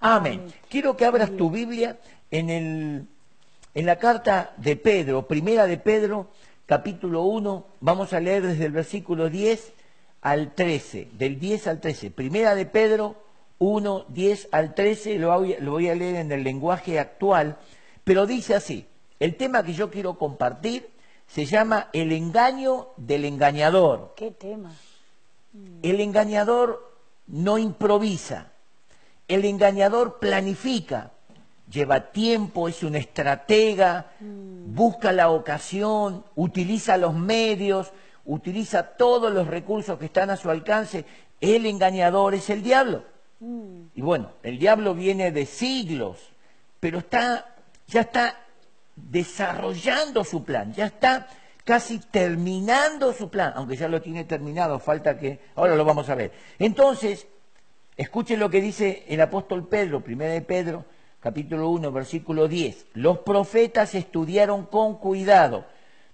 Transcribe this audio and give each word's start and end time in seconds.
Amén. 0.00 0.52
Quiero 0.70 0.96
que 0.96 1.04
abras 1.04 1.30
tu 1.36 1.50
Biblia 1.50 1.98
en, 2.30 2.48
el, 2.48 3.06
en 3.74 3.86
la 3.86 3.96
carta 3.96 4.54
de 4.56 4.74
Pedro, 4.76 5.28
primera 5.28 5.66
de 5.66 5.76
Pedro, 5.76 6.28
capítulo 6.64 7.24
1. 7.24 7.66
Vamos 7.80 8.14
a 8.14 8.20
leer 8.20 8.42
desde 8.42 8.64
el 8.64 8.72
versículo 8.72 9.28
10 9.28 9.74
al 10.22 10.54
13, 10.54 11.08
del 11.12 11.38
10 11.38 11.66
al 11.66 11.80
13. 11.80 12.10
Primera 12.10 12.54
de 12.54 12.64
Pedro 12.64 13.16
1, 13.58 14.06
10 14.08 14.48
al 14.52 14.74
13, 14.74 15.18
lo 15.18 15.38
voy, 15.38 15.56
lo 15.60 15.72
voy 15.72 15.90
a 15.90 15.94
leer 15.94 16.16
en 16.16 16.32
el 16.32 16.44
lenguaje 16.44 16.98
actual, 16.98 17.58
pero 18.02 18.26
dice 18.26 18.54
así, 18.54 18.86
el 19.18 19.36
tema 19.36 19.62
que 19.62 19.74
yo 19.74 19.90
quiero 19.90 20.16
compartir 20.16 20.88
se 21.26 21.44
llama 21.44 21.90
el 21.92 22.12
engaño 22.12 22.88
del 22.96 23.26
engañador. 23.26 24.14
¿Qué 24.16 24.30
tema? 24.30 24.72
El 25.82 26.00
engañador 26.00 26.90
no 27.26 27.58
improvisa, 27.58 28.49
el 29.30 29.44
engañador 29.44 30.18
planifica, 30.18 31.12
lleva 31.70 32.10
tiempo, 32.10 32.68
es 32.68 32.82
un 32.82 32.96
estratega, 32.96 34.12
busca 34.20 35.12
la 35.12 35.30
ocasión, 35.30 36.24
utiliza 36.34 36.96
los 36.96 37.14
medios, 37.14 37.92
utiliza 38.24 38.82
todos 38.82 39.32
los 39.32 39.46
recursos 39.46 39.98
que 39.98 40.06
están 40.06 40.30
a 40.30 40.36
su 40.36 40.50
alcance. 40.50 41.04
El 41.40 41.64
engañador 41.66 42.34
es 42.34 42.50
el 42.50 42.62
diablo. 42.62 43.04
Y 43.94 44.02
bueno, 44.02 44.32
el 44.42 44.58
diablo 44.58 44.94
viene 44.94 45.30
de 45.30 45.46
siglos, 45.46 46.18
pero 46.80 46.98
está, 46.98 47.54
ya 47.86 48.00
está 48.02 48.36
desarrollando 48.96 50.24
su 50.24 50.44
plan, 50.44 50.74
ya 50.74 50.86
está 50.86 51.28
casi 51.64 52.00
terminando 52.00 53.12
su 53.12 53.30
plan, 53.30 53.52
aunque 53.54 53.76
ya 53.76 53.86
lo 53.86 54.02
tiene 54.02 54.24
terminado, 54.24 54.80
falta 54.80 55.16
que, 55.16 55.38
ahora 55.54 55.76
lo 55.76 55.84
vamos 55.84 56.08
a 56.08 56.16
ver. 56.16 56.32
Entonces, 56.58 57.28
escuchen 58.00 58.40
lo 58.40 58.48
que 58.48 58.60
dice 58.60 59.04
el 59.08 59.20
apóstol 59.20 59.68
Pedro, 59.68 60.02
1 60.06 60.24
de 60.24 60.40
Pedro, 60.40 60.84
capítulo 61.20 61.68
1, 61.68 61.92
versículo 61.92 62.48
10. 62.48 62.86
Los 62.94 63.18
profetas 63.18 63.94
estudiaron 63.94 64.64
con 64.64 64.96
cuidado 64.98 65.66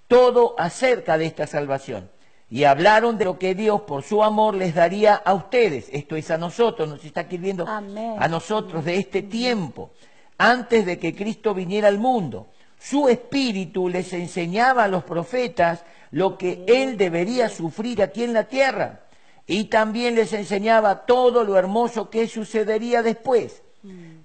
todo 0.09 0.55
acerca 0.59 1.17
de 1.17 1.27
esta 1.27 1.47
salvación 1.47 2.11
y 2.51 2.65
hablaron 2.65 3.19
de 3.19 3.25
lo 3.25 3.39
que 3.39 3.55
Dios 3.55 3.83
por 3.83 4.03
su 4.03 4.23
amor 4.25 4.55
les 4.55 4.75
daría 4.75 5.15
a 5.15 5.35
ustedes, 5.35 5.89
esto 5.93 6.17
es 6.17 6.31
a 6.31 6.39
nosotros, 6.39 6.89
nos 6.89 7.05
está 7.05 7.23
escribiendo 7.23 7.67
a 7.67 8.29
nosotros 8.29 8.85
de 8.85 8.99
este 8.99 9.23
tiempo, 9.23 9.91
antes 10.39 10.87
de 10.87 10.99
que 10.99 11.15
Cristo 11.15 11.55
viniera 11.55 11.89
al 11.89 11.99
mundo 11.99 12.49
su 12.79 13.09
espíritu 13.09 13.89
les 13.89 14.13
enseñaba 14.13 14.85
a 14.85 14.89
los 14.89 15.05
profetas 15.05 15.85
lo 16.11 16.37
que 16.39 16.65
él 16.67 16.97
debería 16.97 17.49
sufrir 17.49 18.03
aquí 18.03 18.23
en 18.23 18.33
la 18.33 18.45
tierra. 18.45 19.06
Y 19.47 19.65
también 19.65 20.15
les 20.15 20.33
enseñaba 20.33 21.07
todo 21.07 21.45
lo 21.45 21.57
hermoso 21.57 22.11
que 22.11 22.27
sucedería 22.27 23.03
después. 23.03 23.63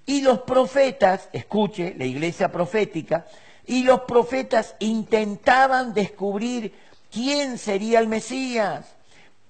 Y 0.04 0.22
los 0.22 0.40
profetas, 0.40 1.28
escuche, 1.32 1.94
la 1.96 2.04
iglesia 2.04 2.50
profética, 2.50 3.26
y 3.66 3.84
los 3.84 4.00
profetas 4.00 4.74
intentaban 4.80 5.94
descubrir 5.94 6.74
quién 7.12 7.58
sería 7.58 8.00
el 8.00 8.08
Mesías, 8.08 8.96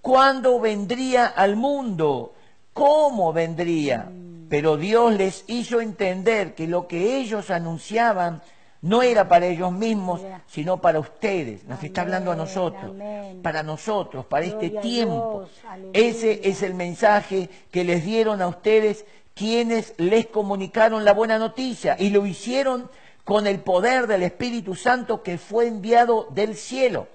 cuándo 0.02 0.60
vendría 0.60 1.26
al 1.26 1.56
mundo, 1.56 2.34
cómo 2.74 3.32
vendría. 3.32 4.10
Pero 4.50 4.76
Dios 4.76 5.14
les 5.14 5.44
hizo 5.46 5.80
entender 5.80 6.54
que 6.54 6.66
lo 6.66 6.86
que 6.86 7.16
ellos 7.16 7.50
anunciaban 7.50 8.42
no 8.82 9.00
era 9.02 9.28
para 9.28 9.46
ellos 9.46 9.72
mismos, 9.72 10.20
sino 10.48 10.80
para 10.80 10.98
ustedes. 10.98 11.64
Nos 11.64 11.82
está 11.82 12.02
hablando 12.02 12.32
a 12.32 12.36
nosotros, 12.36 12.92
para 13.40 13.62
nosotros, 13.62 14.26
para 14.26 14.44
este 14.44 14.70
tiempo. 14.70 15.46
Ese 15.92 16.40
es 16.44 16.62
el 16.62 16.74
mensaje 16.74 17.48
que 17.70 17.84
les 17.84 18.04
dieron 18.04 18.42
a 18.42 18.48
ustedes 18.48 19.04
quienes 19.34 19.94
les 19.98 20.26
comunicaron 20.26 21.04
la 21.04 21.14
buena 21.14 21.38
noticia 21.38 21.96
y 21.98 22.10
lo 22.10 22.26
hicieron 22.26 22.90
con 23.24 23.46
el 23.46 23.60
poder 23.60 24.08
del 24.08 24.24
Espíritu 24.24 24.74
Santo 24.74 25.22
que 25.22 25.38
fue 25.38 25.68
enviado 25.68 26.26
del 26.30 26.56
cielo. 26.56 27.06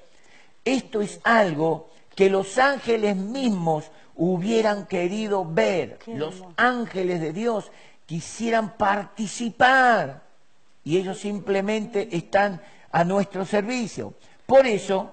Esto 0.63 1.01
es 1.01 1.19
algo 1.23 1.89
que 2.15 2.29
los 2.29 2.57
ángeles 2.57 3.17
mismos 3.17 3.91
hubieran 4.15 4.87
querido 4.87 5.43
ver. 5.45 5.99
Los 6.07 6.43
ángeles 6.55 7.19
de 7.19 7.33
Dios 7.33 7.71
quisieran 8.05 8.77
participar 8.77 10.26
y 10.87 10.95
ellos 10.95 11.19
simplemente 11.19 12.07
están 12.15 12.61
a 12.91 13.03
nuestro 13.03 13.43
servicio. 13.43 14.13
Por 14.45 14.65
eso, 14.65 15.11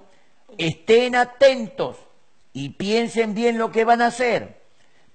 estén 0.56 1.16
atentos 1.16 1.96
y 2.52 2.68
piensen 2.68 3.34
bien 3.34 3.58
lo 3.58 3.72
que 3.72 3.84
van 3.84 4.00
a 4.00 4.06
hacer, 4.06 4.60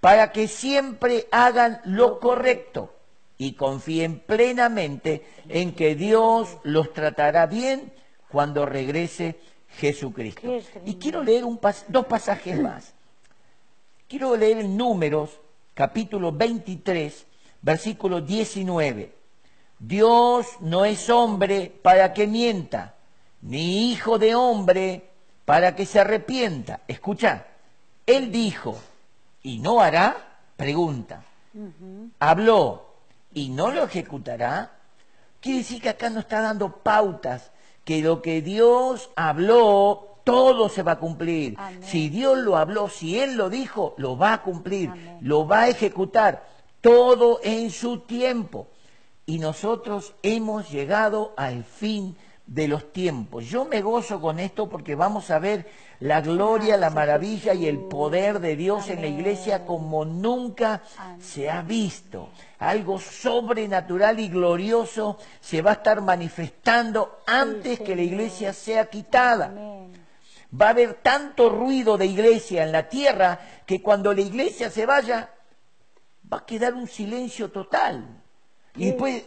para 0.02 0.34
que 0.34 0.50
siempre 0.50 1.28
hagan 1.32 1.80
lo 1.86 2.20
correcto 2.20 2.94
y 3.38 3.54
confíen 3.54 4.20
plenamente 4.20 5.26
en 5.48 5.74
que 5.74 5.96
Dios 5.96 6.58
los 6.64 6.92
tratará 6.92 7.46
bien 7.46 7.94
cuando 8.28 8.66
regrese 8.66 9.40
Jesucristo. 9.78 10.60
Y 10.84 10.96
quiero 10.96 11.24
leer 11.24 11.46
dos 11.88 12.06
pasajes 12.06 12.60
más. 12.60 12.94
Quiero 14.10 14.36
leer 14.36 14.58
en 14.58 14.76
Números, 14.76 15.40
capítulo 15.74 16.34
23, 16.34 17.26
versículo 17.62 18.20
19. 18.20 19.19
Dios 19.80 20.46
no 20.60 20.84
es 20.84 21.10
hombre 21.10 21.72
para 21.82 22.14
que 22.14 22.28
mienta, 22.28 22.96
ni 23.42 23.92
hijo 23.92 24.20
de 24.20 24.36
hombre 24.36 25.10
para 25.46 25.74
que 25.74 25.86
se 25.86 26.02
arrepienta. 26.02 26.82
Escucha, 26.88 27.48
Él 28.06 28.30
dijo, 28.30 28.78
¿y 29.42 29.60
no 29.60 29.80
hará? 29.80 30.18
Pregunta. 30.58 31.24
Habló, 32.20 32.94
¿y 33.34 33.50
no 33.50 33.72
lo 33.72 33.86
ejecutará? 33.86 34.72
Quiere 35.40 35.60
decir 35.60 35.82
que 35.82 35.90
acá 35.90 36.10
no 36.10 36.20
está 36.20 36.42
dando 36.42 36.78
pautas, 36.84 37.52
que 37.86 38.02
lo 38.02 38.22
que 38.22 38.42
Dios 38.42 39.10
habló, 39.16 40.18
todo 40.26 40.68
se 40.68 40.84
va 40.84 40.94
a 40.94 41.00
cumplir. 41.00 41.58
Si 41.82 42.10
Dios 42.10 42.38
lo 42.38 42.58
habló, 42.58 42.90
si 42.90 43.18
Él 43.18 43.38
lo 43.38 43.50
dijo, 43.50 43.96
lo 43.98 44.18
va 44.18 44.34
a 44.34 44.42
cumplir, 44.44 44.92
lo 45.22 45.48
va 45.48 45.62
a 45.62 45.70
ejecutar, 45.70 46.46
todo 46.82 47.40
en 47.42 47.72
su 47.72 48.00
tiempo 48.00 48.68
y 49.30 49.38
nosotros 49.38 50.16
hemos 50.24 50.72
llegado 50.72 51.36
al 51.38 51.64
fin 51.64 52.18
de 52.48 52.68
los 52.68 52.92
tiempos. 52.92 53.46
Yo 53.46 53.64
me 53.64 53.84
gozo 53.84 54.20
con 54.20 54.40
esto 54.40 54.68
porque 54.68 54.96
vamos 54.96 55.30
a 55.30 55.38
ver 55.38 55.68
la 56.00 56.20
gloria, 56.22 56.78
la 56.78 56.90
maravilla 56.90 57.54
y 57.54 57.68
el 57.68 57.78
poder 57.78 58.40
de 58.40 58.56
Dios 58.56 58.90
en 58.90 59.02
la 59.02 59.08
iglesia 59.08 59.68
como 59.68 60.04
nunca 60.04 60.82
se 61.20 61.48
ha 61.48 61.62
visto. 61.62 62.30
Algo 62.58 62.98
sobrenatural 62.98 64.20
y 64.20 64.30
glorioso 64.30 65.20
se 65.40 65.62
va 65.62 65.70
a 65.70 65.74
estar 65.76 66.02
manifestando 66.02 67.20
antes 67.28 67.82
que 67.82 67.96
la 67.96 68.02
iglesia 68.02 68.52
sea 68.52 68.90
quitada. 68.90 69.54
Va 70.60 70.66
a 70.66 70.70
haber 70.72 70.96
tanto 71.04 71.52
ruido 71.52 72.00
de 72.00 72.08
iglesia 72.08 72.64
en 72.64 72.72
la 72.72 72.90
tierra 72.90 73.40
que 73.68 73.80
cuando 73.80 74.12
la 74.12 74.22
iglesia 74.22 74.72
se 74.72 74.88
vaya 74.88 75.30
va 76.34 76.38
a 76.38 76.46
quedar 76.48 76.74
un 76.74 76.88
silencio 76.88 77.52
total. 77.52 78.24
Y 78.80 78.86
después, 78.88 79.26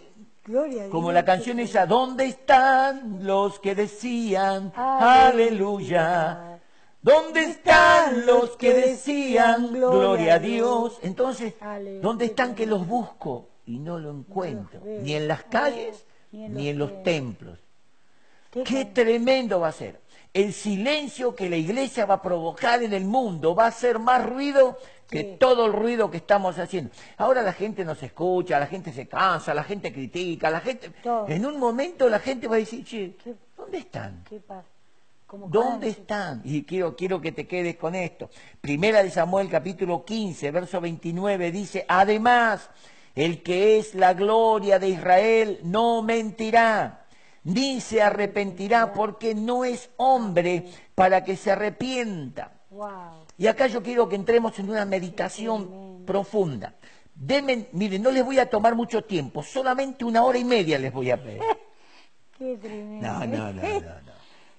como 0.91 1.13
la 1.13 1.25
canción 1.25 1.61
esa, 1.61 1.87
¿dónde 1.87 2.25
están 2.25 3.25
los 3.25 3.59
que 3.61 3.75
decían 3.75 4.73
aleluya? 4.75 6.59
¿Dónde 7.01 7.45
están 7.45 8.27
los 8.27 8.57
que 8.57 8.73
decían 8.73 9.73
gloria 9.73 10.35
a 10.35 10.39
Dios? 10.39 10.99
Entonces, 11.03 11.55
¿dónde 12.01 12.27
están 12.27 12.55
que 12.55 12.67
los 12.67 12.87
busco 12.87 13.49
y 13.67 13.79
no 13.79 13.99
lo 13.99 14.11
encuentro? 14.11 14.81
Ni 14.85 15.15
en 15.15 15.29
las 15.29 15.45
calles, 15.45 16.05
ni 16.31 16.69
en 16.69 16.79
los 16.79 17.03
templos. 17.03 17.59
Qué 18.51 18.87
tremendo 18.87 19.61
va 19.61 19.69
a 19.69 19.73
ser 19.73 20.03
el 20.35 20.53
silencio 20.53 21.35
que 21.35 21.51
la 21.51 21.57
iglesia 21.57 22.07
va 22.07 22.15
a 22.15 22.23
provocar 22.23 22.83
en 22.83 22.93
el 22.93 23.05
mundo 23.05 23.55
va 23.55 23.67
a 23.67 23.71
ser 23.71 23.99
más 23.99 24.25
ruido 24.25 24.79
que 25.13 25.25
todo 25.39 25.67
el 25.67 25.75
ruido 25.75 26.11
que 26.11 26.17
estamos 26.17 26.59
haciendo. 26.59 26.91
Ahora 27.19 27.43
la 27.43 27.53
gente 27.53 27.85
no 27.85 27.95
se 27.95 28.07
escucha, 28.07 28.59
la 28.59 28.67
gente 28.67 28.93
se 28.93 29.07
cansa, 29.07 29.53
la 29.53 29.63
gente 29.63 29.93
critica, 29.93 30.49
la 30.49 30.61
gente... 30.61 30.91
En 31.29 31.45
un 31.45 31.61
momento 31.61 32.09
la 32.09 32.19
gente 32.19 32.49
va 32.49 32.57
a 32.57 32.59
decir, 32.59 32.83
che, 32.83 33.15
¿dónde 33.57 33.79
están? 33.79 34.25
¿Dónde 35.49 35.89
están? 35.89 36.41
Y 36.45 36.65
quiero, 36.65 36.97
quiero 36.97 37.21
que 37.21 37.33
te 37.33 37.47
quedes 37.47 37.77
con 37.77 37.95
esto. 37.95 38.31
Primera 38.61 39.03
de 39.03 39.11
Samuel 39.11 39.51
capítulo 39.51 40.03
15, 40.05 40.51
verso 40.51 40.81
29 40.81 41.53
dice, 41.53 41.85
además, 41.87 42.71
el 43.15 43.43
que 43.43 43.79
es 43.79 43.95
la 43.95 44.15
gloria 44.15 44.79
de 44.79 44.89
Israel 44.89 45.61
no 45.63 46.03
mentirá 46.03 47.03
ni 47.45 47.81
se 47.81 48.01
arrepentirá 48.01 48.93
porque 48.93 49.35
no 49.35 49.65
es 49.65 49.91
hombre 49.97 50.67
para 50.95 51.25
que 51.25 51.37
se 51.37 51.51
arrepienta. 51.51 52.53
Y 53.39 53.47
acá 53.47 53.67
yo 53.67 53.83
quiero 53.83 54.09
que 54.09 54.17
entremos 54.17 54.59
en 54.59 54.71
una 54.71 54.85
meditación 54.85 56.05
profunda. 56.05 56.75
Deme, 57.15 57.69
miren, 57.73 58.03
no 58.03 58.11
les 58.11 58.25
voy 58.25 58.39
a 58.39 58.49
tomar 58.49 58.75
mucho 58.75 59.03
tiempo, 59.03 59.43
solamente 59.43 60.05
una 60.05 60.25
hora 60.25 60.39
y 60.39 60.45
media 60.45 60.79
les 60.79 60.93
voy 60.93 61.11
a 61.11 61.23
pedir. 61.23 61.43
Qué 62.39 62.57
tremendo. 62.57 63.07
No, 63.07 63.27
no, 63.27 63.53
no, 63.53 63.63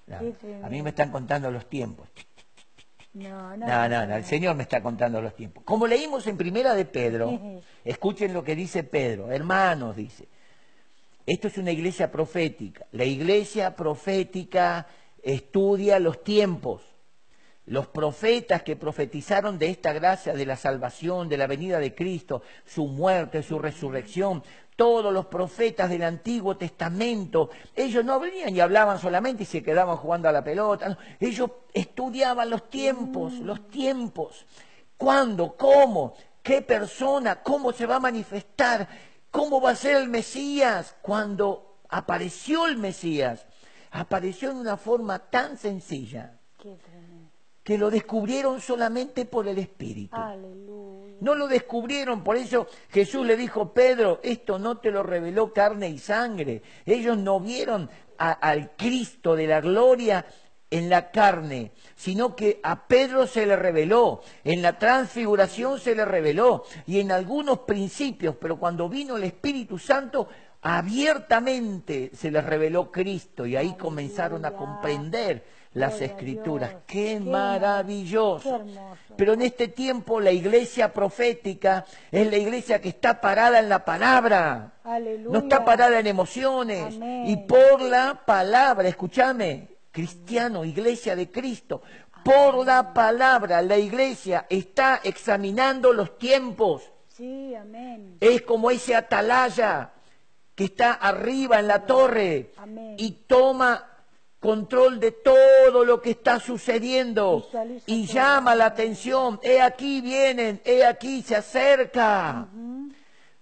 no. 0.06 0.66
A 0.66 0.68
mí 0.68 0.82
me 0.82 0.90
están 0.90 1.10
contando 1.10 1.50
los 1.50 1.68
tiempos. 1.68 2.08
No, 3.14 3.56
no. 3.56 3.66
No, 3.66 3.88
no, 3.88 4.06
no, 4.06 4.16
el 4.16 4.24
Señor 4.24 4.56
me 4.56 4.64
está 4.64 4.82
contando 4.82 5.20
los 5.20 5.34
tiempos. 5.36 5.62
Como 5.64 5.86
leímos 5.86 6.26
en 6.26 6.36
Primera 6.36 6.74
de 6.74 6.84
Pedro, 6.84 7.38
escuchen 7.84 8.32
lo 8.32 8.42
que 8.42 8.56
dice 8.56 8.82
Pedro, 8.84 9.30
hermanos, 9.30 9.96
dice, 9.96 10.28
esto 11.26 11.48
es 11.48 11.58
una 11.58 11.72
iglesia 11.72 12.10
profética. 12.10 12.86
La 12.92 13.04
iglesia 13.04 13.74
profética 13.76 14.86
estudia 15.22 15.98
los 15.98 16.22
tiempos. 16.22 16.82
Los 17.66 17.86
profetas 17.86 18.62
que 18.62 18.76
profetizaron 18.76 19.58
de 19.58 19.70
esta 19.70 19.92
gracia, 19.94 20.34
de 20.34 20.44
la 20.44 20.56
salvación, 20.56 21.28
de 21.28 21.38
la 21.38 21.46
venida 21.46 21.78
de 21.78 21.94
Cristo, 21.94 22.42
su 22.66 22.86
muerte, 22.86 23.42
su 23.42 23.58
resurrección, 23.58 24.42
todos 24.76 25.12
los 25.12 25.26
profetas 25.26 25.88
del 25.88 26.02
Antiguo 26.02 26.56
Testamento, 26.56 27.50
ellos 27.74 28.04
no 28.04 28.18
venían 28.20 28.54
y 28.54 28.60
hablaban 28.60 28.98
solamente 28.98 29.44
y 29.44 29.46
se 29.46 29.62
quedaban 29.62 29.96
jugando 29.96 30.28
a 30.28 30.32
la 30.32 30.44
pelota, 30.44 30.98
ellos 31.20 31.50
estudiaban 31.72 32.50
los 32.50 32.68
tiempos, 32.68 33.34
los 33.34 33.68
tiempos, 33.68 34.44
cuándo, 34.96 35.56
cómo, 35.56 36.14
qué 36.42 36.60
persona, 36.60 37.42
cómo 37.42 37.72
se 37.72 37.86
va 37.86 37.96
a 37.96 38.00
manifestar, 38.00 38.88
cómo 39.30 39.60
va 39.60 39.70
a 39.70 39.76
ser 39.76 39.96
el 39.96 40.08
Mesías. 40.08 40.96
Cuando 41.00 41.78
apareció 41.88 42.66
el 42.66 42.76
Mesías, 42.76 43.46
apareció 43.90 44.50
en 44.50 44.58
una 44.58 44.76
forma 44.76 45.18
tan 45.18 45.56
sencilla. 45.56 46.38
Qué. 46.60 46.76
Que 47.64 47.78
lo 47.78 47.90
descubrieron 47.90 48.60
solamente 48.60 49.24
por 49.24 49.48
el 49.48 49.58
Espíritu. 49.58 50.14
Aleluya. 50.14 51.16
No 51.20 51.34
lo 51.34 51.48
descubrieron, 51.48 52.22
por 52.22 52.36
eso 52.36 52.66
Jesús 52.90 53.26
le 53.26 53.36
dijo, 53.36 53.72
Pedro, 53.72 54.20
esto 54.22 54.58
no 54.58 54.76
te 54.78 54.90
lo 54.90 55.02
reveló 55.02 55.52
carne 55.52 55.88
y 55.88 55.98
sangre. 55.98 56.62
Ellos 56.84 57.16
no 57.16 57.40
vieron 57.40 57.88
a- 58.18 58.32
al 58.32 58.72
Cristo 58.76 59.34
de 59.34 59.46
la 59.46 59.60
gloria 59.60 60.26
en 60.70 60.90
la 60.90 61.10
carne, 61.10 61.72
sino 61.94 62.34
que 62.36 62.60
a 62.62 62.86
Pedro 62.86 63.26
se 63.26 63.46
le 63.46 63.54
reveló, 63.56 64.20
en 64.42 64.60
la 64.60 64.76
transfiguración 64.78 65.78
se 65.78 65.94
le 65.94 66.04
reveló 66.04 66.64
y 66.86 66.98
en 67.00 67.12
algunos 67.12 67.60
principios, 67.60 68.36
pero 68.40 68.58
cuando 68.58 68.88
vino 68.88 69.16
el 69.16 69.24
Espíritu 69.24 69.78
Santo, 69.78 70.28
abiertamente 70.62 72.10
se 72.14 72.30
les 72.30 72.44
reveló 72.44 72.90
Cristo 72.90 73.46
y 73.46 73.56
ahí 73.56 73.74
comenzaron 73.76 74.44
a 74.44 74.52
comprender 74.52 75.44
las 75.74 75.98
Gloria 75.98 76.06
escrituras. 76.06 76.70
Dios. 76.70 76.82
¡Qué 76.86 77.04
Qué 77.04 77.20
maravilloso! 77.20 78.62
Qué. 78.64 79.14
Pero 79.16 79.34
en 79.34 79.42
este 79.42 79.68
tiempo 79.68 80.20
la 80.20 80.32
iglesia 80.32 80.92
profética 80.92 81.84
es 82.10 82.28
la 82.30 82.36
iglesia 82.36 82.80
que 82.80 82.88
está 82.88 83.20
parada 83.20 83.58
en 83.58 83.68
la 83.68 83.84
palabra. 83.84 84.72
Aleluya. 84.84 85.30
No 85.30 85.38
está 85.40 85.64
parada 85.64 85.98
en 86.00 86.06
emociones. 86.06 86.96
Amén. 86.96 87.26
Y 87.28 87.36
por 87.36 87.80
la 87.82 88.22
palabra, 88.24 88.88
escúchame, 88.88 89.68
cristiano, 89.90 90.64
iglesia 90.64 91.14
de 91.14 91.30
Cristo, 91.30 91.82
por 92.24 92.64
la 92.64 92.94
palabra 92.94 93.60
la 93.62 93.76
iglesia 93.76 94.46
está 94.48 95.00
examinando 95.04 95.92
los 95.92 96.18
tiempos. 96.18 96.90
Sí, 97.08 97.54
amén. 97.54 98.16
Es 98.18 98.42
como 98.42 98.70
ese 98.70 98.96
atalaya 98.96 99.92
que 100.54 100.64
está 100.64 100.94
arriba 100.94 101.60
en 101.60 101.68
la 101.68 101.84
torre 101.84 102.52
Amén. 102.56 102.96
y 102.98 103.10
toma 103.26 103.93
control 104.44 105.00
de 105.00 105.10
todo 105.10 105.86
lo 105.86 106.02
que 106.02 106.10
está 106.10 106.38
sucediendo 106.38 107.48
y 107.86 108.04
llama 108.04 108.54
la 108.54 108.66
atención. 108.66 109.40
He 109.42 109.62
aquí 109.62 110.02
vienen, 110.02 110.60
he 110.66 110.84
aquí 110.84 111.22
se 111.22 111.34
acerca. 111.34 112.46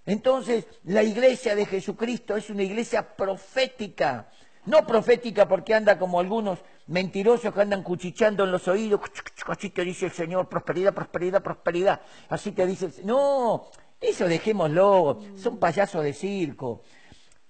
Entonces, 0.07 0.65
la 0.85 1.03
iglesia 1.03 1.57
de 1.57 1.67
Jesucristo 1.67 2.37
es 2.37 2.51
una 2.51 2.63
iglesia 2.63 3.17
profética. 3.17 4.31
No 4.65 4.87
profética 4.87 5.49
porque 5.49 5.75
anda 5.75 5.99
como 5.99 6.21
algunos 6.21 6.61
mentirosos 6.87 7.53
que 7.53 7.61
andan 7.61 7.83
cuchicheando 7.83 8.45
en 8.45 8.53
los 8.53 8.69
oídos. 8.69 9.01
Así 9.49 9.71
te 9.71 9.83
dice 9.83 10.07
el 10.07 10.13
Señor, 10.13 10.49
prosperidad, 10.49 10.95
prosperidad, 10.95 11.43
prosperidad. 11.43 12.01
Así 12.29 12.53
te 12.53 12.65
dice 12.65 12.87
el 12.87 12.93
Señor. 12.93 13.09
No, 13.09 13.71
eso 14.01 14.29
dejémoslo. 14.29 15.19
Son 15.35 15.59
payasos 15.59 16.05
de 16.05 16.13
circo. 16.13 16.83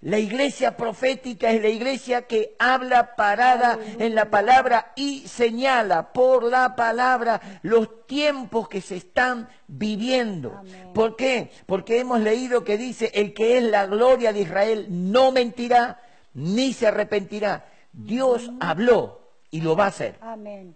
La 0.02 0.18
iglesia 0.18 0.76
profética 0.76 1.52
es 1.52 1.62
la 1.62 1.68
iglesia 1.68 2.22
que 2.22 2.56
habla 2.58 3.14
parada 3.14 3.78
en 4.00 4.16
la 4.16 4.30
palabra 4.30 4.92
y 4.96 5.28
señala 5.28 6.12
por 6.12 6.42
la 6.42 6.74
palabra 6.74 7.40
los 7.62 8.04
tiempos 8.08 8.68
que 8.68 8.80
se 8.80 8.96
están 8.96 9.48
viviendo. 9.68 10.56
Amén. 10.58 10.92
¿Por 10.92 11.14
qué? 11.14 11.52
Porque 11.66 12.00
hemos 12.00 12.20
leído 12.20 12.64
que 12.64 12.76
dice, 12.76 13.12
el 13.14 13.32
que 13.32 13.58
es 13.58 13.62
la 13.62 13.86
gloria 13.86 14.32
de 14.32 14.40
Israel 14.40 14.86
no 14.90 15.30
mentirá 15.30 16.00
ni 16.34 16.72
se 16.72 16.88
arrepentirá. 16.88 17.66
Dios 17.92 18.50
habló 18.58 19.20
y 19.52 19.60
lo 19.60 19.76
va 19.76 19.84
a 19.84 19.88
hacer. 19.88 20.16
Amén. 20.20 20.74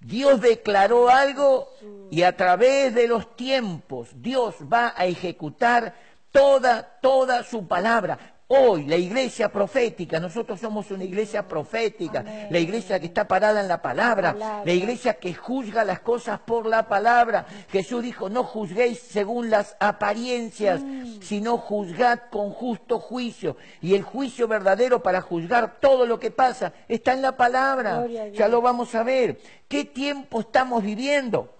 Dios 0.00 0.40
declaró 0.40 1.08
algo 1.08 1.70
y 2.10 2.22
a 2.22 2.36
través 2.36 2.94
de 2.94 3.08
los 3.08 3.34
tiempos 3.34 4.10
Dios 4.14 4.54
va 4.72 4.94
a 4.96 5.06
ejecutar 5.06 5.94
toda, 6.38 6.82
toda 7.00 7.42
su 7.42 7.66
palabra. 7.66 8.18
Hoy 8.50 8.86
la 8.86 8.96
iglesia 8.96 9.50
profética, 9.50 10.18
nosotros 10.18 10.58
somos 10.58 10.90
una 10.90 11.04
iglesia 11.04 11.46
profética, 11.46 12.20
Amén. 12.20 12.46
la 12.50 12.58
iglesia 12.58 12.98
que 12.98 13.04
está 13.04 13.28
parada 13.28 13.60
en 13.60 13.68
la 13.68 13.82
palabra, 13.82 14.32
Palabra. 14.32 14.64
la 14.64 14.72
iglesia 14.72 15.14
que 15.18 15.34
juzga 15.34 15.84
las 15.84 16.00
cosas 16.00 16.40
por 16.40 16.64
la 16.64 16.88
palabra. 16.88 17.44
Jesús 17.70 18.02
dijo, 18.02 18.30
no 18.30 18.44
juzguéis 18.44 19.00
según 19.00 19.50
las 19.50 19.76
apariencias, 19.80 20.80
sino 21.20 21.58
juzgad 21.58 22.20
con 22.30 22.50
justo 22.50 22.98
juicio. 23.00 23.58
Y 23.82 23.94
el 23.94 24.02
juicio 24.02 24.48
verdadero 24.48 25.02
para 25.02 25.20
juzgar 25.20 25.78
todo 25.78 26.06
lo 26.06 26.18
que 26.18 26.30
pasa 26.30 26.72
está 26.88 27.12
en 27.12 27.20
la 27.20 27.36
palabra. 27.36 28.06
Ya 28.32 28.48
lo 28.48 28.62
vamos 28.62 28.94
a 28.94 29.02
ver. 29.02 29.40
¿Qué 29.68 29.84
tiempo 29.84 30.40
estamos 30.40 30.82
viviendo? 30.82 31.54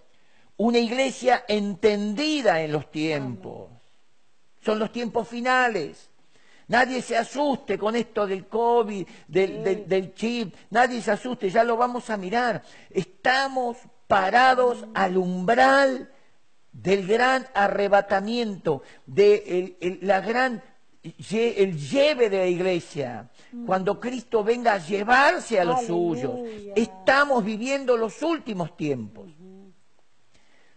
Una 0.56 0.78
iglesia 0.78 1.44
entendida 1.48 2.62
en 2.62 2.72
los 2.72 2.90
tiempos. 2.90 3.77
Son 4.68 4.78
los 4.78 4.92
tiempos 4.92 5.26
finales. 5.26 6.10
Nadie 6.66 7.00
se 7.00 7.16
asuste 7.16 7.78
con 7.78 7.96
esto 7.96 8.26
del 8.26 8.46
COVID, 8.48 9.06
del, 9.26 9.64
del- 9.64 9.88
del 9.88 10.12
chip. 10.14 10.54
Nadie 10.68 11.00
se 11.00 11.10
asuste, 11.10 11.48
ya 11.48 11.64
lo 11.64 11.78
vamos 11.78 12.10
a 12.10 12.18
mirar. 12.18 12.62
Estamos 12.90 13.78
parados 14.06 14.84
al 14.92 15.16
umbral 15.16 16.12
del 16.70 17.06
gran 17.06 17.46
arrebatamiento, 17.54 18.82
de 19.06 19.36
el- 19.46 19.76
el- 19.80 19.98
la 20.06 20.20
gran 20.20 20.62
el 21.02 21.78
lleve 21.78 22.28
de 22.28 22.36
la 22.36 22.46
iglesia, 22.46 23.30
cuando 23.64 23.98
Cristo 23.98 24.44
venga 24.44 24.74
a 24.74 24.78
llevarse 24.78 25.58
a 25.58 25.64
los 25.64 25.78
Aleluya. 25.78 26.20
suyos. 26.26 26.40
Estamos 26.76 27.42
viviendo 27.42 27.96
los 27.96 28.20
últimos 28.22 28.76
tiempos. 28.76 29.30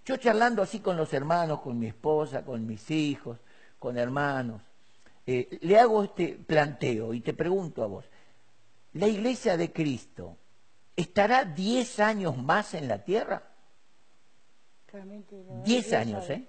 Yo 0.05 0.15
charlando 0.15 0.61
así 0.61 0.79
con 0.79 0.95
los 0.95 1.13
hermanos, 1.13 1.59
con 1.59 1.77
mi 1.77 1.87
esposa, 1.87 2.43
con 2.45 2.65
mis 2.65 2.89
hijos, 2.89 3.37
con 3.81 3.97
hermanos, 3.97 4.61
eh, 5.25 5.57
le 5.61 5.79
hago 5.79 6.03
este 6.03 6.37
planteo 6.45 7.15
y 7.15 7.21
te 7.21 7.33
pregunto 7.33 7.83
a 7.83 7.87
vos, 7.87 8.05
¿la 8.93 9.07
iglesia 9.07 9.57
de 9.57 9.71
Cristo 9.73 10.37
estará 10.95 11.45
10 11.45 11.99
años 11.99 12.37
más 12.37 12.75
en 12.75 12.87
la 12.87 13.03
tierra? 13.03 13.41
Realmente 14.93 15.35
lo- 15.43 15.63
10 15.63 15.87
Dios 15.87 15.93
años. 15.99 16.29
¿eh? 16.29 16.43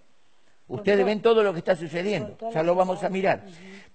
Ustedes 0.68 1.06
ven 1.06 1.22
todo 1.22 1.42
lo 1.42 1.54
que 1.54 1.60
está 1.60 1.74
sucediendo, 1.74 2.36
ya 2.52 2.62
lo 2.62 2.74
vamos 2.74 3.02
a 3.02 3.08
mirar. 3.08 3.46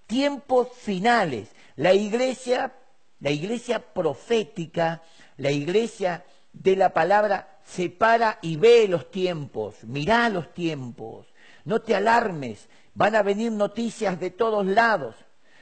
Tiempos 0.07 0.69
finales. 0.75 1.49
La 1.75 1.93
iglesia, 1.93 2.73
la 3.19 3.29
iglesia 3.29 3.93
profética, 3.93 5.03
la 5.37 5.51
iglesia 5.51 6.25
de 6.53 6.75
la 6.75 6.91
palabra 6.91 7.59
se 7.65 7.91
para 7.91 8.39
y 8.41 8.55
ve 8.55 8.87
los 8.87 9.11
tiempos, 9.11 9.83
mirá 9.83 10.27
los 10.29 10.51
tiempos. 10.55 11.27
No 11.67 11.81
te 11.81 11.93
alarmes, 11.93 12.69
van 12.93 13.13
a 13.17 13.23
venir 13.23 13.51
noticias 13.51 14.17
de 14.21 14.29
todos 14.29 14.65
lados, 14.65 15.17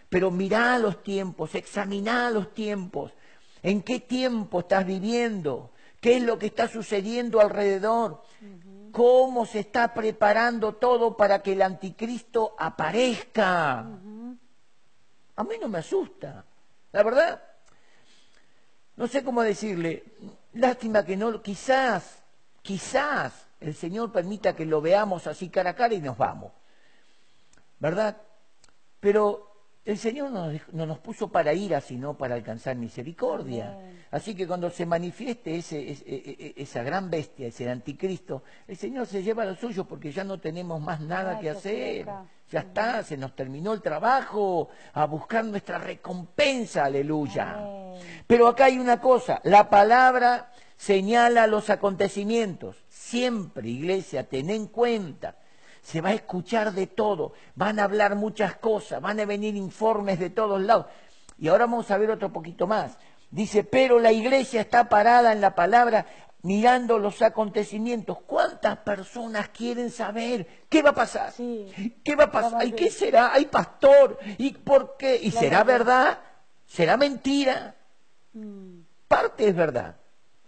pero 0.07 0.29
mirá 0.29 0.77
los 0.77 1.01
tiempos, 1.01 1.55
examiná 1.55 2.29
los 2.29 2.53
tiempos. 2.53 3.11
¿En 3.63 3.81
qué 3.81 4.01
tiempo 4.01 4.59
estás 4.59 4.85
viviendo? 4.85 5.71
¿Qué 5.99 6.17
es 6.17 6.21
lo 6.21 6.37
que 6.37 6.45
está 6.45 6.67
sucediendo 6.67 7.41
alrededor? 7.41 8.21
¿Cómo 8.91 9.47
se 9.47 9.61
está 9.61 9.95
preparando 9.95 10.75
todo 10.75 11.17
para 11.17 11.41
que 11.41 11.53
el 11.53 11.63
anticristo 11.63 12.55
aparezca? 12.59 13.79
A 13.79 15.43
mí 15.43 15.55
no 15.59 15.67
me 15.67 15.79
asusta, 15.79 16.45
la 16.91 17.01
verdad. 17.01 17.41
No 18.95 19.07
sé 19.07 19.23
cómo 19.23 19.41
decirle, 19.41 20.03
lástima 20.53 21.03
que 21.03 21.17
no, 21.17 21.41
quizás, 21.41 22.21
quizás 22.61 23.44
el 23.69 23.75
Señor 23.75 24.11
permita 24.11 24.55
que 24.55 24.65
lo 24.65 24.81
veamos 24.81 25.27
así 25.27 25.49
cara 25.49 25.71
a 25.71 25.75
cara 25.75 25.93
y 25.93 26.01
nos 26.01 26.17
vamos, 26.17 26.51
¿verdad? 27.79 28.17
Pero 28.99 29.51
el 29.83 29.97
Señor 29.97 30.31
no, 30.31 30.51
nos- 30.51 30.61
no 30.73 30.85
nos 30.85 30.99
puso 30.99 31.27
para 31.29 31.53
ira, 31.53 31.79
sino 31.81 32.15
para 32.17 32.35
alcanzar 32.35 32.75
misericordia. 32.75 33.77
Así 34.11 34.33
que 34.33 34.47
cuando 34.47 34.69
se 34.69 34.85
manifieste 34.85 35.55
ese, 35.57 35.91
ese- 35.91 36.05
e- 36.07 36.37
e- 36.39 36.53
esa 36.63 36.81
gran 36.83 37.09
bestia, 37.09 37.47
ese 37.47 37.69
anticristo, 37.69 38.43
el 38.67 38.77
Señor 38.77 39.05
se 39.07 39.21
lleva 39.21 39.45
lo 39.45 39.55
suyo 39.55 39.85
porque 39.85 40.11
ya 40.11 40.23
no 40.23 40.39
tenemos 40.39 40.81
más 40.81 41.01
nada 41.01 41.39
que 41.39 41.49
hacer. 41.49 42.05
Ya 42.51 42.59
está, 42.59 43.03
se 43.03 43.17
nos 43.17 43.35
terminó 43.35 43.73
el 43.73 43.81
trabajo 43.81 44.69
a 44.93 45.05
buscar 45.05 45.43
nuestra 45.45 45.77
recompensa, 45.79 46.85
aleluya. 46.85 47.57
Pero 48.27 48.47
acá 48.47 48.65
hay 48.65 48.77
una 48.79 48.99
cosa, 49.01 49.39
la 49.43 49.69
palabra 49.69 50.51
señala 50.77 51.47
los 51.47 51.69
acontecimientos. 51.69 52.77
Siempre, 52.89 53.67
iglesia, 53.69 54.27
ten 54.27 54.49
en 54.49 54.67
cuenta. 54.67 55.35
Se 55.81 56.01
va 56.01 56.09
a 56.09 56.13
escuchar 56.13 56.73
de 56.73 56.87
todo, 56.87 57.33
van 57.55 57.79
a 57.79 57.83
hablar 57.83 58.15
muchas 58.15 58.55
cosas, 58.55 59.01
van 59.01 59.19
a 59.19 59.25
venir 59.25 59.55
informes 59.55 60.19
de 60.19 60.31
todos 60.31 60.59
lados. 60.61 60.87
Y 61.37 61.47
ahora 61.47 61.65
vamos 61.65 61.91
a 61.91 61.97
ver 61.97 62.09
otro 62.09 62.33
poquito 62.33 62.65
más. 62.65 62.97
Dice, 63.29 63.63
pero 63.63 63.99
la 63.99 64.11
iglesia 64.11 64.61
está 64.61 64.89
parada 64.89 65.31
en 65.31 65.41
la 65.41 65.53
palabra 65.53 66.07
mirando 66.41 66.97
los 66.99 67.21
acontecimientos. 67.21 68.19
¿Cuántas 68.25 68.77
personas 68.79 69.49
quieren 69.49 69.91
saber 69.91 70.47
qué 70.69 70.81
va 70.81 70.91
a 70.91 70.95
pasar? 70.95 71.31
Sí. 71.33 71.99
¿Qué 72.03 72.15
va 72.15 72.25
a 72.25 72.31
pasar? 72.31 72.65
¿Y 72.65 72.71
qué 72.71 72.89
será? 72.89 73.33
¿Hay 73.33 73.45
pastor? 73.45 74.17
¿Y 74.37 74.51
por 74.53 74.95
qué? 74.97 75.17
¿Y 75.21 75.31
La 75.31 75.39
será 75.39 75.63
verdad. 75.63 75.85
verdad? 76.05 76.19
¿Será 76.65 76.97
mentira? 76.97 77.75
Mm, 78.33 78.79
Parte 79.07 79.47
es 79.49 79.55
verdad. 79.55 79.97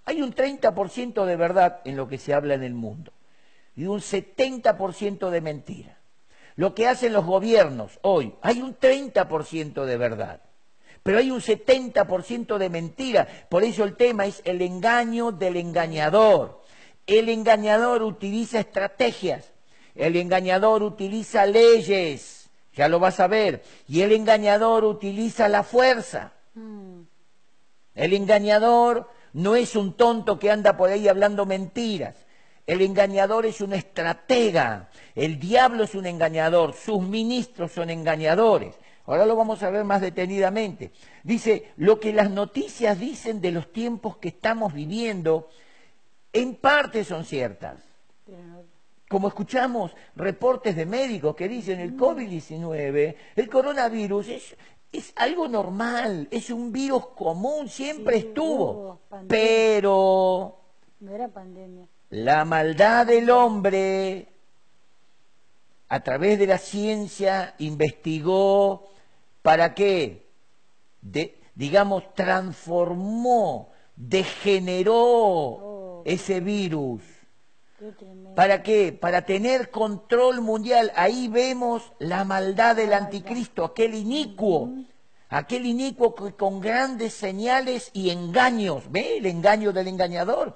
Hay 0.07 0.21
un 0.21 0.33
30% 0.33 1.25
de 1.25 1.35
verdad 1.35 1.81
en 1.83 1.97
lo 1.97 2.07
que 2.07 2.17
se 2.17 2.33
habla 2.33 2.53
en 2.53 2.63
el 2.63 2.73
mundo 2.73 3.11
y 3.75 3.87
un 3.87 3.99
70% 3.99 5.29
de 5.29 5.41
mentira. 5.41 5.97
Lo 6.55 6.73
que 6.73 6.87
hacen 6.87 7.11
los 7.11 7.25
gobiernos 7.25 7.99
hoy, 8.03 8.33
hay 8.41 8.61
un 8.61 8.79
30% 8.79 9.83
de 9.83 9.97
verdad, 9.97 10.39
pero 11.03 11.17
hay 11.17 11.29
un 11.29 11.41
70% 11.41 12.57
de 12.57 12.69
mentira. 12.69 13.27
Por 13.49 13.65
eso 13.65 13.83
el 13.83 13.97
tema 13.97 14.25
es 14.25 14.41
el 14.45 14.61
engaño 14.61 15.33
del 15.33 15.57
engañador. 15.57 16.61
El 17.05 17.27
engañador 17.27 18.01
utiliza 18.01 18.61
estrategias, 18.61 19.51
el 19.93 20.15
engañador 20.15 20.83
utiliza 20.83 21.45
leyes, 21.45 22.49
ya 22.73 22.87
lo 22.87 22.99
vas 22.99 23.19
a 23.19 23.27
ver, 23.27 23.61
y 23.89 24.03
el 24.03 24.13
engañador 24.13 24.85
utiliza 24.85 25.49
la 25.49 25.63
fuerza. 25.63 26.31
mm, 26.53 27.01
El 27.93 28.13
engañador 28.13 29.09
no 29.37 29.55
es 29.55 29.75
un 29.75 29.93
tonto 29.93 30.39
que 30.39 30.49
anda 30.49 30.75
por 30.75 30.89
ahí 30.89 31.07
hablando 31.07 31.45
mentiras. 31.45 32.15
El 32.65 32.81
engañador 32.81 33.45
es 33.45 33.61
un 33.61 33.71
estratega. 33.73 34.89
El 35.13 35.39
diablo 35.39 35.83
es 35.83 35.93
un 35.93 36.07
engañador. 36.07 36.73
Sus 36.73 37.03
ministros 37.03 37.71
son 37.71 37.91
engañadores. 37.91 38.73
Ahora 39.05 39.27
lo 39.27 39.35
vamos 39.35 39.61
a 39.61 39.69
ver 39.69 39.83
más 39.83 40.01
detenidamente. 40.01 40.91
Dice, 41.23 41.71
lo 41.77 41.99
que 41.99 42.13
las 42.13 42.31
noticias 42.31 42.99
dicen 42.99 43.39
de 43.39 43.51
los 43.51 43.71
tiempos 43.71 44.17
que 44.17 44.29
estamos 44.29 44.73
viviendo, 44.73 45.49
en 46.33 46.55
parte 46.55 47.03
son 47.03 47.23
ciertas. 47.23 47.77
Como 49.07 49.27
escuchamos 49.27 49.95
reportes 50.15 50.75
de 50.75 50.87
médicos 50.87 51.35
que 51.35 51.47
dicen 51.47 51.79
el 51.79 51.95
COVID-19, 51.95 53.15
el 53.35 53.49
coronavirus 53.49 54.29
es, 54.29 54.57
es 54.91 55.13
algo 55.15 55.47
normal, 55.47 56.27
es 56.31 56.49
un 56.49 56.71
virus 56.71 57.07
común, 57.07 57.67
siempre 57.69 58.21
Sí, 58.21 58.27
estuvo. 58.27 58.99
pandemia. 59.09 59.27
Pero 59.29 60.57
no 60.99 61.11
era 61.13 61.27
pandemia. 61.27 61.85
la 62.09 62.45
maldad 62.45 63.05
del 63.05 63.29
hombre, 63.29 64.27
a 65.89 65.99
través 66.01 66.39
de 66.39 66.47
la 66.47 66.57
ciencia, 66.57 67.53
investigó 67.59 68.87
para 69.41 69.73
qué, 69.73 70.25
De- 71.01 71.37
digamos, 71.55 72.03
transformó, 72.15 73.69
degeneró 73.95 74.95
Oh. 74.95 76.01
ese 76.05 76.39
virus. 76.39 77.01
¿Para 78.35 78.63
qué? 78.63 78.91
Para 78.91 79.23
tener 79.23 79.69
control 79.69 80.41
mundial. 80.41 80.91
Ahí 80.95 81.27
vemos 81.27 81.93
la 81.99 82.23
maldad 82.23 82.75
del 82.75 82.93
anticristo, 82.93 83.63
aquel 83.63 83.93
inicuo, 83.93 84.69
aquel 85.29 85.65
inicuo 85.65 86.15
que 86.15 86.33
con 86.33 86.59
grandes 86.59 87.13
señales 87.13 87.91
y 87.93 88.09
engaños, 88.09 88.91
¿ve? 88.91 89.17
El 89.17 89.27
engaño 89.27 89.73
del 89.73 89.87
engañador. 89.87 90.55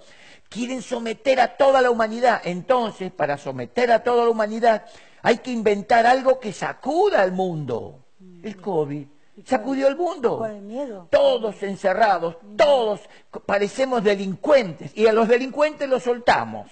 Quieren 0.50 0.82
someter 0.82 1.40
a 1.40 1.58
toda 1.58 1.82
la 1.82 1.92
humanidad. 1.92 2.42
Entonces, 2.44 3.12
para 3.12 3.38
someter 3.38 3.92
a 3.92 4.04
toda 4.04 4.26
la 4.26 4.32
humanidad, 4.32 4.86
hay 5.22 5.38
que 5.38 5.52
inventar 5.52 6.06
algo 6.08 6.40
que 6.40 6.52
sacuda 6.52 7.22
al 7.22 7.32
mundo. 7.32 8.04
El 8.42 8.60
COVID 8.60 9.06
sacudió 9.46 9.88
al 9.88 9.96
mundo. 9.96 10.40
Con 10.40 10.52
el 10.52 10.62
miedo. 10.62 11.08
Todos 11.12 11.62
encerrados, 11.64 12.38
todos 12.58 13.02
parecemos 13.46 14.04
delincuentes 14.04 14.92
y 14.96 15.08
a 15.08 15.14
los 15.14 15.28
delincuentes 15.28 15.88
los 15.88 16.04
soltamos. 16.04 16.68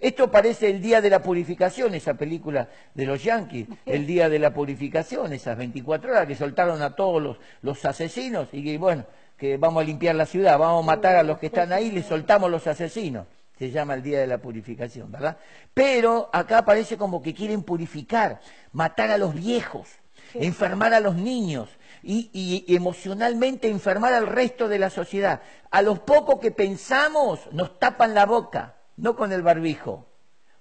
Esto 0.00 0.30
parece 0.30 0.70
el 0.70 0.80
día 0.80 1.02
de 1.02 1.10
la 1.10 1.20
purificación, 1.20 1.94
esa 1.94 2.14
película 2.14 2.70
de 2.94 3.04
los 3.04 3.22
yanquis, 3.22 3.68
el 3.84 4.06
día 4.06 4.30
de 4.30 4.38
la 4.38 4.54
purificación, 4.54 5.34
esas 5.34 5.58
24 5.58 6.10
horas 6.10 6.26
que 6.26 6.34
soltaron 6.34 6.80
a 6.80 6.96
todos 6.96 7.36
los, 7.60 7.84
asesinos 7.84 8.48
y 8.52 8.64
que 8.64 8.78
bueno, 8.78 9.04
que 9.36 9.58
vamos 9.58 9.82
a 9.82 9.86
limpiar 9.86 10.14
la 10.14 10.24
ciudad, 10.24 10.58
vamos 10.58 10.84
a 10.84 10.86
matar 10.86 11.16
a 11.16 11.22
los 11.22 11.38
que 11.38 11.46
están 11.46 11.72
ahí, 11.72 11.90
les 11.90 12.06
soltamos 12.06 12.50
los 12.50 12.66
asesinos. 12.66 13.26
Se 13.58 13.70
llama 13.70 13.92
el 13.92 14.02
día 14.02 14.20
de 14.20 14.26
la 14.26 14.38
purificación, 14.38 15.12
¿verdad? 15.12 15.36
Pero 15.74 16.30
acá 16.32 16.64
parece 16.64 16.96
como 16.96 17.20
que 17.20 17.34
quieren 17.34 17.62
purificar, 17.62 18.40
matar 18.72 19.10
a 19.10 19.18
los 19.18 19.34
viejos, 19.34 19.86
enfermar 20.32 20.94
a 20.94 21.00
los 21.00 21.14
niños 21.14 21.68
y 22.02 22.64
emocionalmente 22.74 23.68
enfermar 23.68 24.14
al 24.14 24.26
resto 24.26 24.66
de 24.66 24.78
la 24.78 24.88
sociedad. 24.88 25.42
A 25.70 25.82
los 25.82 25.98
pocos 25.98 26.40
que 26.40 26.52
pensamos 26.52 27.40
nos 27.52 27.78
tapan 27.78 28.14
la 28.14 28.24
boca, 28.24 28.79
no 29.00 29.16
con 29.16 29.32
el 29.32 29.42
barbijo. 29.42 30.06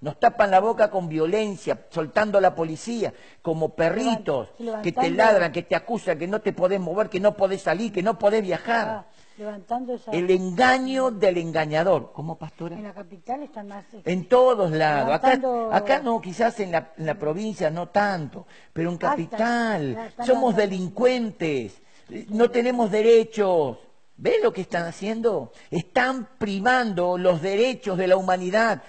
Nos 0.01 0.17
tapan 0.17 0.49
la 0.49 0.61
boca 0.61 0.89
con 0.89 1.09
violencia, 1.09 1.85
soltando 1.89 2.37
a 2.37 2.41
la 2.41 2.55
policía, 2.55 3.13
como 3.41 3.75
perritos 3.75 4.47
Levant- 4.57 4.81
que 4.81 4.93
te 4.93 5.11
ladran, 5.11 5.51
que 5.51 5.63
te 5.63 5.75
acusan, 5.75 6.17
que 6.17 6.25
no 6.25 6.39
te 6.39 6.53
podés 6.53 6.79
mover, 6.79 7.09
que 7.09 7.19
no 7.19 7.35
podés 7.35 7.63
salir, 7.63 7.91
que 7.91 8.01
no 8.01 8.17
podés 8.17 8.41
viajar. 8.41 8.87
Ah, 8.87 9.05
levantando 9.37 9.95
esa... 9.95 10.11
El 10.11 10.31
engaño 10.31 11.11
del 11.11 11.37
engañador. 11.37 12.13
¿Cómo, 12.13 12.37
pastora? 12.37 12.77
En 12.77 12.83
la 12.83 12.93
capital 12.93 13.43
están 13.43 13.67
más... 13.67 13.83
En 14.05 14.29
todos 14.29 14.71
lados. 14.71 15.15
Acá, 15.15 15.35
Levantando- 15.35 15.73
acá 15.73 15.99
no, 15.99 16.21
quizás 16.21 16.57
en 16.61 16.71
la, 16.71 16.93
en 16.97 17.05
la 17.05 17.15
provincia 17.15 17.69
no 17.69 17.89
tanto, 17.89 18.47
pero 18.71 18.89
en 18.91 18.97
capital 18.97 20.13
somos 20.25 20.55
delincuentes, 20.55 21.81
no 22.29 22.49
tenemos 22.49 22.89
derechos. 22.89 23.79
¿Ves 24.21 24.43
lo 24.43 24.51
que 24.51 24.59
están 24.61 24.85
haciendo? 24.85 25.53
Están 25.71 26.27
primando 26.37 27.17
los 27.17 27.41
derechos 27.41 27.97
de 27.97 28.07
la 28.07 28.17
humanidad, 28.17 28.83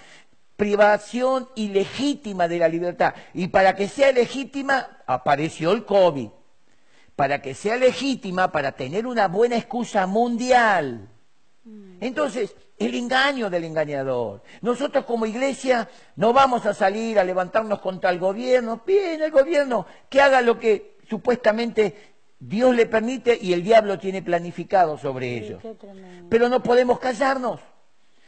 privación 0.57 1.47
ilegítima 1.55 2.49
de 2.49 2.59
la 2.59 2.67
libertad. 2.67 3.13
Y 3.33 3.47
para 3.47 3.73
que 3.73 3.87
sea 3.87 4.11
legítima, 4.11 4.99
apareció 5.07 5.71
el 5.71 5.85
COVID. 5.85 6.27
Para 7.15 7.41
que 7.41 7.53
sea 7.53 7.77
legítima, 7.77 8.51
para 8.51 8.73
tener 8.73 9.07
una 9.07 9.29
buena 9.29 9.55
excusa 9.55 10.05
mundial. 10.05 11.07
Entonces, 12.01 12.53
el 12.77 12.93
engaño 12.95 13.49
del 13.49 13.63
engañador. 13.63 14.43
Nosotros 14.61 15.05
como 15.05 15.25
iglesia 15.25 15.87
no 16.17 16.33
vamos 16.33 16.65
a 16.65 16.73
salir 16.73 17.17
a 17.19 17.23
levantarnos 17.23 17.79
contra 17.79 18.09
el 18.09 18.19
gobierno. 18.19 18.81
Bien, 18.85 19.21
el 19.21 19.31
gobierno 19.31 19.85
que 20.09 20.19
haga 20.19 20.41
lo 20.41 20.59
que 20.59 20.97
supuestamente 21.09 22.10
Dios 22.41 22.75
le 22.75 22.87
permite 22.87 23.37
y 23.39 23.53
el 23.53 23.63
diablo 23.63 23.99
tiene 23.99 24.23
planificado 24.23 24.97
sobre 24.97 25.37
ellos. 25.37 25.61
Pero 26.27 26.49
no 26.49 26.63
podemos 26.63 26.99
callarnos. 26.99 27.59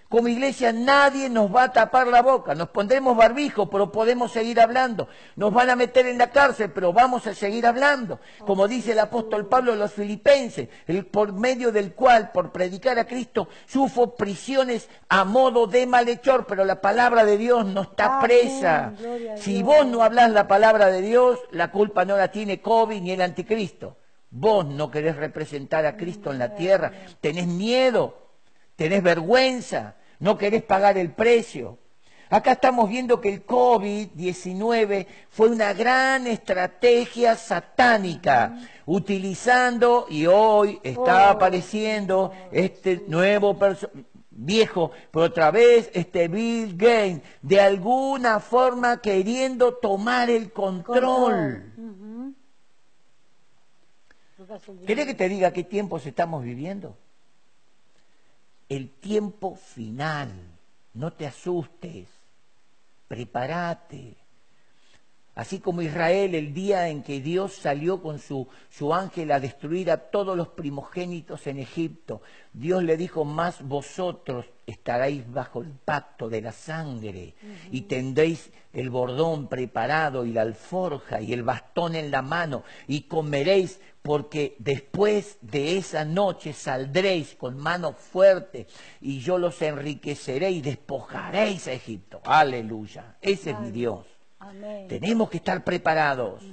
Como 0.07 0.27
iglesia 0.27 0.71
nadie 0.71 1.27
nos 1.31 1.53
va 1.53 1.63
a 1.63 1.73
tapar 1.73 2.05
la 2.05 2.21
boca. 2.21 2.53
Nos 2.53 2.69
pondremos 2.69 3.17
barbijo, 3.17 3.71
pero 3.71 3.91
podemos 3.91 4.31
seguir 4.31 4.61
hablando. 4.61 5.07
Nos 5.35 5.51
van 5.51 5.71
a 5.71 5.75
meter 5.75 6.05
en 6.05 6.19
la 6.19 6.29
cárcel, 6.29 6.69
pero 6.71 6.93
vamos 6.93 7.25
a 7.25 7.33
seguir 7.33 7.65
hablando. 7.65 8.19
Como 8.45 8.67
dice 8.67 8.91
el 8.91 8.99
apóstol 8.99 9.47
Pablo 9.47 9.73
a 9.73 9.77
los 9.77 9.93
filipenses, 9.93 10.69
el 10.85 11.07
por 11.07 11.33
medio 11.33 11.71
del 11.71 11.95
cual, 11.95 12.31
por 12.31 12.51
predicar 12.51 12.99
a 12.99 13.07
Cristo, 13.07 13.47
sufro 13.65 14.13
prisiones 14.13 14.87
a 15.09 15.23
modo 15.23 15.65
de 15.65 15.87
malhechor, 15.87 16.45
pero 16.45 16.63
la 16.65 16.79
palabra 16.79 17.25
de 17.25 17.39
Dios 17.39 17.65
no 17.65 17.81
está 17.81 18.19
presa. 18.19 18.93
Si 19.37 19.63
vos 19.63 19.87
no 19.87 20.03
hablas 20.03 20.29
la 20.29 20.47
palabra 20.47 20.91
de 20.91 21.01
Dios, 21.01 21.39
la 21.49 21.71
culpa 21.71 22.05
no 22.05 22.15
la 22.15 22.27
tiene 22.27 22.61
COVID 22.61 23.01
ni 23.01 23.09
el 23.09 23.21
anticristo. 23.23 23.97
Vos 24.35 24.65
no 24.65 24.89
querés 24.89 25.15
representar 25.15 25.85
a 25.85 25.95
Cristo 25.95 26.31
en 26.31 26.39
la 26.39 26.55
tierra, 26.55 26.91
tenés 27.21 27.45
miedo, 27.45 28.17
tenés 28.75 29.03
vergüenza, 29.03 29.95
no 30.17 30.39
querés 30.39 30.63
pagar 30.63 30.97
el 30.97 31.11
precio. 31.11 31.77
Acá 32.31 32.53
estamos 32.53 32.89
viendo 32.89 33.21
que 33.21 33.31
el 33.31 33.45
COVID-19 33.45 35.05
fue 35.29 35.49
una 35.49 35.71
gran 35.73 36.25
estrategia 36.25 37.35
satánica, 37.35 38.57
utilizando, 38.87 40.07
y 40.09 40.25
hoy 40.25 40.79
está 40.81 41.27
Oh, 41.27 41.33
apareciendo 41.33 42.31
este 42.51 43.03
nuevo 43.07 43.55
viejo, 44.31 44.89
pero 45.11 45.25
otra 45.25 45.51
vez 45.51 45.91
este 45.93 46.27
Bill 46.27 46.75
Gates, 46.75 47.21
de 47.43 47.61
alguna 47.61 48.39
forma 48.39 48.99
queriendo 48.99 49.75
tomar 49.75 50.31
el 50.31 50.51
control. 50.51 51.71
¿Querés 54.85 55.05
que 55.05 55.13
te 55.13 55.29
diga 55.29 55.51
qué 55.51 55.63
tiempos 55.63 56.05
estamos 56.05 56.43
viviendo? 56.43 56.97
El 58.69 58.89
tiempo 58.89 59.55
final. 59.55 60.31
No 60.93 61.11
te 61.13 61.25
asustes. 61.25 62.07
Prepárate. 63.07 64.15
Así 65.35 65.59
como 65.59 65.81
Israel, 65.81 66.35
el 66.35 66.53
día 66.53 66.89
en 66.89 67.01
que 67.01 67.19
Dios 67.19 67.53
salió 67.53 68.03
con 68.03 68.19
su, 68.19 68.47
su, 68.69 68.93
ángel 68.93 69.31
a 69.31 69.39
destruir 69.39 69.89
a 69.89 69.97
todos 69.97 70.37
los 70.37 70.49
primogénitos 70.49 71.47
en 71.47 71.57
Egipto, 71.57 72.21
Dios 72.53 72.83
le 72.83 72.97
dijo, 72.97 73.25
más 73.25 73.63
vosotros 73.63 74.45
estaréis 74.67 75.31
bajo 75.31 75.61
el 75.61 75.71
pacto 75.71 76.29
de 76.29 76.41
la 76.41 76.51
sangre 76.51 77.33
y 77.71 77.81
tendréis 77.81 78.51
el 78.73 78.91
bordón 78.91 79.47
preparado 79.47 80.23
y 80.23 80.33
la 80.33 80.43
alforja 80.43 81.19
y 81.19 81.33
el 81.33 81.41
bastón 81.41 81.95
en 81.95 82.11
la 82.11 82.21
mano 82.21 82.63
y 82.87 83.01
comeréis 83.01 83.79
porque 84.03 84.55
después 84.59 85.37
de 85.41 85.77
esa 85.77 86.03
noche 86.03 86.51
saldréis 86.51 87.35
con 87.35 87.57
mano 87.57 87.93
fuerte 87.93 88.67
y 88.99 89.21
yo 89.21 89.37
los 89.37 89.59
enriqueceré 89.61 90.51
y 90.51 90.61
despojaréis 90.61 91.67
a 91.69 91.71
Egipto. 91.71 92.21
Aleluya. 92.25 93.15
Ese 93.21 93.51
es 93.51 93.59
mi 93.61 93.71
Dios. 93.71 94.05
Amén. 94.39 94.89
Tenemos 94.89 95.29
que 95.29 95.37
estar 95.37 95.63
preparados. 95.63 96.43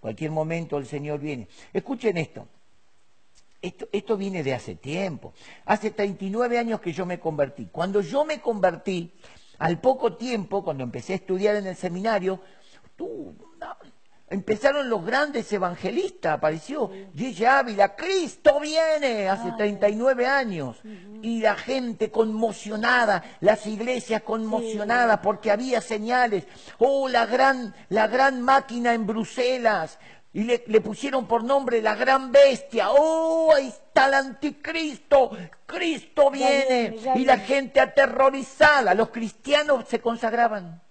Cualquier 0.00 0.30
momento 0.30 0.78
el 0.78 0.86
Señor 0.86 1.20
viene. 1.20 1.46
Escuchen 1.74 2.16
esto. 2.16 2.48
Esto, 3.60 3.88
esto 3.92 4.16
viene 4.16 4.42
de 4.42 4.54
hace 4.54 4.76
tiempo. 4.76 5.34
Hace 5.66 5.90
39 5.90 6.58
años 6.58 6.80
que 6.80 6.92
yo 6.92 7.04
me 7.04 7.20
convertí. 7.20 7.68
Cuando 7.70 8.00
yo 8.00 8.24
me 8.24 8.40
convertí, 8.40 9.12
al 9.58 9.78
poco 9.80 10.16
tiempo, 10.16 10.64
cuando 10.64 10.84
empecé 10.84 11.12
a 11.12 11.16
estudiar 11.16 11.56
en 11.56 11.66
el 11.66 11.76
seminario, 11.76 12.40
tú, 12.96 13.34
empezaron 14.28 14.90
los 14.90 15.04
grandes 15.04 15.52
evangelistas, 15.52 16.34
apareció 16.34 16.90
Gigi 17.14 17.44
Ávila, 17.44 17.94
Cristo 17.94 18.58
viene, 18.60 19.28
hace 19.28 19.52
39 19.52 20.26
años, 20.26 20.76
y 21.22 21.40
la 21.40 21.54
gente 21.54 22.10
conmocionada, 22.10 23.22
las 23.40 23.66
iglesias 23.66 24.22
conmocionadas 24.22 25.20
porque 25.20 25.50
había 25.50 25.80
señales, 25.80 26.44
oh, 26.78 27.08
la 27.08 27.26
gran, 27.26 27.74
la 27.88 28.08
gran 28.08 28.42
máquina 28.42 28.94
en 28.94 29.06
Bruselas, 29.06 29.98
y 30.32 30.42
le, 30.42 30.64
le, 30.66 30.82
pusieron 30.82 31.26
por 31.26 31.42
nombre 31.42 31.80
la 31.80 31.94
gran 31.94 32.30
bestia. 32.30 32.90
¡Oh, 32.90 33.54
ahí 33.56 33.68
está 33.68 34.08
el 34.08 34.12
anticristo! 34.12 35.30
¡Cristo 35.64 36.30
viene! 36.30 36.94
y 37.14 37.24
la 37.24 37.38
gente 37.38 37.80
aterrorizada. 37.80 38.92
Los 38.92 39.08
cristianos 39.08 39.86
se 39.88 39.98
consagraban. 39.98 40.82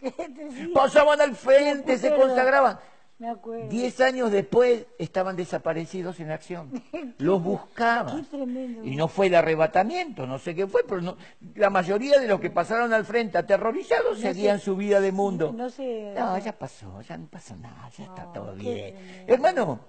Pasaban 0.74 1.20
al 1.20 1.34
frente, 1.36 1.98
se 1.98 2.14
consagraban. 2.14 2.78
Me 3.18 3.30
acuerdo. 3.30 3.68
Diez 3.70 3.98
años 4.02 4.30
después 4.30 4.84
estaban 4.98 5.36
desaparecidos 5.36 6.20
en 6.20 6.30
acción. 6.30 6.70
Los 7.18 7.42
buscaban. 7.42 8.26
tremendo. 8.26 8.84
Y 8.84 8.94
no 8.94 9.08
fue 9.08 9.28
el 9.28 9.34
arrebatamiento, 9.36 10.26
no 10.26 10.38
sé 10.38 10.54
qué 10.54 10.66
fue, 10.66 10.82
pero 10.86 11.00
no- 11.00 11.16
la 11.54 11.70
mayoría 11.70 12.20
de 12.20 12.28
los 12.28 12.40
que 12.40 12.50
pasaron 12.50 12.92
al 12.92 13.06
frente 13.06 13.38
aterrorizados 13.38 14.18
No 14.18 14.22
seguían 14.22 14.58
sé. 14.58 14.66
su 14.66 14.76
vida 14.76 15.00
de 15.00 15.12
mundo. 15.12 15.50
No 15.56 15.70
sé. 15.70 16.12
No, 16.14 16.36
ya 16.36 16.52
pasó, 16.52 17.00
ya 17.00 17.16
no 17.16 17.26
pasó 17.26 17.56
nada, 17.56 17.88
ya 17.96 18.04
está 18.04 18.30
todo 18.34 18.54
bien. 18.54 18.94
tremendo. 18.96 19.32
Hermano, 19.32 19.80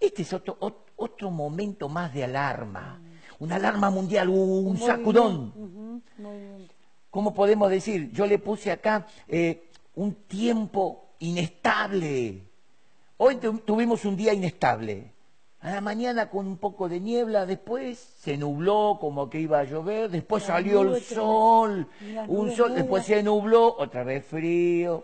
este 0.00 0.22
es 0.22 0.32
otro, 0.32 0.58
ot- 0.58 0.90
otro 0.96 1.30
momento 1.30 1.88
más 1.88 2.12
de 2.12 2.24
alarma. 2.24 3.00
Una 3.38 3.54
alarma 3.56 3.88
mundial, 3.88 4.28
un 4.30 4.76
sacudón. 4.78 5.52
Ujú, 5.54 6.02
movimiento. 6.22 6.74
¿Cómo 7.10 7.34
podemos 7.34 7.70
decir? 7.70 8.10
Yo 8.12 8.26
le 8.26 8.38
puse 8.38 8.70
acá 8.70 9.06
eh, 9.28 9.68
un 9.96 10.14
tiempo 10.14 11.06
inestable. 11.18 12.42
Hoy 13.16 13.36
tu- 13.36 13.58
tuvimos 13.58 14.04
un 14.04 14.16
día 14.16 14.32
inestable. 14.32 15.12
A 15.62 15.72
la 15.72 15.80
mañana 15.82 16.30
con 16.30 16.46
un 16.46 16.56
poco 16.56 16.88
de 16.88 17.00
niebla, 17.00 17.44
después 17.44 17.98
se 17.98 18.38
nubló 18.38 18.96
como 18.98 19.28
que 19.28 19.40
iba 19.40 19.58
a 19.58 19.64
llover, 19.64 20.08
después 20.08 20.44
salió 20.44 20.80
el 20.80 21.02
sol, 21.02 21.86
un 22.28 22.44
nubes 22.46 22.56
sol, 22.56 22.74
después 22.74 23.04
se 23.04 23.22
nubló, 23.22 23.76
otra 23.78 24.02
vez 24.02 24.24
frío. 24.24 25.02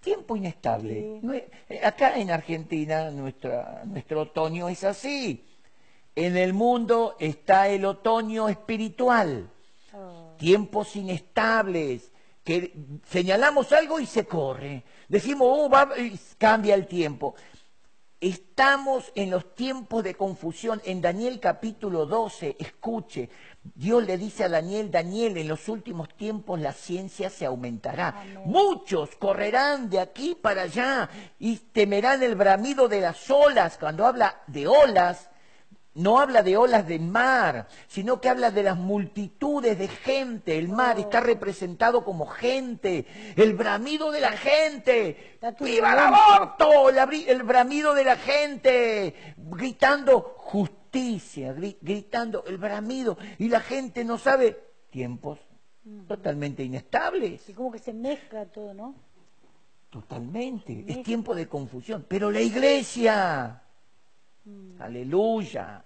Tiempo 0.00 0.36
inestable. 0.36 1.20
Sí. 1.22 1.42
Eh, 1.70 1.80
Acá 1.82 2.18
en 2.18 2.30
Argentina 2.30 3.10
nuestra, 3.10 3.84
nuestro 3.86 4.20
otoño 4.22 4.68
es 4.68 4.84
así. 4.84 5.42
En 6.14 6.36
el 6.36 6.52
mundo 6.52 7.16
está 7.18 7.68
el 7.68 7.84
otoño 7.86 8.48
espiritual 8.50 9.48
Oh, 9.94 10.25
tiempos 10.36 10.96
inestables, 10.96 12.10
que 12.44 12.72
señalamos 13.08 13.72
algo 13.72 13.98
y 13.98 14.06
se 14.06 14.24
corre. 14.24 14.84
Decimos, 15.08 15.48
oh, 15.50 15.68
va, 15.68 15.90
y 15.98 16.18
cambia 16.38 16.74
el 16.74 16.86
tiempo. 16.86 17.34
Estamos 18.20 19.12
en 19.14 19.30
los 19.30 19.54
tiempos 19.54 20.02
de 20.02 20.14
confusión. 20.14 20.80
En 20.84 21.02
Daniel 21.02 21.38
capítulo 21.38 22.06
12, 22.06 22.56
escuche, 22.58 23.28
Dios 23.74 24.06
le 24.06 24.16
dice 24.16 24.44
a 24.44 24.48
Daniel, 24.48 24.90
Daniel, 24.90 25.36
en 25.36 25.48
los 25.48 25.68
últimos 25.68 26.08
tiempos 26.16 26.58
la 26.60 26.72
ciencia 26.72 27.30
se 27.30 27.44
aumentará. 27.44 28.20
Amén. 28.20 28.40
Muchos 28.46 29.16
correrán 29.16 29.90
de 29.90 30.00
aquí 30.00 30.34
para 30.34 30.62
allá 30.62 31.10
y 31.38 31.56
temerán 31.56 32.22
el 32.22 32.36
bramido 32.36 32.88
de 32.88 33.00
las 33.00 33.28
olas. 33.28 33.76
Cuando 33.76 34.06
habla 34.06 34.40
de 34.46 34.66
olas, 34.66 35.28
no 35.96 36.20
habla 36.20 36.42
de 36.42 36.56
olas 36.56 36.86
de 36.86 36.98
mar, 36.98 37.66
sino 37.88 38.20
que 38.20 38.28
habla 38.28 38.50
de 38.50 38.62
las 38.62 38.76
multitudes 38.76 39.78
de 39.78 39.88
gente. 39.88 40.58
El 40.58 40.68
mar 40.68 40.98
está 40.98 41.20
representado 41.20 42.04
como 42.04 42.26
gente, 42.26 43.06
el 43.36 43.54
bramido 43.54 44.10
de 44.12 44.20
la 44.20 44.32
gente. 44.32 45.38
¡Viva 45.60 45.92
el 45.94 45.98
aborto! 45.98 46.90
El, 46.90 47.42
bramido 47.42 47.94
de 47.94 48.04
la 48.04 48.16
gente, 48.16 49.14
gritando 49.36 50.20
justicia, 50.36 51.54
gri- 51.54 51.78
gritando 51.80 52.44
el 52.46 52.58
bramido. 52.58 53.16
Y 53.38 53.48
la 53.48 53.60
gente 53.60 54.04
no 54.04 54.18
sabe 54.18 54.58
tiempos 54.90 55.38
totalmente 56.06 56.62
inestables. 56.62 57.48
y 57.48 57.52
como 57.52 57.72
que 57.72 57.78
se 57.78 57.92
mezcla 57.92 58.44
todo, 58.46 58.74
¿no? 58.74 58.94
Totalmente. 59.90 60.84
Es 60.86 61.02
tiempo 61.02 61.34
de 61.34 61.48
confusión. 61.48 62.04
Pero 62.06 62.30
la 62.30 62.40
iglesia, 62.40 63.62
Mm. 64.44 64.80
aleluya, 64.80 65.84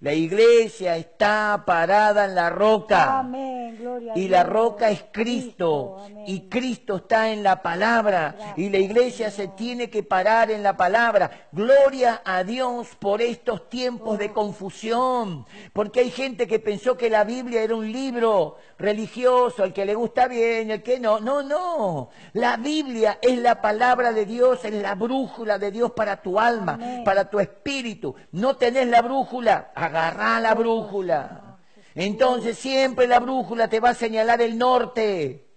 la 0.00 0.14
iglesia 0.14 0.96
está 0.96 1.64
parada 1.66 2.26
en 2.26 2.36
la 2.36 2.50
roca. 2.50 3.18
Amén, 3.18 3.76
gloria 3.80 4.12
Y 4.14 4.28
la 4.28 4.44
roca 4.44 4.90
es 4.90 5.04
Cristo. 5.10 6.06
Y 6.24 6.48
Cristo 6.48 6.98
está 6.98 7.32
en 7.32 7.42
la 7.42 7.62
palabra. 7.62 8.54
Y 8.56 8.68
la 8.68 8.78
iglesia 8.78 9.32
se 9.32 9.48
tiene 9.48 9.90
que 9.90 10.04
parar 10.04 10.52
en 10.52 10.62
la 10.62 10.76
palabra. 10.76 11.48
Gloria 11.50 12.22
a 12.24 12.44
Dios 12.44 12.94
por 13.00 13.20
estos 13.22 13.68
tiempos 13.68 14.18
de 14.18 14.32
confusión. 14.32 15.46
Porque 15.72 15.98
hay 15.98 16.12
gente 16.12 16.46
que 16.46 16.60
pensó 16.60 16.96
que 16.96 17.10
la 17.10 17.24
Biblia 17.24 17.62
era 17.62 17.74
un 17.74 17.90
libro 17.90 18.56
religioso, 18.78 19.64
el 19.64 19.72
que 19.72 19.84
le 19.84 19.96
gusta 19.96 20.28
bien, 20.28 20.70
el 20.70 20.84
que 20.84 21.00
no. 21.00 21.18
No, 21.18 21.42
no. 21.42 22.10
La 22.34 22.56
Biblia 22.56 23.18
es 23.20 23.36
la 23.38 23.60
palabra 23.60 24.12
de 24.12 24.26
Dios, 24.26 24.64
es 24.64 24.74
la 24.74 24.94
brújula 24.94 25.58
de 25.58 25.72
Dios 25.72 25.90
para 25.90 26.22
tu 26.22 26.38
alma, 26.38 26.74
Amén. 26.74 27.02
para 27.02 27.28
tu 27.28 27.40
espíritu. 27.40 28.14
No 28.30 28.56
tenés 28.56 28.86
la 28.86 29.02
brújula, 29.02 29.72
agarrá 29.88 30.40
la 30.40 30.54
brújula. 30.54 31.58
Entonces 31.94 32.56
siempre 32.56 33.06
la 33.06 33.18
brújula 33.18 33.68
te 33.68 33.80
va 33.80 33.90
a 33.90 33.94
señalar 33.94 34.40
el 34.40 34.56
norte. 34.56 35.47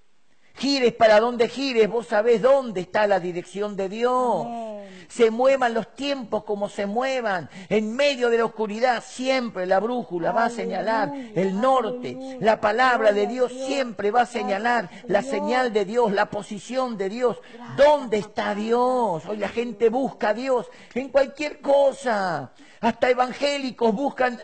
Gires 0.62 0.94
para 0.94 1.20
donde 1.20 1.50
gires, 1.50 1.90
vos 1.90 2.06
sabés 2.06 2.40
dónde 2.40 2.82
está 2.82 3.08
la 3.08 3.20
dirección 3.20 3.76
de 3.76 3.90
Dios. 3.90 4.46
Amén. 4.46 5.08
Se 5.08 5.32
muevan 5.32 5.74
los 5.74 5.96
tiempos 5.96 6.44
como 6.44 6.70
se 6.70 6.86
muevan. 6.86 7.50
En 7.68 7.96
medio 7.96 8.30
de 8.30 8.38
la 8.38 8.46
oscuridad 8.46 9.04
siempre 9.04 9.66
la 9.66 9.80
brújula 9.80 10.32
va 10.32 10.46
a 10.46 10.50
señalar 10.52 11.12
el 11.34 11.60
norte. 11.60 12.10
aleluya. 12.10 12.38
La 12.42 12.62
palabra 12.62 13.12
de 13.12 13.26
Dios 13.26 13.52
Dios. 13.52 13.66
siempre 13.66 14.12
va 14.12 14.22
a 14.22 14.26
señalar 14.28 14.88
la 15.08 15.24
señal 15.24 15.74
de 15.74 15.84
Dios, 15.84 16.12
la 16.12 16.28
posición 16.28 16.96
de 16.96 17.10
Dios. 17.10 17.42
¿Dónde 17.76 18.20
está 18.20 18.54
Dios? 18.54 19.26
Hoy 19.26 19.38
la 19.38 19.50
gente 19.50 19.90
busca 19.90 20.30
a 20.30 20.34
Dios 20.36 20.70
en 20.94 21.10
cualquier 21.10 21.60
cosa. 21.60 22.52
Hasta 22.82 23.10
evangélicos 23.10 23.96
buscan 23.96 24.40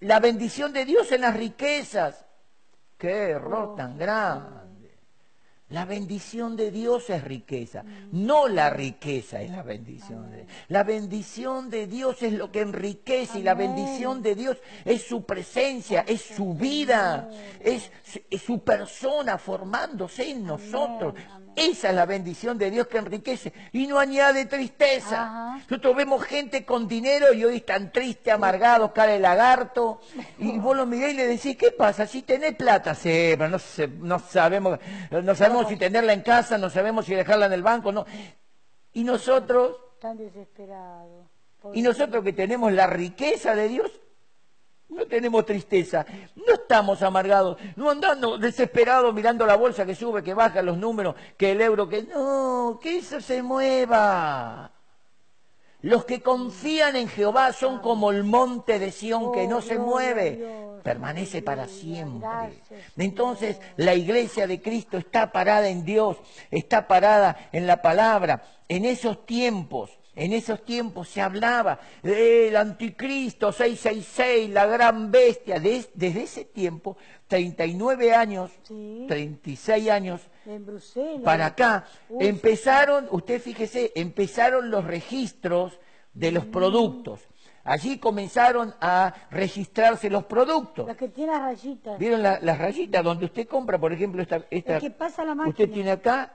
la 0.00 0.18
bendición 0.18 0.72
de 0.72 0.86
Dios 0.86 1.12
en 1.12 1.20
las 1.20 1.36
riquezas. 1.36 2.24
Qué 2.96 3.30
error 3.30 3.76
tan 3.76 3.98
grande. 3.98 4.57
La 5.70 5.84
bendición 5.84 6.56
de 6.56 6.70
Dios 6.70 7.10
es 7.10 7.22
riqueza, 7.22 7.84
no 8.10 8.48
la 8.48 8.70
riqueza 8.70 9.42
es 9.42 9.50
la 9.50 9.62
bendición 9.62 10.30
de 10.30 10.46
La 10.68 10.82
bendición 10.82 11.68
de 11.68 11.86
Dios 11.86 12.22
es 12.22 12.32
lo 12.32 12.50
que 12.50 12.62
enriquece 12.62 13.40
y 13.40 13.42
la 13.42 13.52
Amén. 13.52 13.74
bendición 13.74 14.22
de 14.22 14.34
Dios 14.34 14.56
es 14.86 15.02
su 15.02 15.24
presencia, 15.24 16.06
es 16.08 16.22
su 16.22 16.54
vida, 16.54 17.28
es, 17.60 17.92
es 18.30 18.40
su 18.40 18.60
persona 18.60 19.36
formándose 19.36 20.30
en 20.30 20.46
nosotros. 20.46 21.14
Esa 21.56 21.88
es 21.88 21.94
la 21.94 22.06
bendición 22.06 22.56
de 22.58 22.70
Dios 22.70 22.86
que 22.86 22.98
enriquece 22.98 23.52
y 23.72 23.86
no 23.86 23.98
añade 23.98 24.46
tristeza. 24.46 25.22
Ajá. 25.22 25.64
Nosotros 25.68 25.96
vemos 25.96 26.22
gente 26.24 26.64
con 26.64 26.86
dinero 26.86 27.32
y 27.32 27.44
hoy 27.44 27.56
están 27.56 27.92
tristes, 27.92 28.32
amargados, 28.32 28.92
cara 28.92 29.12
de 29.12 29.18
lagarto. 29.18 30.00
Y 30.38 30.58
vos 30.58 30.76
lo 30.76 30.86
mirás 30.86 31.12
y 31.12 31.14
le 31.14 31.26
decís, 31.26 31.56
¿qué 31.56 31.72
pasa? 31.72 32.06
Si 32.06 32.22
tenés 32.22 32.54
plata, 32.54 32.94
sí, 32.94 33.34
pero 33.36 33.48
no, 33.48 33.58
sé, 33.58 33.88
no 33.88 34.18
sabemos, 34.18 34.78
no 35.10 35.34
sabemos 35.34 35.68
si 35.68 35.76
tenerla 35.76 36.12
en 36.12 36.22
casa, 36.22 36.58
no 36.58 36.70
sabemos 36.70 37.06
si 37.06 37.14
dejarla 37.14 37.46
en 37.46 37.52
el 37.52 37.62
banco, 37.62 37.92
no. 37.92 38.06
Y 38.92 39.04
nosotros, 39.04 39.76
Tan 40.00 40.18
y 41.74 41.82
nosotros 41.82 42.22
que 42.22 42.32
tenemos 42.32 42.72
la 42.72 42.86
riqueza 42.86 43.54
de 43.54 43.68
Dios, 43.68 43.90
No 44.88 45.06
tenemos 45.06 45.44
tristeza, 45.44 46.06
no 46.34 46.54
estamos 46.54 47.02
amargados, 47.02 47.58
no 47.76 47.90
andando 47.90 48.38
desesperados 48.38 49.12
mirando 49.12 49.44
la 49.44 49.56
bolsa 49.56 49.84
que 49.84 49.94
sube, 49.94 50.22
que 50.22 50.32
baja 50.32 50.62
los 50.62 50.78
números, 50.78 51.14
que 51.36 51.52
el 51.52 51.60
euro, 51.60 51.88
que 51.88 52.04
no, 52.04 52.78
que 52.82 52.98
eso 52.98 53.20
se 53.20 53.42
mueva. 53.42 54.72
Los 55.80 56.04
que 56.04 56.20
confían 56.20 56.96
en 56.96 57.06
Jehová 57.06 57.52
son 57.52 57.78
como 57.80 58.10
el 58.10 58.24
monte 58.24 58.80
de 58.80 58.90
Sión 58.90 59.30
que 59.30 59.46
no 59.46 59.60
se 59.60 59.78
mueve, 59.78 60.80
permanece 60.82 61.40
para 61.40 61.68
siempre. 61.68 62.28
Entonces 62.96 63.60
la 63.76 63.94
iglesia 63.94 64.48
de 64.48 64.60
Cristo 64.60 64.96
está 64.98 65.30
parada 65.30 65.68
en 65.68 65.84
Dios, 65.84 66.16
está 66.50 66.88
parada 66.88 67.48
en 67.52 67.66
la 67.68 67.80
palabra. 67.80 68.42
En 68.68 68.84
esos 68.84 69.24
tiempos, 69.24 69.96
en 70.18 70.32
esos 70.32 70.64
tiempos 70.64 71.08
se 71.08 71.22
hablaba 71.22 71.78
del 72.02 72.56
anticristo 72.56 73.52
666, 73.52 74.50
la 74.50 74.66
gran 74.66 75.12
bestia. 75.12 75.60
Desde 75.60 76.22
ese 76.22 76.44
tiempo, 76.44 76.96
39 77.28 78.14
años, 78.14 78.50
36 78.66 79.88
años 79.88 80.20
para 81.22 81.46
acá, 81.46 81.86
empezaron, 82.18 83.06
usted 83.12 83.40
fíjese, 83.40 83.92
empezaron 83.94 84.72
los 84.72 84.84
registros 84.84 85.78
de 86.14 86.32
los 86.32 86.48
mm. 86.48 86.50
productos. 86.50 87.20
Allí 87.62 87.98
comenzaron 87.98 88.74
a 88.80 89.14
registrarse 89.30 90.10
los 90.10 90.24
productos. 90.24 90.88
Las 90.88 90.96
que 90.96 91.08
tienen 91.08 91.34
las 91.34 91.42
rayitas. 91.42 91.98
¿Vieron 91.98 92.22
las 92.22 92.58
rayitas? 92.58 93.04
Donde 93.04 93.26
usted 93.26 93.46
compra, 93.46 93.78
por 93.78 93.92
ejemplo, 93.92 94.20
esta... 94.20 94.44
esta 94.50 94.80
que 94.80 94.90
pasa 94.90 95.24
la 95.24 95.36
máquina. 95.36 95.50
Usted 95.50 95.70
tiene 95.70 95.92
acá, 95.92 96.32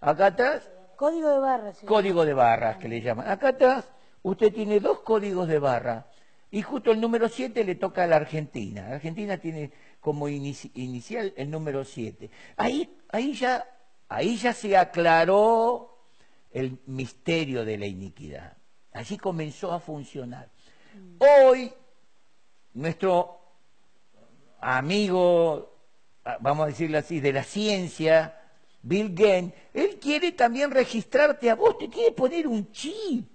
acá 0.00 0.26
atrás... 0.26 0.68
Código 0.96 1.30
de 1.30 1.38
barras. 1.38 1.78
Código 1.86 2.24
de 2.24 2.34
barras, 2.34 2.76
que 2.78 2.88
le 2.88 3.00
llaman. 3.00 3.28
Acá 3.28 3.48
atrás, 3.48 3.88
usted 4.22 4.52
tiene 4.52 4.80
dos 4.80 5.00
códigos 5.00 5.48
de 5.48 5.58
barra. 5.58 6.06
Y 6.50 6.62
justo 6.62 6.92
el 6.92 7.00
número 7.00 7.28
7 7.28 7.64
le 7.64 7.74
toca 7.74 8.04
a 8.04 8.06
la 8.06 8.16
Argentina. 8.16 8.88
La 8.88 8.96
Argentina 8.96 9.38
tiene 9.38 9.72
como 10.00 10.28
inicial 10.28 11.32
el 11.36 11.50
número 11.50 11.84
7. 11.84 12.30
Ahí, 12.56 12.96
ahí, 13.10 13.32
ya, 13.34 13.66
ahí 14.08 14.36
ya 14.36 14.52
se 14.52 14.76
aclaró 14.76 15.98
el 16.52 16.78
misterio 16.86 17.64
de 17.64 17.76
la 17.76 17.86
iniquidad. 17.86 18.56
Allí 18.92 19.18
comenzó 19.18 19.72
a 19.72 19.80
funcionar. 19.80 20.48
Hoy, 21.18 21.72
nuestro 22.74 23.40
amigo, 24.60 25.76
vamos 26.40 26.64
a 26.64 26.68
decirlo 26.68 26.98
así, 26.98 27.18
de 27.18 27.32
la 27.32 27.42
ciencia, 27.42 28.43
Bill 28.84 29.14
Gates, 29.14 29.52
él 29.72 29.98
quiere 30.00 30.32
también 30.32 30.70
registrarte 30.70 31.50
a 31.50 31.54
vos, 31.54 31.78
te 31.78 31.88
quiere 31.88 32.12
poner 32.12 32.46
un 32.46 32.70
chip 32.70 33.26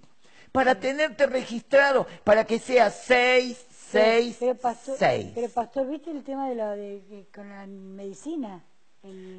para 0.52 0.78
tenerte 0.78 1.26
registrado, 1.26 2.06
para 2.24 2.44
que 2.44 2.58
sea 2.58 2.90
6, 2.90 3.66
seis, 3.90 4.36
pero, 4.38 4.54
pastor, 4.54 4.96
Pero 4.98 5.48
pastor, 5.48 5.88
¿viste 5.88 6.10
el 6.12 6.22
tema 6.22 6.48
de 6.48 6.54
la 6.54 6.76
de, 6.76 7.26
con 7.34 7.48
la 7.48 7.66
medicina? 7.66 8.64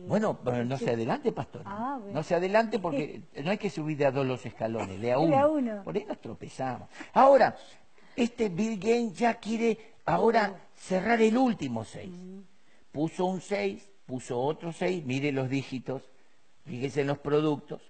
Bueno, 0.08 0.40
no 0.66 0.78
se 0.78 0.90
adelante, 0.90 1.32
pastor. 1.32 1.62
Ah, 1.66 2.00
no 2.12 2.24
se 2.24 2.36
adelante 2.36 2.80
porque 2.80 3.22
no 3.44 3.52
hay 3.52 3.58
que 3.58 3.70
subir 3.70 3.98
de 3.98 4.06
a 4.08 4.12
dos 4.12 4.26
los 4.26 4.46
escalones, 4.46 5.00
de 5.00 5.12
a 5.12 5.20
uno. 5.20 5.84
Por 5.84 5.96
ahí 5.96 6.04
nos 6.06 6.20
tropezamos. 6.20 6.90
Ahora, 7.14 7.56
este 8.16 8.50
Bill 8.50 8.78
Gates 8.78 9.18
ya 9.18 9.36
quiere 9.36 9.78
ahora 10.06 10.60
cerrar 10.76 11.22
el 11.22 11.38
último 11.38 11.86
seis. 11.86 12.12
Puso 12.92 13.26
un 13.26 13.40
seis, 13.40 13.88
puso 14.12 14.42
otro 14.42 14.74
seis, 14.74 15.06
mire 15.06 15.32
los 15.32 15.50
dígitos, 15.50 16.02
fíjese 16.66 17.00
en 17.00 17.08
los 17.08 17.20
productos, 17.20 17.82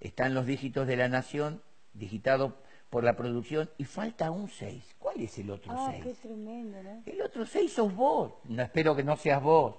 están 0.00 0.34
los 0.34 0.44
dígitos 0.44 0.88
de 0.88 0.96
la 0.96 1.08
nación, 1.08 1.62
digitados 1.92 2.54
por 2.90 3.04
la 3.04 3.14
producción 3.14 3.70
y 3.78 3.84
falta 3.84 4.32
un 4.32 4.48
6. 4.48 4.96
¿Cuál 4.98 5.20
es 5.20 5.38
el 5.38 5.52
otro 5.52 5.72
6? 5.72 6.00
Ah, 6.00 6.02
qué 6.02 6.14
tremendo, 6.14 6.82
¿no? 6.82 7.02
El 7.06 7.22
otro 7.22 7.46
6 7.46 7.72
sos 7.72 7.94
vos. 7.94 8.32
No 8.48 8.60
espero 8.60 8.96
que 8.96 9.04
no 9.04 9.16
seas 9.16 9.40
vos. 9.40 9.76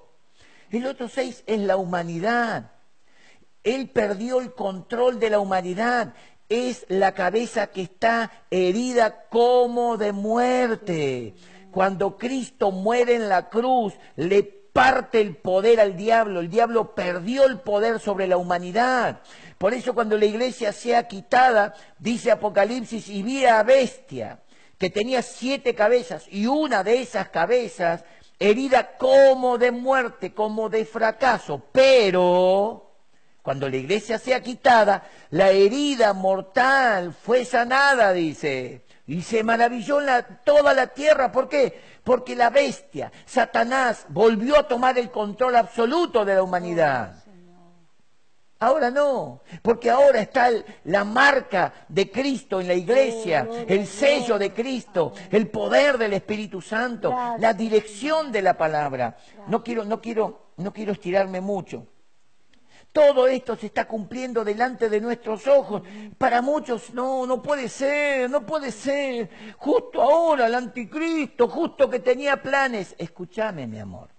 El 0.72 0.86
otro 0.86 1.10
6 1.10 1.44
es 1.46 1.60
la 1.60 1.76
humanidad. 1.76 2.72
Él 3.66 3.90
perdió 3.90 4.40
el 4.40 4.54
control 4.54 5.20
de 5.20 5.32
la 5.32 5.42
humanidad. 5.42 6.14
Es 6.48 6.86
la 6.88 7.14
cabeza 7.14 7.72
que 7.72 7.82
está 7.82 8.32
herida 8.50 9.28
como 9.28 9.98
de 9.98 10.14
muerte. 10.14 11.34
Cuando 11.72 12.18
Cristo 12.18 12.72
muere 12.72 13.16
en 13.16 13.28
la 13.28 13.50
cruz, 13.50 13.96
le 14.16 14.59
parte 14.74 15.22
el 15.22 15.36
poder 15.36 15.80
al 15.80 15.96
diablo. 15.96 16.40
El 16.40 16.50
diablo 16.50 16.96
perdió 16.96 17.46
el 17.46 17.60
poder 17.60 18.00
sobre 18.00 18.28
la 18.28 18.38
humanidad. 18.38 19.22
Por 19.58 19.74
eso 19.74 19.94
cuando 19.94 20.18
la 20.18 20.26
iglesia 20.26 20.72
sea 20.72 21.08
quitada, 21.08 21.74
dice 21.98 22.32
Apocalipsis, 22.32 23.10
y 23.10 23.24
vi 23.24 23.46
a 23.46 23.62
bestia 23.64 24.40
que 24.78 24.90
tenía 24.90 25.22
siete 25.22 25.76
cabezas 25.76 26.26
y 26.30 26.46
una 26.46 26.84
de 26.84 27.02
esas 27.02 27.30
cabezas 27.30 28.06
herida 28.40 28.98
como 28.98 29.58
de 29.58 29.72
muerte, 29.72 30.34
como 30.34 30.70
de 30.70 30.86
fracaso. 30.86 31.62
Pero 31.72 32.90
cuando 33.42 33.68
la 33.68 33.76
iglesia 33.76 34.18
sea 34.18 34.42
quitada, 34.42 35.10
la 35.32 35.50
herida 35.52 36.14
mortal 36.14 37.14
fue 37.14 37.46
sanada, 37.46 38.14
dice. 38.14 38.86
Y 39.10 39.24
se 39.24 39.44
maravilló 39.44 39.98
toda 40.44 40.72
la 40.76 40.86
tierra. 40.86 41.32
¿Por 41.32 41.50
qué? 41.50 41.82
Porque 42.04 42.36
la 42.36 42.52
bestia, 42.52 43.12
Satanás, 43.26 44.06
volvió 44.10 44.60
a 44.60 44.68
tomar 44.68 45.00
el 45.00 45.10
control 45.10 45.56
absoluto 45.56 46.24
de 46.24 46.36
la 46.36 46.44
humanidad. 46.44 47.16
Ahora 48.60 48.92
no, 48.92 49.42
porque 49.64 49.90
ahora 49.90 50.22
está 50.22 50.50
la 50.84 51.04
marca 51.06 51.74
de 51.88 52.12
Cristo 52.12 52.62
en 52.62 52.68
la 52.68 52.76
iglesia, 52.76 53.48
el 53.68 53.88
sello 53.88 54.38
de 54.38 54.54
Cristo, 54.54 55.14
el 55.32 55.48
poder 55.48 55.98
del 55.98 56.14
Espíritu 56.14 56.62
Santo, 56.62 57.12
la 57.40 57.54
dirección 57.54 58.32
de 58.32 58.44
la 58.44 58.60
palabra. 58.60 59.18
No 59.48 59.64
quiero, 59.64 59.86
no 59.86 60.02
quiero, 60.02 60.52
no 60.58 60.72
quiero 60.72 60.92
estirarme 60.92 61.42
mucho. 61.42 61.88
Todo 62.92 63.28
esto 63.28 63.56
se 63.56 63.68
está 63.68 63.88
cumpliendo 63.88 64.44
delante 64.44 64.90
de 64.90 65.00
nuestros 65.00 65.48
ojos. 65.48 65.84
Para 66.18 66.42
muchos, 66.42 66.94
no, 66.94 67.26
no 67.28 67.42
puede 67.42 67.70
ser, 67.70 68.30
no 68.30 68.46
puede 68.46 68.72
ser. 68.72 69.30
Justo 69.58 70.02
ahora 70.02 70.48
el 70.48 70.56
anticristo, 70.56 71.48
justo 71.48 71.90
que 71.90 72.00
tenía 72.00 72.42
planes. 72.42 72.96
Escúchame, 72.98 73.68
mi 73.68 73.80
amor. 73.80 74.19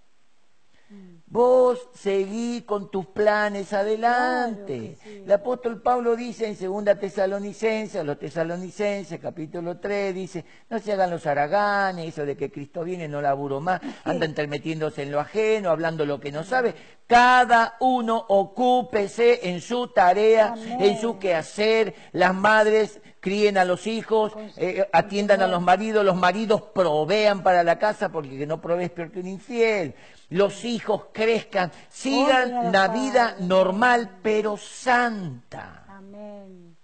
Vos 1.31 1.87
seguí 1.93 2.63
con 2.63 2.91
tus 2.91 3.05
planes 3.05 3.71
adelante. 3.71 4.97
El 5.05 5.31
apóstol 5.31 5.81
Pablo 5.81 6.17
dice 6.17 6.45
en 6.45 6.57
2 6.59 6.99
Tesalonicenses, 6.99 8.03
los 8.03 8.19
Tesalonicenses, 8.19 9.17
capítulo 9.17 9.79
3, 9.79 10.13
dice, 10.13 10.43
no 10.69 10.77
se 10.79 10.91
hagan 10.91 11.09
los 11.09 11.25
haraganes, 11.25 12.09
eso 12.09 12.25
de 12.25 12.35
que 12.35 12.51
Cristo 12.51 12.83
viene, 12.83 13.07
no 13.07 13.21
laburo 13.21 13.61
más, 13.61 13.79
anda 14.03 14.25
intermetiéndose 14.25 15.03
en 15.03 15.11
lo 15.13 15.21
ajeno, 15.21 15.69
hablando 15.69 16.05
lo 16.05 16.19
que 16.19 16.33
no 16.33 16.43
sabe. 16.43 16.75
Cada 17.07 17.77
uno 17.79 18.25
ocúpese 18.27 19.47
en 19.49 19.61
su 19.61 19.87
tarea, 19.87 20.53
en 20.57 20.99
su 20.99 21.17
quehacer. 21.17 21.95
Las 22.11 22.35
madres 22.35 22.99
críen 23.21 23.57
a 23.57 23.63
los 23.63 23.87
hijos, 23.87 24.33
eh, 24.57 24.85
atiendan 24.91 25.41
a 25.41 25.47
los 25.47 25.61
maridos, 25.61 26.03
los 26.03 26.17
maridos 26.17 26.61
provean 26.61 27.43
para 27.43 27.63
la 27.63 27.79
casa, 27.79 28.11
porque 28.11 28.37
que 28.37 28.45
no 28.45 28.59
provees 28.59 28.89
peor 28.89 29.11
que 29.11 29.21
un 29.21 29.27
infiel 29.27 29.95
los 30.31 30.63
hijos 30.63 31.07
crezcan, 31.11 31.71
sigan 31.89 32.71
la 32.71 32.87
vida 32.87 33.35
normal 33.39 34.19
pero 34.23 34.57
santa. 34.57 35.85
Amén. 35.87 36.75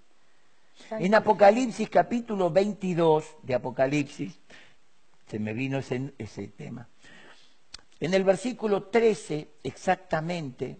En 0.91 1.15
Apocalipsis 1.15 1.89
capítulo 1.89 2.51
22 2.51 3.25
de 3.41 3.55
Apocalipsis, 3.55 4.37
se 5.27 5.39
me 5.39 5.53
vino 5.53 5.77
ese, 5.79 6.13
ese 6.17 6.49
tema. 6.49 6.87
En 8.01 8.13
el 8.13 8.25
versículo 8.25 8.83
13 8.83 9.47
exactamente, 9.63 10.77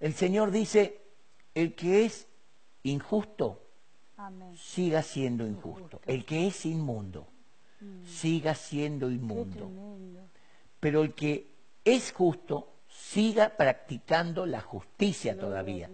el 0.00 0.14
Señor 0.14 0.50
dice, 0.50 1.00
el 1.54 1.74
que 1.74 2.04
es 2.04 2.26
injusto, 2.82 3.63
siga 4.56 5.02
siendo 5.02 5.46
injusto. 5.46 6.00
El 6.06 6.24
que 6.24 6.46
es 6.46 6.66
inmundo, 6.66 7.26
mm. 7.80 8.04
siga 8.04 8.54
siendo 8.54 9.10
inmundo 9.10 9.70
pero 10.84 11.00
el 11.00 11.14
que 11.14 11.46
es 11.82 12.12
justo 12.12 12.68
siga 12.86 13.56
practicando 13.56 14.44
la 14.44 14.60
justicia 14.60 15.34
todavía. 15.34 15.88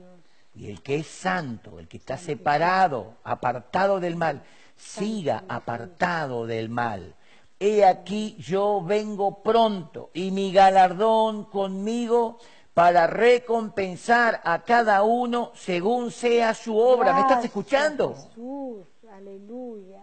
Y 0.53 0.69
el 0.69 0.83
que 0.83 0.97
es 0.97 1.07
santo, 1.07 1.79
el 1.79 1.87
que 1.87 1.99
está 1.99 2.19
separado, 2.19 3.15
apartado 3.23 4.01
del 4.01 4.17
mal, 4.17 4.43
siga 4.75 5.45
apartado 5.47 6.45
del 6.45 6.71
mal. 6.71 7.15
He 7.61 7.85
aquí 7.85 8.35
yo 8.41 8.83
vengo 8.83 9.45
pronto 9.45 10.11
y 10.13 10.33
mi 10.33 10.51
galardón 10.51 11.45
conmigo 11.45 12.41
para 12.75 13.07
recompensar 13.07 14.41
a 14.45 14.63
cada 14.63 15.03
uno 15.03 15.53
según 15.55 16.11
sea 16.11 16.55
su 16.55 16.77
obra. 16.77 17.15
¿Me 17.15 17.21
estás 17.23 17.45
escuchando? 17.45 18.15
Jesús, 18.15 18.87
aleluya. 19.11 20.03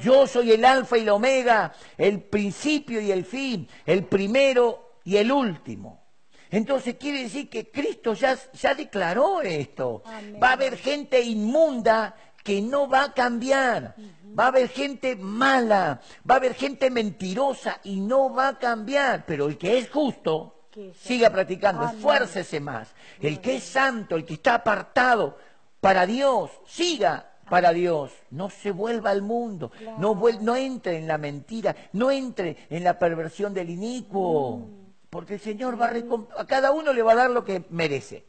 Yo 0.00 0.26
soy 0.26 0.52
el 0.52 0.64
alfa 0.64 0.98
y 0.98 1.04
la 1.04 1.14
omega, 1.14 1.72
el 1.96 2.22
principio 2.22 3.00
y 3.00 3.10
el 3.10 3.24
fin, 3.24 3.68
el 3.86 4.04
primero 4.04 4.92
y 5.04 5.16
el 5.16 5.32
último. 5.32 6.04
Entonces 6.50 6.96
quiere 6.96 7.22
decir 7.24 7.50
que 7.50 7.70
Cristo 7.70 8.14
ya, 8.14 8.38
ya 8.52 8.74
declaró 8.74 9.42
esto. 9.42 10.02
Va 10.42 10.50
a 10.50 10.52
haber 10.52 10.76
gente 10.76 11.20
inmunda 11.20 12.14
que 12.42 12.62
no 12.62 12.88
va 12.88 13.04
a 13.04 13.14
cambiar. 13.14 13.94
Va 14.38 14.44
a 14.44 14.48
haber 14.48 14.68
gente 14.68 15.16
mala, 15.16 16.00
va 16.28 16.34
a 16.34 16.38
haber 16.38 16.54
gente 16.54 16.90
mentirosa 16.90 17.80
y 17.84 18.00
no 18.00 18.32
va 18.32 18.48
a 18.48 18.58
cambiar. 18.58 19.26
Pero 19.26 19.46
el 19.46 19.58
que 19.58 19.78
es 19.78 19.90
justo. 19.90 20.57
Siga 21.00 21.30
practicando, 21.30 21.82
esfuércese 21.96 22.60
más. 22.60 22.88
El 23.20 23.40
que 23.40 23.56
es 23.56 23.64
santo, 23.64 24.16
el 24.16 24.24
que 24.24 24.34
está 24.34 24.54
apartado 24.54 25.36
para 25.80 26.06
Dios, 26.06 26.50
siga 26.66 27.30
para 27.48 27.72
Dios. 27.72 28.12
No 28.30 28.50
se 28.50 28.70
vuelva 28.70 29.10
al 29.10 29.22
mundo, 29.22 29.70
no, 29.98 30.14
vuel- 30.14 30.40
no 30.40 30.54
entre 30.56 30.98
en 30.98 31.06
la 31.08 31.18
mentira, 31.18 31.74
no 31.92 32.10
entre 32.10 32.56
en 32.70 32.84
la 32.84 32.98
perversión 32.98 33.54
del 33.54 33.70
inicuo. 33.70 34.68
Porque 35.10 35.34
el 35.34 35.40
Señor 35.40 35.80
va 35.80 35.86
a, 35.86 36.40
a 36.42 36.46
cada 36.46 36.70
uno 36.72 36.92
le 36.92 37.02
va 37.02 37.12
a 37.12 37.16
dar 37.16 37.30
lo 37.30 37.44
que 37.44 37.64
merece. 37.70 38.24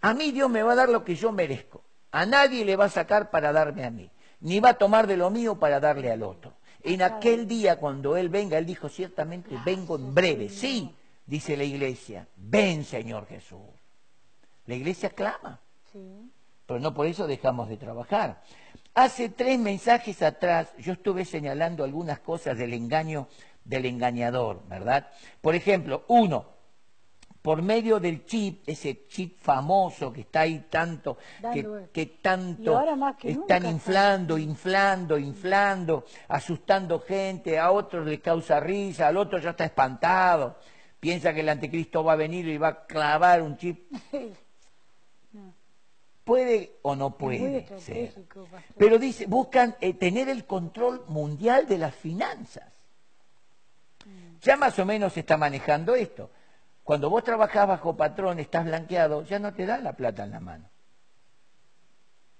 A 0.00 0.14
mí 0.14 0.30
Dios 0.32 0.48
me 0.48 0.62
va 0.62 0.72
a 0.72 0.76
dar 0.76 0.88
lo 0.88 1.04
que 1.04 1.14
yo 1.14 1.32
merezco. 1.32 1.82
A 2.12 2.24
nadie 2.26 2.64
le 2.64 2.76
va 2.76 2.86
a 2.86 2.90
sacar 2.90 3.30
para 3.30 3.52
darme 3.52 3.84
a 3.84 3.90
mí. 3.90 4.10
Ni 4.40 4.58
va 4.58 4.70
a 4.70 4.74
tomar 4.74 5.06
de 5.06 5.16
lo 5.18 5.28
mío 5.30 5.58
para 5.58 5.78
darle 5.80 6.10
al 6.10 6.22
otro. 6.22 6.54
En 6.82 7.02
aquel 7.02 7.46
día 7.46 7.76
cuando 7.78 8.16
Él 8.16 8.30
venga, 8.30 8.56
Él 8.56 8.64
dijo, 8.64 8.88
ciertamente 8.88 9.54
vengo 9.66 9.96
en 9.96 10.14
breve. 10.14 10.48
Sí, 10.48 10.94
dice 11.26 11.56
la 11.56 11.64
iglesia, 11.64 12.26
ven 12.36 12.84
Señor 12.84 13.26
Jesús. 13.26 13.60
La 14.66 14.74
iglesia 14.74 15.10
clama, 15.10 15.60
Sí. 15.92 16.30
pero 16.66 16.78
no 16.80 16.94
por 16.94 17.06
eso 17.06 17.26
dejamos 17.26 17.68
de 17.68 17.76
trabajar. 17.76 18.42
Hace 18.94 19.28
tres 19.28 19.58
mensajes 19.58 20.22
atrás 20.22 20.72
yo 20.78 20.92
estuve 20.92 21.24
señalando 21.24 21.84
algunas 21.84 22.20
cosas 22.20 22.58
del 22.58 22.74
engaño 22.74 23.28
del 23.64 23.86
engañador, 23.86 24.66
¿verdad? 24.68 25.08
Por 25.40 25.54
ejemplo, 25.54 26.04
uno, 26.08 26.46
por 27.42 27.62
medio 27.62 28.00
del 28.00 28.24
chip, 28.26 28.62
ese 28.68 29.06
chip 29.06 29.40
famoso 29.40 30.12
que 30.12 30.22
está 30.22 30.40
ahí 30.40 30.66
tanto, 30.68 31.18
que, 31.52 31.88
que 31.92 32.06
tanto 32.06 32.82
que 33.18 33.30
están 33.30 33.66
inflando, 33.66 34.36
inflando, 34.36 35.18
inflando, 35.18 36.04
asustando 36.28 37.00
gente, 37.00 37.58
a 37.58 37.70
otros 37.70 38.06
les 38.06 38.20
causa 38.20 38.60
risa, 38.60 39.08
al 39.08 39.16
otro 39.16 39.38
ya 39.38 39.50
está 39.50 39.64
espantado, 39.64 40.58
piensa 41.00 41.34
que 41.34 41.40
el 41.40 41.48
anticristo 41.48 42.04
va 42.04 42.12
a 42.12 42.16
venir 42.16 42.46
y 42.46 42.58
va 42.58 42.68
a 42.68 42.86
clavar 42.86 43.42
un 43.42 43.56
chip. 43.56 43.90
¿Puede 46.24 46.76
o 46.82 46.94
no 46.94 47.16
puede 47.16 47.66
ser? 47.80 48.14
Pero 48.76 48.98
dice, 48.98 49.26
buscan 49.26 49.74
eh, 49.80 49.94
tener 49.94 50.28
el 50.28 50.44
control 50.44 51.04
mundial 51.08 51.66
de 51.66 51.78
las 51.78 51.94
finanzas. 51.94 52.68
Ya 54.42 54.56
más 54.56 54.78
o 54.78 54.86
menos 54.86 55.14
se 55.14 55.20
está 55.20 55.36
manejando 55.36 55.94
esto. 55.94 56.30
Cuando 56.84 57.10
vos 57.10 57.24
trabajás 57.24 57.66
bajo 57.66 57.96
patrón, 57.96 58.38
estás 58.38 58.64
blanqueado, 58.64 59.24
ya 59.24 59.38
no 59.38 59.52
te 59.52 59.66
dan 59.66 59.82
la 59.82 59.92
plata 59.94 60.24
en 60.24 60.30
la 60.30 60.40
mano. 60.40 60.64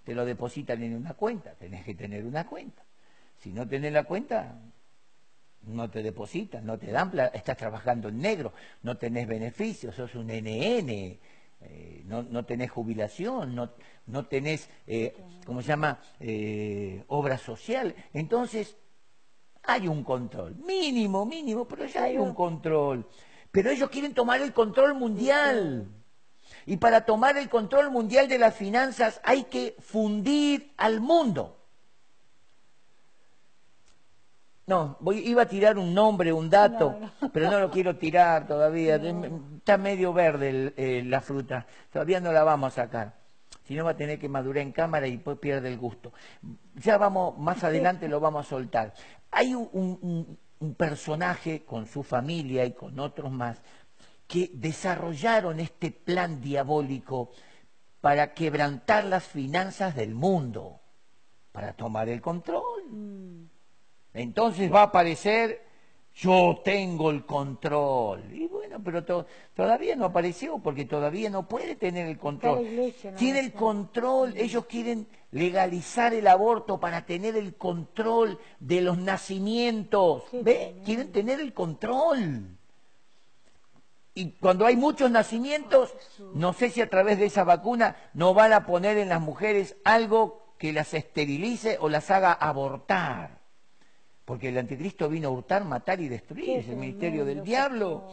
Te 0.04 0.14
lo 0.14 0.24
depositan 0.24 0.82
en 0.82 0.96
una 0.96 1.14
cuenta, 1.14 1.52
tenés 1.54 1.84
que 1.84 1.94
tener 1.94 2.24
una 2.24 2.46
cuenta. 2.46 2.82
Si 3.38 3.52
no 3.52 3.66
tenés 3.66 3.92
la 3.92 4.04
cuenta, 4.04 4.54
no 5.70 5.90
te 5.90 6.02
depositan, 6.02 6.66
no 6.66 6.78
te 6.78 6.90
dan 6.90 7.12
estás 7.32 7.56
trabajando 7.56 8.08
en 8.08 8.18
negro, 8.18 8.52
no 8.82 8.96
tenés 8.96 9.26
beneficios, 9.26 9.94
sos 9.94 10.14
un 10.14 10.26
NN, 10.26 11.18
eh, 11.62 12.02
no, 12.06 12.22
no 12.22 12.44
tenés 12.44 12.70
jubilación, 12.70 13.54
no, 13.54 13.72
no 14.06 14.26
tenés, 14.26 14.68
eh, 14.86 15.14
¿cómo 15.44 15.62
se 15.62 15.68
llama?, 15.68 16.00
Eh, 16.20 17.04
obra 17.08 17.38
social. 17.38 17.94
Entonces, 18.12 18.76
hay 19.62 19.88
un 19.88 20.02
control, 20.04 20.56
mínimo, 20.56 21.26
mínimo, 21.26 21.66
pero 21.66 21.86
ya 21.86 22.04
hay 22.04 22.18
un 22.18 22.34
control. 22.34 23.06
Pero 23.50 23.70
ellos 23.70 23.90
quieren 23.90 24.14
tomar 24.14 24.40
el 24.40 24.52
control 24.52 24.94
mundial. 24.94 25.88
Y 26.66 26.76
para 26.78 27.04
tomar 27.04 27.36
el 27.36 27.48
control 27.48 27.90
mundial 27.90 28.28
de 28.28 28.38
las 28.38 28.54
finanzas 28.54 29.20
hay 29.24 29.44
que 29.44 29.76
fundir 29.80 30.72
al 30.76 31.00
mundo. 31.00 31.59
No, 34.70 34.96
voy, 35.00 35.18
iba 35.28 35.42
a 35.42 35.46
tirar 35.46 35.76
un 35.78 35.92
nombre, 35.92 36.32
un 36.32 36.48
dato, 36.48 36.96
pero 37.32 37.50
no 37.50 37.58
lo 37.58 37.72
quiero 37.72 37.96
tirar 37.96 38.46
todavía. 38.46 38.94
Está 39.58 39.76
medio 39.76 40.12
verde 40.12 40.48
el- 40.50 40.74
eh, 40.76 41.02
la 41.04 41.20
fruta. 41.20 41.66
Todavía 41.92 42.20
no 42.20 42.30
la 42.30 42.44
vamos 42.44 42.72
a 42.78 42.82
sacar. 42.84 43.14
Si 43.64 43.74
no 43.74 43.84
va 43.84 43.90
a 43.90 43.96
tener 43.96 44.20
que 44.20 44.28
madurar 44.28 44.62
en 44.62 44.70
cámara 44.70 45.08
y 45.08 45.18
pierde 45.18 45.66
el 45.68 45.76
gusto. 45.76 46.12
Ya 46.76 46.98
vamos, 46.98 47.36
más 47.36 47.64
adelante 47.64 48.06
lo 48.06 48.20
vamos 48.20 48.46
a 48.46 48.48
soltar. 48.48 48.94
Hay 49.32 49.54
un, 49.56 49.68
un- 49.72 49.98
un- 50.02 50.38
un 50.60 50.74
personaje 50.76 51.64
con 51.64 51.86
su 51.86 52.04
familia 52.04 52.64
y 52.64 52.72
con 52.72 52.96
otros 53.00 53.32
más 53.32 53.60
que 54.28 54.52
desarrollaron 54.54 55.58
este 55.58 55.90
plan 55.90 56.40
diabólico 56.40 57.32
para 58.00 58.34
quebrantar 58.34 59.04
las 59.04 59.24
finanzas 59.24 59.96
del 59.96 60.14
mundo, 60.14 60.80
para 61.50 61.72
tomar 61.72 62.08
el 62.08 62.20
control. 62.20 62.82
Entonces 64.14 64.72
va 64.72 64.80
a 64.80 64.84
aparecer, 64.84 65.62
yo 66.14 66.60
tengo 66.64 67.10
el 67.10 67.24
control. 67.24 68.22
Y 68.32 68.48
bueno, 68.48 68.78
pero 68.84 69.04
to- 69.04 69.26
todavía 69.54 69.94
no 69.96 70.06
apareció 70.06 70.58
porque 70.58 70.84
todavía 70.84 71.30
no 71.30 71.46
puede 71.46 71.76
tener 71.76 72.06
el 72.06 72.18
control. 72.18 72.56
la 72.64 72.68
iglesia, 72.70 73.12
¿no? 73.12 73.16
Tiene 73.16 73.40
el 73.40 73.52
control, 73.52 74.34
ellos 74.36 74.66
quieren 74.66 75.06
legalizar 75.30 76.12
el 76.12 76.26
aborto 76.26 76.80
para 76.80 77.06
tener 77.06 77.36
el 77.36 77.54
control 77.54 78.38
de 78.58 78.80
los 78.80 78.98
nacimientos. 78.98 80.24
¿Ve? 80.32 80.74
Quieren 80.84 81.12
tener 81.12 81.38
el 81.40 81.54
control. 81.54 82.56
Y 84.12 84.32
cuando 84.32 84.66
hay 84.66 84.76
muchos 84.76 85.08
nacimientos, 85.10 85.94
no 86.34 86.52
sé 86.52 86.68
si 86.70 86.80
a 86.82 86.90
través 86.90 87.18
de 87.20 87.26
esa 87.26 87.44
vacuna 87.44 87.96
no 88.12 88.34
van 88.34 88.52
a 88.52 88.66
poner 88.66 88.98
en 88.98 89.08
las 89.08 89.20
mujeres 89.20 89.76
algo 89.84 90.54
que 90.58 90.72
las 90.72 90.92
esterilice 90.94 91.78
o 91.80 91.88
las 91.88 92.10
haga 92.10 92.32
abortar. 92.32 93.39
Porque 94.30 94.50
el 94.50 94.58
anticristo 94.58 95.08
vino 95.08 95.26
a 95.26 95.32
hurtar, 95.32 95.64
matar 95.64 96.00
y 96.00 96.06
destruir. 96.06 96.60
Es 96.60 96.68
el 96.68 96.76
ministerio 96.76 97.24
del 97.24 97.42
diablo. 97.42 98.06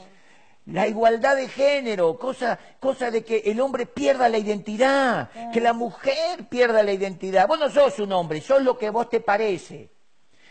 La 0.66 0.88
igualdad 0.88 1.36
de 1.36 1.48
género, 1.48 2.18
cosa, 2.18 2.58
cosa 2.80 3.12
de 3.12 3.24
que 3.24 3.44
el 3.46 3.62
hombre 3.62 3.86
pierda 3.86 4.28
la 4.28 4.40
identidad, 4.40 5.30
que 5.54 5.62
la 5.62 5.74
mujer 5.74 6.50
pierda 6.50 6.82
la 6.82 6.92
identidad. 6.92 7.48
Vos 7.48 7.60
no 7.60 7.70
sos 7.70 8.00
un 8.00 8.14
hombre, 8.14 8.42
sos 8.42 8.64
lo 8.64 8.80
que 8.80 8.90
vos 8.90 9.12
te 9.12 9.20
parece. 9.20 9.92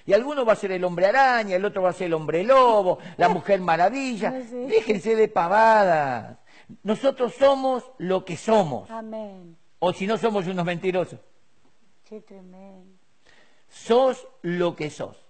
Y 0.07 0.13
alguno 0.13 0.45
va 0.45 0.53
a 0.53 0.55
ser 0.55 0.71
el 0.71 0.85
hombre 0.85 1.07
araña, 1.07 1.57
el 1.57 1.65
otro 1.65 1.83
va 1.83 1.91
a 1.91 1.95
ser 1.95 2.07
el 2.07 2.15
hombre 2.15 2.45
lobo, 2.45 3.01
la 3.17 3.29
mujer 3.29 3.61
maravilla. 3.61 4.31
Déjense 4.53 5.17
de 5.17 5.27
pavadas. 5.27 6.39
Nosotros 6.85 7.35
somos 7.35 7.91
lo 7.99 8.25
que 8.25 8.37
somos. 8.37 8.89
Amén. 8.89 9.57
O 9.81 9.93
si 9.93 10.07
no 10.07 10.17
somos 10.17 10.47
unos 10.47 10.65
mentirosos. 10.65 11.19
Qué 12.09 12.21
tremendo. 12.21 13.01
Sos 13.69 14.29
lo 14.43 14.77
que 14.77 14.91
sos. 14.91 15.26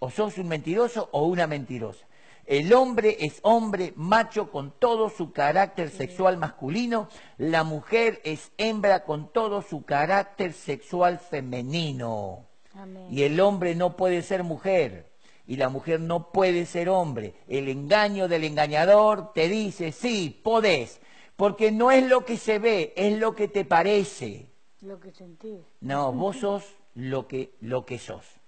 O 0.00 0.10
sos 0.10 0.36
un 0.38 0.48
mentiroso 0.48 1.08
o 1.12 1.26
una 1.26 1.46
mentirosa. 1.46 2.04
El 2.46 2.72
hombre 2.72 3.16
es 3.20 3.38
hombre 3.42 3.92
macho 3.94 4.50
con 4.50 4.72
todo 4.72 5.08
su 5.08 5.30
carácter 5.30 5.88
sexual 5.88 6.36
masculino, 6.36 7.08
la 7.38 7.62
mujer 7.62 8.20
es 8.24 8.50
hembra 8.58 9.04
con 9.04 9.32
todo 9.32 9.62
su 9.62 9.84
carácter 9.84 10.52
sexual 10.52 11.20
femenino. 11.20 12.48
Amén. 12.74 13.06
Y 13.08 13.22
el 13.22 13.38
hombre 13.38 13.76
no 13.76 13.96
puede 13.96 14.22
ser 14.22 14.42
mujer 14.42 15.12
y 15.46 15.56
la 15.56 15.68
mujer 15.68 16.00
no 16.00 16.32
puede 16.32 16.66
ser 16.66 16.88
hombre. 16.88 17.34
El 17.46 17.68
engaño 17.68 18.26
del 18.26 18.44
engañador 18.44 19.32
te 19.32 19.48
dice, 19.48 19.92
sí, 19.92 20.40
podés, 20.42 21.00
porque 21.36 21.70
no 21.72 21.90
es 21.90 22.08
lo 22.08 22.24
que 22.24 22.36
se 22.36 22.58
ve, 22.58 22.92
es 22.96 23.18
lo 23.18 23.34
que 23.34 23.48
te 23.48 23.64
parece. 23.64 24.50
Lo 24.80 24.98
que 24.98 25.12
sentí. 25.12 25.60
No, 25.80 26.12
vos 26.12 26.36
sos 26.40 26.64
lo 26.94 27.28
que, 27.28 27.54
lo 27.60 27.84
que 27.84 27.98
sos. 27.98 28.39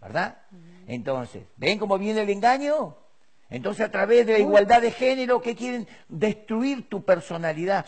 ¿Verdad? 0.00 0.42
Entonces, 0.86 1.44
¿ven 1.56 1.78
cómo 1.78 1.98
viene 1.98 2.22
el 2.22 2.30
engaño? 2.30 2.96
Entonces, 3.48 3.86
a 3.86 3.90
través 3.90 4.26
de 4.26 4.34
la 4.34 4.38
igualdad 4.40 4.82
de 4.82 4.90
género, 4.90 5.40
que 5.40 5.54
quieren 5.54 5.86
destruir 6.08 6.88
tu 6.88 7.04
personalidad 7.04 7.86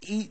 y, 0.00 0.30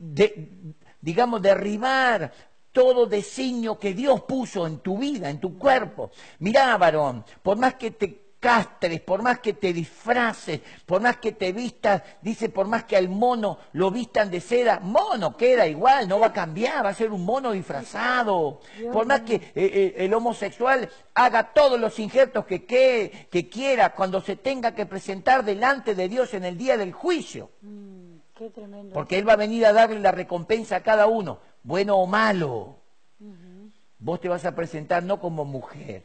digamos, 1.00 1.42
derribar 1.42 2.32
todo 2.72 3.06
designio 3.06 3.78
que 3.78 3.94
Dios 3.94 4.22
puso 4.22 4.66
en 4.66 4.78
tu 4.78 4.98
vida, 4.98 5.28
en 5.28 5.40
tu 5.40 5.58
cuerpo. 5.58 6.10
Mirá, 6.38 6.76
varón, 6.76 7.24
por 7.42 7.58
más 7.58 7.74
que 7.74 7.90
te 7.90 8.29
castres, 8.40 9.00
por 9.02 9.22
más 9.22 9.38
que 9.40 9.52
te 9.52 9.72
disfraces, 9.72 10.60
por 10.86 11.02
más 11.02 11.18
que 11.18 11.32
te 11.32 11.52
vistas, 11.52 12.02
dice, 12.22 12.48
por 12.48 12.66
más 12.66 12.84
que 12.84 12.96
al 12.96 13.10
mono 13.10 13.58
lo 13.74 13.90
vistan 13.90 14.30
de 14.30 14.40
seda, 14.40 14.80
mono 14.80 15.36
queda 15.36 15.66
igual, 15.66 16.08
no 16.08 16.18
va 16.18 16.28
a 16.28 16.32
cambiar, 16.32 16.84
va 16.84 16.88
a 16.88 16.94
ser 16.94 17.12
un 17.12 17.24
mono 17.24 17.52
disfrazado. 17.52 18.60
Por 18.92 19.06
más 19.06 19.20
que 19.20 19.34
eh, 19.34 19.42
eh, 19.54 19.94
el 19.98 20.14
homosexual 20.14 20.88
haga 21.14 21.52
todos 21.52 21.78
los 21.78 21.98
injertos 21.98 22.46
que, 22.46 22.64
que, 22.64 23.28
que 23.30 23.48
quiera 23.48 23.94
cuando 23.94 24.20
se 24.22 24.36
tenga 24.36 24.74
que 24.74 24.86
presentar 24.86 25.44
delante 25.44 25.94
de 25.94 26.08
Dios 26.08 26.32
en 26.32 26.44
el 26.44 26.56
día 26.56 26.78
del 26.78 26.92
juicio. 26.92 27.50
Mm, 27.60 28.16
qué 28.34 28.48
tremendo. 28.48 28.94
Porque 28.94 29.18
Él 29.18 29.28
va 29.28 29.34
a 29.34 29.36
venir 29.36 29.66
a 29.66 29.74
darle 29.74 30.00
la 30.00 30.12
recompensa 30.12 30.76
a 30.76 30.82
cada 30.82 31.06
uno, 31.06 31.40
bueno 31.62 31.96
o 31.96 32.06
malo. 32.06 32.80
Vos 34.02 34.18
te 34.18 34.30
vas 34.30 34.46
a 34.46 34.54
presentar 34.54 35.02
no 35.02 35.20
como 35.20 35.44
mujer, 35.44 36.04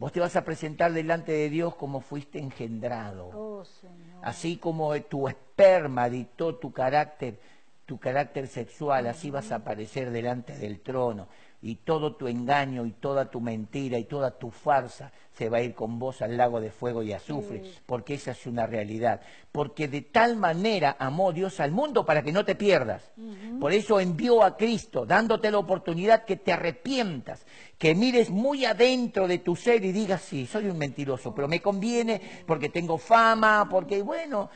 vos 0.00 0.10
te 0.12 0.18
vas 0.18 0.34
a 0.34 0.44
presentar 0.44 0.92
delante 0.92 1.30
de 1.30 1.50
Dios 1.50 1.76
como 1.76 2.00
fuiste 2.00 2.38
engendrado. 2.38 3.28
Oh, 3.28 3.64
Señor. 3.64 4.18
Así 4.22 4.56
como 4.56 4.98
tu 5.02 5.28
esperma 5.28 6.08
dictó 6.08 6.56
tu 6.56 6.72
carácter, 6.72 7.38
tu 7.84 7.98
carácter 7.98 8.48
sexual, 8.48 9.06
así 9.06 9.30
vas 9.30 9.52
a 9.52 9.56
aparecer 9.56 10.10
delante 10.10 10.56
del 10.56 10.80
trono 10.80 11.28
y 11.62 11.76
todo 11.76 12.16
tu 12.16 12.26
engaño 12.26 12.86
y 12.86 12.92
toda 12.92 13.30
tu 13.30 13.40
mentira 13.40 13.98
y 13.98 14.04
toda 14.04 14.30
tu 14.30 14.50
farsa 14.50 15.12
se 15.34 15.48
va 15.48 15.58
a 15.58 15.62
ir 15.62 15.74
con 15.74 15.98
vos 15.98 16.22
al 16.22 16.36
lago 16.36 16.60
de 16.60 16.70
fuego 16.70 17.02
y 17.02 17.12
azufre, 17.12 17.62
porque 17.86 18.14
esa 18.14 18.32
es 18.32 18.46
una 18.46 18.66
realidad. 18.66 19.20
Porque 19.52 19.88
de 19.88 20.02
tal 20.02 20.36
manera 20.36 20.96
amó 20.98 21.32
Dios 21.32 21.60
al 21.60 21.70
mundo 21.70 22.04
para 22.04 22.22
que 22.22 22.32
no 22.32 22.44
te 22.44 22.54
pierdas. 22.54 23.10
Por 23.58 23.72
eso 23.72 24.00
envió 24.00 24.42
a 24.42 24.56
Cristo, 24.56 25.04
dándote 25.04 25.50
la 25.50 25.58
oportunidad 25.58 26.24
que 26.24 26.36
te 26.36 26.52
arrepientas, 26.52 27.46
que 27.78 27.94
mires 27.94 28.30
muy 28.30 28.64
adentro 28.64 29.26
de 29.26 29.38
tu 29.38 29.56
ser 29.56 29.84
y 29.84 29.92
digas, 29.92 30.22
sí, 30.22 30.46
soy 30.46 30.66
un 30.66 30.78
mentiroso, 30.78 31.34
pero 31.34 31.48
me 31.48 31.60
conviene 31.60 32.20
porque 32.46 32.68
tengo 32.68 32.98
fama, 32.98 33.66
porque 33.70 34.02
bueno, 34.02 34.50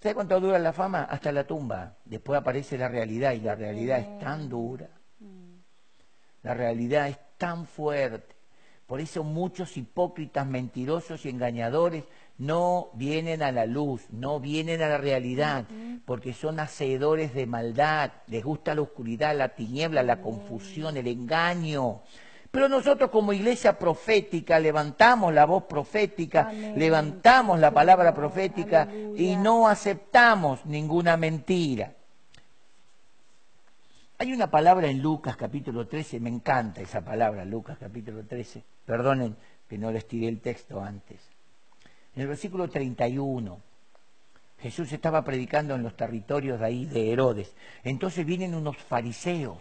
¿sabes 0.00 0.14
cuánto 0.14 0.40
dura 0.40 0.58
la 0.58 0.72
fama? 0.72 1.04
Hasta 1.04 1.32
la 1.32 1.46
tumba. 1.46 1.96
Después 2.04 2.40
aparece 2.40 2.78
la 2.78 2.88
realidad 2.88 3.32
y 3.32 3.40
la 3.40 3.54
realidad 3.54 3.98
es 3.98 4.18
tan 4.18 4.48
dura. 4.48 4.88
La 6.42 6.54
realidad 6.54 7.08
es 7.08 7.18
tan 7.38 7.66
fuerte. 7.66 8.34
Por 8.86 9.00
eso 9.00 9.24
muchos 9.24 9.76
hipócritas, 9.76 10.46
mentirosos 10.46 11.24
y 11.24 11.30
engañadores 11.30 12.04
no 12.36 12.90
vienen 12.94 13.42
a 13.42 13.52
la 13.52 13.64
luz, 13.64 14.02
no 14.10 14.40
vienen 14.40 14.82
a 14.82 14.88
la 14.88 14.98
realidad, 14.98 15.64
porque 16.04 16.32
son 16.32 16.60
hacedores 16.60 17.32
de 17.32 17.46
maldad, 17.46 18.10
les 18.26 18.44
gusta 18.44 18.74
la 18.74 18.82
oscuridad, 18.82 19.36
la 19.36 19.54
tiniebla, 19.54 20.02
la 20.02 20.20
confusión, 20.20 20.96
el 20.96 21.06
engaño. 21.06 22.02
Pero 22.50 22.68
nosotros 22.68 23.08
como 23.10 23.32
iglesia 23.32 23.78
profética 23.78 24.58
levantamos 24.58 25.32
la 25.32 25.46
voz 25.46 25.64
profética, 25.64 26.52
levantamos 26.52 27.58
la 27.58 27.70
palabra 27.70 28.12
profética 28.12 28.88
y 29.16 29.36
no 29.36 29.68
aceptamos 29.68 30.66
ninguna 30.66 31.16
mentira. 31.16 31.94
Hay 34.22 34.32
una 34.32 34.48
palabra 34.48 34.88
en 34.88 35.02
Lucas 35.02 35.36
capítulo 35.36 35.88
13, 35.88 36.20
me 36.20 36.30
encanta 36.30 36.80
esa 36.80 37.00
palabra, 37.00 37.44
Lucas 37.44 37.76
capítulo 37.80 38.22
13, 38.24 38.62
perdonen 38.86 39.36
que 39.68 39.76
no 39.76 39.90
les 39.90 40.06
tiré 40.06 40.28
el 40.28 40.38
texto 40.38 40.80
antes. 40.80 41.18
En 42.14 42.22
el 42.22 42.28
versículo 42.28 42.68
31, 42.68 43.60
Jesús 44.60 44.92
estaba 44.92 45.24
predicando 45.24 45.74
en 45.74 45.82
los 45.82 45.96
territorios 45.96 46.60
de 46.60 46.66
ahí 46.66 46.86
de 46.86 47.10
Herodes. 47.10 47.52
Entonces 47.82 48.24
vienen 48.24 48.54
unos 48.54 48.76
fariseos 48.76 49.58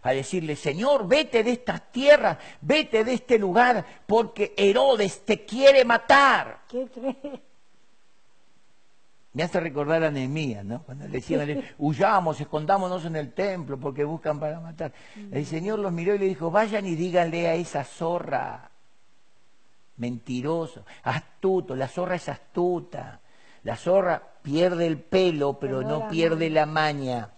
a 0.00 0.12
decirle, 0.12 0.56
Señor, 0.56 1.06
vete 1.06 1.44
de 1.44 1.50
estas 1.50 1.92
tierras, 1.92 2.38
vete 2.62 3.04
de 3.04 3.12
este 3.12 3.38
lugar, 3.38 3.84
porque 4.06 4.54
Herodes 4.56 5.22
te 5.26 5.44
quiere 5.44 5.84
matar. 5.84 6.60
¿Qué 6.66 6.88
me 9.38 9.44
hace 9.44 9.60
recordar 9.60 10.02
a 10.02 10.10
Nehemías, 10.10 10.64
¿no? 10.64 10.82
Cuando 10.82 11.06
le 11.06 11.12
decían, 11.12 11.62
huyamos, 11.78 12.40
escondámonos 12.40 13.04
en 13.04 13.14
el 13.14 13.32
templo 13.34 13.78
porque 13.78 14.02
buscan 14.02 14.40
para 14.40 14.58
matar. 14.58 14.92
El 15.30 15.46
Señor 15.46 15.78
los 15.78 15.92
miró 15.92 16.12
y 16.16 16.18
le 16.18 16.24
dijo, 16.24 16.50
vayan 16.50 16.84
y 16.86 16.96
díganle 16.96 17.46
a 17.46 17.54
esa 17.54 17.84
zorra, 17.84 18.68
mentiroso, 19.96 20.84
astuto, 21.04 21.76
la 21.76 21.86
zorra 21.86 22.16
es 22.16 22.28
astuta, 22.28 23.20
la 23.62 23.76
zorra 23.76 24.20
pierde 24.48 24.86
el 24.86 24.98
pelo, 24.98 25.58
pero 25.58 25.82
no 25.82 26.08
pierde 26.08 26.48
la 26.48 26.64
maña. 26.64 27.30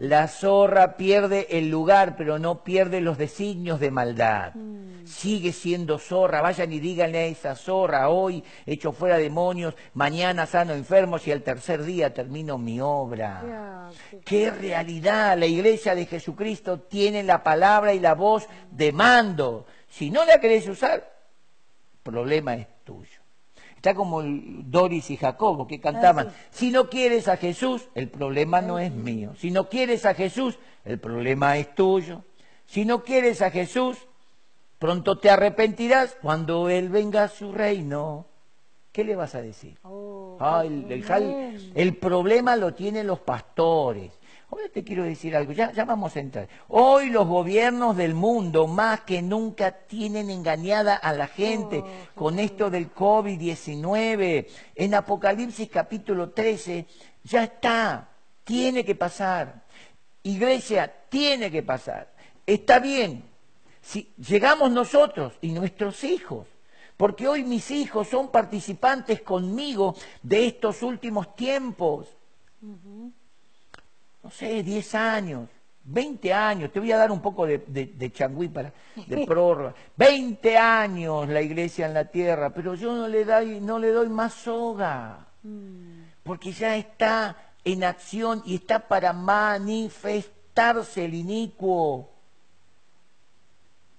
La 0.00 0.28
zorra 0.28 0.96
pierde 0.96 1.46
el 1.50 1.68
lugar, 1.68 2.16
pero 2.16 2.38
no 2.38 2.64
pierde 2.64 3.00
los 3.00 3.16
designios 3.16 3.78
de 3.78 3.90
maldad. 3.90 4.54
Mm. 4.54 5.06
Sigue 5.06 5.52
siendo 5.52 5.98
zorra. 5.98 6.40
Vayan 6.40 6.72
y 6.72 6.80
díganle 6.80 7.18
a 7.18 7.26
esa 7.26 7.54
zorra, 7.54 8.08
hoy 8.08 8.42
hecho 8.66 8.92
fuera 8.92 9.18
demonios, 9.18 9.74
mañana 9.94 10.46
sano 10.46 10.72
enfermos 10.72 11.26
y 11.28 11.32
al 11.32 11.42
tercer 11.42 11.82
día 11.82 12.12
termino 12.12 12.58
mi 12.58 12.80
obra. 12.80 13.90
qué... 14.24 14.50
realidad. 14.50 15.38
La 15.38 15.46
iglesia 15.46 15.94
de 15.94 16.06
Jesucristo 16.06 16.80
tiene 16.80 17.22
la 17.22 17.42
palabra 17.42 17.94
y 17.94 18.00
la 18.00 18.14
voz 18.14 18.48
de 18.70 18.92
mando. 18.92 19.66
Si 19.88 20.10
no 20.10 20.24
la 20.24 20.40
querés 20.40 20.66
usar, 20.68 21.12
problema 22.02 22.54
es 22.54 22.66
tuyo. 22.84 23.17
Está 23.78 23.94
como 23.94 24.20
Doris 24.24 25.08
y 25.12 25.16
Jacobo 25.16 25.68
que 25.68 25.78
cantaban, 25.78 26.30
ah, 26.30 26.32
si 26.50 26.72
no 26.72 26.90
quieres 26.90 27.28
a 27.28 27.36
Jesús, 27.36 27.88
el 27.94 28.08
problema 28.08 28.60
no 28.60 28.80
es 28.80 28.92
mío. 28.92 29.34
Si 29.38 29.52
no 29.52 29.68
quieres 29.68 30.04
a 30.04 30.14
Jesús, 30.14 30.58
el 30.84 30.98
problema 30.98 31.56
es 31.58 31.76
tuyo. 31.76 32.24
Si 32.66 32.84
no 32.84 33.04
quieres 33.04 33.40
a 33.40 33.52
Jesús, 33.52 33.96
pronto 34.80 35.18
te 35.18 35.30
arrepentirás 35.30 36.16
cuando 36.20 36.68
Él 36.68 36.88
venga 36.88 37.22
a 37.22 37.28
su 37.28 37.52
reino. 37.52 38.26
¿Qué 38.90 39.04
le 39.04 39.14
vas 39.14 39.36
a 39.36 39.42
decir? 39.42 39.78
Oh, 39.84 40.36
el 40.60 41.96
problema 41.98 42.56
lo 42.56 42.74
tienen 42.74 43.06
los 43.06 43.20
pastores. 43.20 44.17
Ahora 44.50 44.68
te 44.72 44.82
quiero 44.82 45.04
decir 45.04 45.36
algo, 45.36 45.52
ya, 45.52 45.72
ya 45.72 45.84
vamos 45.84 46.16
a 46.16 46.20
entrar. 46.20 46.48
Hoy 46.68 47.10
los 47.10 47.26
gobiernos 47.28 47.94
del 47.96 48.14
mundo 48.14 48.66
más 48.66 49.00
que 49.02 49.20
nunca 49.20 49.72
tienen 49.72 50.30
engañada 50.30 50.96
a 50.96 51.12
la 51.12 51.26
gente 51.26 51.82
oh, 51.84 52.14
con 52.14 52.38
esto 52.38 52.70
del 52.70 52.94
COVID-19. 52.94 54.46
En 54.74 54.94
Apocalipsis 54.94 55.68
capítulo 55.68 56.30
13 56.30 56.86
ya 57.24 57.44
está, 57.44 58.08
tiene 58.42 58.86
que 58.86 58.94
pasar. 58.94 59.64
Iglesia, 60.22 60.94
tiene 61.10 61.50
que 61.50 61.62
pasar. 61.62 62.10
Está 62.46 62.78
bien, 62.78 63.24
si 63.82 64.14
llegamos 64.16 64.70
nosotros 64.70 65.34
y 65.42 65.52
nuestros 65.52 66.04
hijos, 66.04 66.46
porque 66.96 67.28
hoy 67.28 67.44
mis 67.44 67.70
hijos 67.70 68.08
son 68.08 68.30
participantes 68.30 69.20
conmigo 69.20 69.94
de 70.22 70.46
estos 70.46 70.82
últimos 70.82 71.36
tiempos 71.36 72.08
no 74.28 74.34
sé, 74.34 74.62
10 74.62 74.94
años, 74.94 75.48
20 75.84 76.34
años, 76.34 76.70
te 76.70 76.80
voy 76.80 76.92
a 76.92 76.98
dar 76.98 77.10
un 77.10 77.22
poco 77.22 77.46
de, 77.46 77.56
de, 77.66 78.12
changüí 78.12 78.48
para, 78.48 78.70
de 79.06 79.26
prórroga, 79.26 79.74
20 79.96 80.58
años 80.58 81.26
la 81.30 81.40
iglesia 81.40 81.86
en 81.86 81.94
la 81.94 82.04
tierra, 82.04 82.50
pero 82.50 82.74
yo 82.74 82.94
no 82.94 83.08
le, 83.08 83.24
doy, 83.24 83.58
no 83.58 83.78
le 83.78 83.88
doy 83.88 84.10
más 84.10 84.34
soga, 84.34 85.28
mm. 85.42 86.02
porque 86.24 86.52
ya 86.52 86.76
está 86.76 87.54
en 87.64 87.84
acción 87.84 88.42
y 88.44 88.56
está 88.56 88.86
para 88.86 89.14
manifestarse 89.14 91.06
el 91.06 91.14
inicuo. 91.14 92.10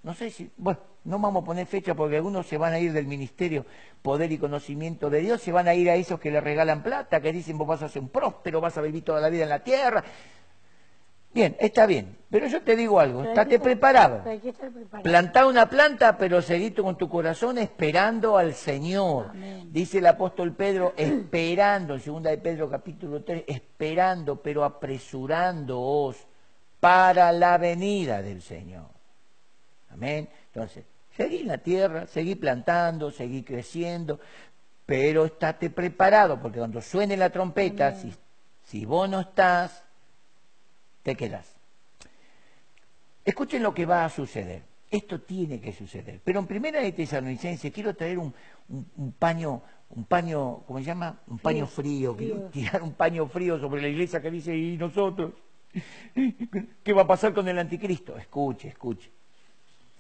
No 0.04 0.14
sé 0.14 0.30
si, 0.30 0.52
bueno, 0.58 0.80
no 1.10 1.18
vamos 1.18 1.42
a 1.42 1.46
poner 1.46 1.66
fecha 1.66 1.96
porque 1.96 2.18
algunos 2.18 2.46
se 2.46 2.58
van 2.58 2.72
a 2.74 2.80
ir 2.80 2.94
del 2.94 3.08
ministerio 3.08 3.66
poder 4.02 4.32
y 4.32 4.38
conocimiento 4.38 5.10
de 5.10 5.22
Dios, 5.22 5.42
se 5.42 5.52
van 5.52 5.68
a 5.68 5.74
ir 5.74 5.90
a 5.90 5.96
esos 5.96 6.20
que 6.20 6.30
le 6.30 6.40
regalan 6.40 6.84
plata, 6.84 7.20
que 7.20 7.34
dicen 7.34 7.58
vos 7.58 7.68
vas 7.68 7.82
a 7.82 7.90
ser 7.90 8.02
un 8.02 8.10
próspero, 8.10 8.62
vas 8.62 8.78
a 8.78 8.82
vivir 8.82 9.04
toda 9.04 9.20
la 9.20 9.30
vida 9.30 9.44
en 9.44 9.50
la 9.50 9.64
tierra. 9.64 10.04
Bien, 11.32 11.56
está 11.60 11.86
bien, 11.86 12.18
pero 12.30 12.48
yo 12.48 12.62
te 12.62 12.76
digo 12.76 13.00
algo, 13.00 13.24
estate 13.24 13.60
preparado. 13.60 14.24
Plantá 15.04 15.46
una 15.48 15.68
planta, 15.68 16.18
pero 16.18 16.42
seguí 16.42 16.72
con 16.72 16.98
tu 16.98 17.10
corazón 17.10 17.58
esperando 17.58 18.38
al 18.38 18.54
Señor. 18.54 19.32
Dice 19.66 19.98
el 19.98 20.06
apóstol 20.08 20.54
Pedro, 20.54 20.94
esperando, 20.98 21.96
en 21.96 22.00
segunda 22.00 22.30
de 22.30 22.38
Pedro 22.38 22.70
capítulo 22.70 23.24
3, 23.24 23.44
esperando, 23.48 24.38
pero 24.42 24.64
apresurándoos 24.64 26.18
para 26.80 27.32
la 27.32 27.58
venida 27.58 28.22
del 28.22 28.42
Señor. 28.42 28.90
Amén. 29.90 30.30
Entonces, 30.54 30.86
seguí 31.20 31.40
en 31.40 31.48
la 31.48 31.58
tierra, 31.58 32.08
seguí 32.08 32.36
plantando, 32.36 33.12
seguí 33.12 33.44
creciendo, 33.44 34.22
pero 34.86 35.26
estate 35.26 35.70
preparado, 35.70 36.42
porque 36.42 36.60
cuando 36.60 36.82
suene 36.82 37.18
la 37.18 37.30
trompeta, 37.30 37.94
si, 37.94 38.16
si 38.64 38.86
vos 38.86 39.10
no 39.10 39.20
estás, 39.20 39.84
te 41.04 41.16
quedas. 41.16 41.54
Escuchen 43.26 43.62
lo 43.62 43.74
que 43.74 43.86
va 43.86 44.06
a 44.06 44.10
suceder. 44.10 44.64
Esto 44.90 45.20
tiene 45.20 45.60
que 45.60 45.74
suceder. 45.74 46.22
Pero 46.24 46.40
en 46.40 46.48
primera 46.48 46.80
de 46.80 46.94
Tesalonicenses 46.94 47.74
quiero 47.74 47.94
traer 47.98 48.18
un, 48.18 48.34
paño, 49.20 49.62
un 49.90 50.06
paño, 50.06 50.64
¿cómo 50.66 50.80
se 50.80 50.86
llama? 50.86 51.20
Un 51.28 51.40
paño 51.40 51.68
frío, 51.68 52.16
tirar 52.50 52.82
un 52.82 52.94
paño 52.94 53.28
frío 53.28 53.60
sobre 53.60 53.82
la 53.82 53.90
iglesia 53.90 54.22
que 54.22 54.32
dice, 54.32 54.56
¿y 54.56 54.78
nosotros? 54.78 55.34
¿Qué 56.84 56.94
va 56.94 57.02
a 57.02 57.08
pasar 57.08 57.34
con 57.34 57.46
el 57.50 57.60
anticristo? 57.60 58.18
Escuche, 58.18 58.70
escuche. 58.70 59.19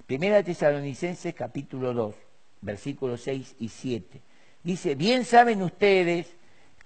Primera 0.09 0.41
Tesalonicenses 0.41 1.35
capítulo 1.35 1.93
2, 1.93 2.15
versículos 2.61 3.21
6 3.21 3.57
y 3.59 3.69
7. 3.69 4.19
Dice, 4.63 4.95
bien 4.95 5.23
saben 5.23 5.61
ustedes 5.61 6.25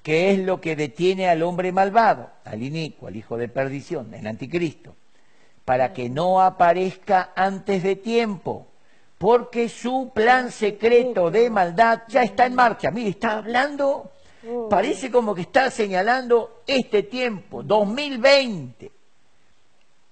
qué 0.02 0.32
es 0.32 0.40
lo 0.40 0.60
que 0.60 0.76
detiene 0.76 1.30
al 1.30 1.42
hombre 1.42 1.72
malvado, 1.72 2.30
al 2.44 2.62
inicuo, 2.62 3.08
al 3.08 3.16
hijo 3.16 3.38
de 3.38 3.48
perdición, 3.48 4.14
el 4.14 4.28
anticristo, 4.28 4.98
para 5.64 5.94
que 5.94 6.10
no 6.10 6.42
aparezca 6.42 7.32
antes 7.34 7.82
de 7.82 7.96
tiempo, 7.96 8.68
porque 9.18 9.70
su 9.70 10.12
plan 10.14 10.52
secreto 10.52 11.32
de 11.32 11.50
maldad 11.50 12.02
ya 12.10 12.24
está 12.24 12.46
en 12.46 12.56
marcha. 12.56 12.92
Mire, 12.92 13.12
está 13.12 13.38
hablando, 13.38 14.12
parece 14.69 15.10
como 15.10 15.34
que 15.34 15.44
está 15.44 15.71
señalando 15.71 16.62
este 16.67 17.04
tiempo, 17.04 17.63
2020 17.63 18.92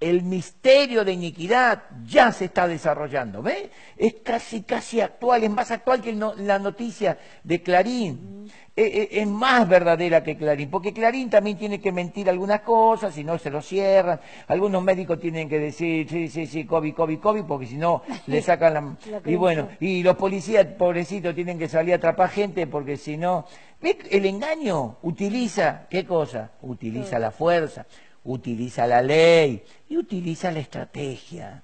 el 0.01 0.23
misterio 0.23 1.05
de 1.05 1.13
iniquidad 1.13 1.83
ya 2.03 2.31
se 2.31 2.45
está 2.45 2.67
desarrollando. 2.67 3.41
¿Ve? 3.43 3.69
Es 3.95 4.15
casi, 4.23 4.63
casi 4.63 4.99
actual, 4.99 5.43
es 5.43 5.51
más 5.51 5.69
actual 5.69 6.01
que 6.01 6.11
la 6.11 6.59
noticia 6.59 7.17
de 7.43 7.61
Clarín. 7.61 8.51
Eh, 8.75 8.83
eh, 8.83 9.09
es, 9.21 9.27
más 9.27 9.67
verdadera 9.67 10.23
que 10.23 10.37
Clarín, 10.37 10.71
porque 10.71 10.93
Clarín 10.93 11.29
también 11.29 11.57
tiene 11.57 11.79
que 11.79 11.91
mentir 11.91 12.29
algunas 12.29 12.61
cosas, 12.61 13.13
si 13.13 13.23
no 13.23 13.37
se 13.37 13.51
lo 13.51 13.61
cierran. 13.61 14.19
Algunos 14.47 14.81
médicos 14.83 15.19
tienen 15.19 15.47
que 15.47 15.59
decir, 15.59 16.09
sí, 16.09 16.27
sí, 16.29 16.47
sí, 16.47 16.65
COVID, 16.65 16.95
COVID, 16.95 17.19
COVID, 17.19 17.43
porque 17.43 17.67
si 17.67 17.75
no 17.75 18.01
le 18.25 18.41
sacan 18.41 18.73
la... 18.73 19.21
y 19.25 19.35
bueno, 19.35 19.69
y 19.79 20.01
los 20.01 20.15
policías, 20.15 20.65
pobrecitos, 20.65 21.35
tienen 21.35 21.59
que 21.59 21.69
salir 21.69 21.93
a 21.93 21.97
atrapar 21.97 22.29
gente, 22.29 22.65
porque 22.65 22.97
si 22.97 23.17
no... 23.17 23.45
¿Ve? 23.81 23.97
El 24.09 24.25
engaño 24.25 24.97
utiliza, 25.01 25.87
¿qué 25.89 26.05
cosa? 26.05 26.51
Utiliza 26.61 27.19
la 27.19 27.31
fuerza 27.31 27.85
utiliza 28.23 28.85
la 28.87 29.01
ley 29.01 29.63
y 29.89 29.97
utiliza 29.97 30.51
la 30.51 30.59
estrategia. 30.59 31.63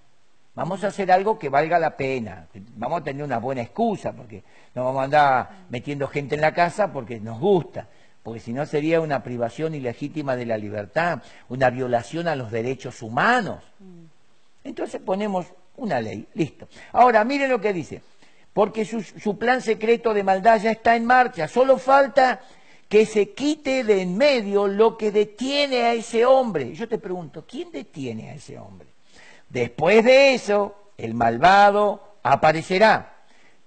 Vamos 0.55 0.83
a 0.83 0.87
hacer 0.87 1.11
algo 1.11 1.37
que 1.37 1.49
valga 1.49 1.77
la 1.77 1.95
pena. 1.95 2.47
Vamos 2.75 3.01
a 3.01 3.03
tener 3.03 3.23
una 3.23 3.37
buena 3.37 3.61
excusa, 3.61 4.11
porque 4.11 4.43
no 4.73 4.85
vamos 4.85 5.01
a 5.01 5.03
andar 5.03 5.49
metiendo 5.69 6.07
gente 6.07 6.33
en 6.33 6.41
la 6.41 6.53
casa 6.53 6.91
porque 6.91 7.19
nos 7.19 7.39
gusta, 7.39 7.87
porque 8.23 8.39
si 8.39 8.53
no 8.53 8.65
sería 8.65 8.99
una 8.99 9.21
privación 9.21 9.75
ilegítima 9.75 10.35
de 10.35 10.47
la 10.47 10.57
libertad, 10.57 11.21
una 11.49 11.69
violación 11.69 12.27
a 12.27 12.35
los 12.35 12.51
derechos 12.51 13.03
humanos. 13.03 13.63
Entonces 14.63 14.99
ponemos 14.99 15.45
una 15.75 16.01
ley, 16.01 16.27
listo. 16.33 16.67
Ahora, 16.91 17.23
miren 17.23 17.51
lo 17.51 17.61
que 17.61 17.71
dice, 17.71 18.01
porque 18.51 18.83
su, 18.83 19.03
su 19.03 19.37
plan 19.37 19.61
secreto 19.61 20.11
de 20.11 20.23
maldad 20.23 20.59
ya 20.59 20.71
está 20.71 20.95
en 20.95 21.05
marcha, 21.05 21.47
solo 21.47 21.77
falta 21.77 22.41
que 22.89 23.05
se 23.05 23.31
quite 23.31 23.83
de 23.83 24.01
en 24.01 24.17
medio 24.17 24.67
lo 24.67 24.97
que 24.97 25.11
detiene 25.11 25.83
a 25.83 25.93
ese 25.93 26.25
hombre. 26.25 26.73
Yo 26.73 26.87
te 26.87 26.97
pregunto, 26.97 27.45
¿quién 27.47 27.71
detiene 27.71 28.29
a 28.29 28.35
ese 28.35 28.57
hombre? 28.57 28.87
Después 29.49 30.03
de 30.03 30.33
eso, 30.33 30.75
el 30.97 31.13
malvado 31.13 32.01
aparecerá. 32.23 33.13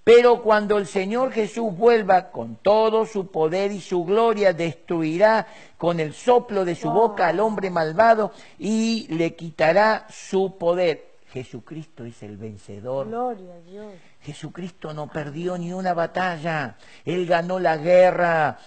Pero 0.03 0.41
cuando 0.41 0.79
el 0.79 0.87
Señor 0.87 1.31
Jesús 1.31 1.75
vuelva 1.77 2.31
con 2.31 2.55
todo 2.55 3.05
su 3.05 3.29
poder 3.29 3.71
y 3.71 3.79
su 3.79 4.03
gloria, 4.03 4.51
destruirá 4.51 5.47
con 5.77 5.99
el 5.99 6.13
soplo 6.13 6.65
de 6.65 6.73
su 6.73 6.89
boca 6.89 7.27
al 7.27 7.39
hombre 7.39 7.69
malvado 7.69 8.31
y 8.57 9.07
le 9.09 9.35
quitará 9.35 10.07
su 10.09 10.57
poder. 10.57 11.11
Jesucristo 11.31 12.03
es 12.03 12.23
el 12.23 12.37
vencedor. 12.37 13.07
Gloria 13.07 13.53
a 13.53 13.59
Dios. 13.59 13.93
Jesucristo 14.21 14.93
no 14.93 15.07
perdió 15.07 15.57
ni 15.57 15.71
una 15.71 15.93
batalla. 15.93 16.77
Él 17.05 17.25
ganó 17.27 17.59
la 17.59 17.77
guerra 17.77 18.57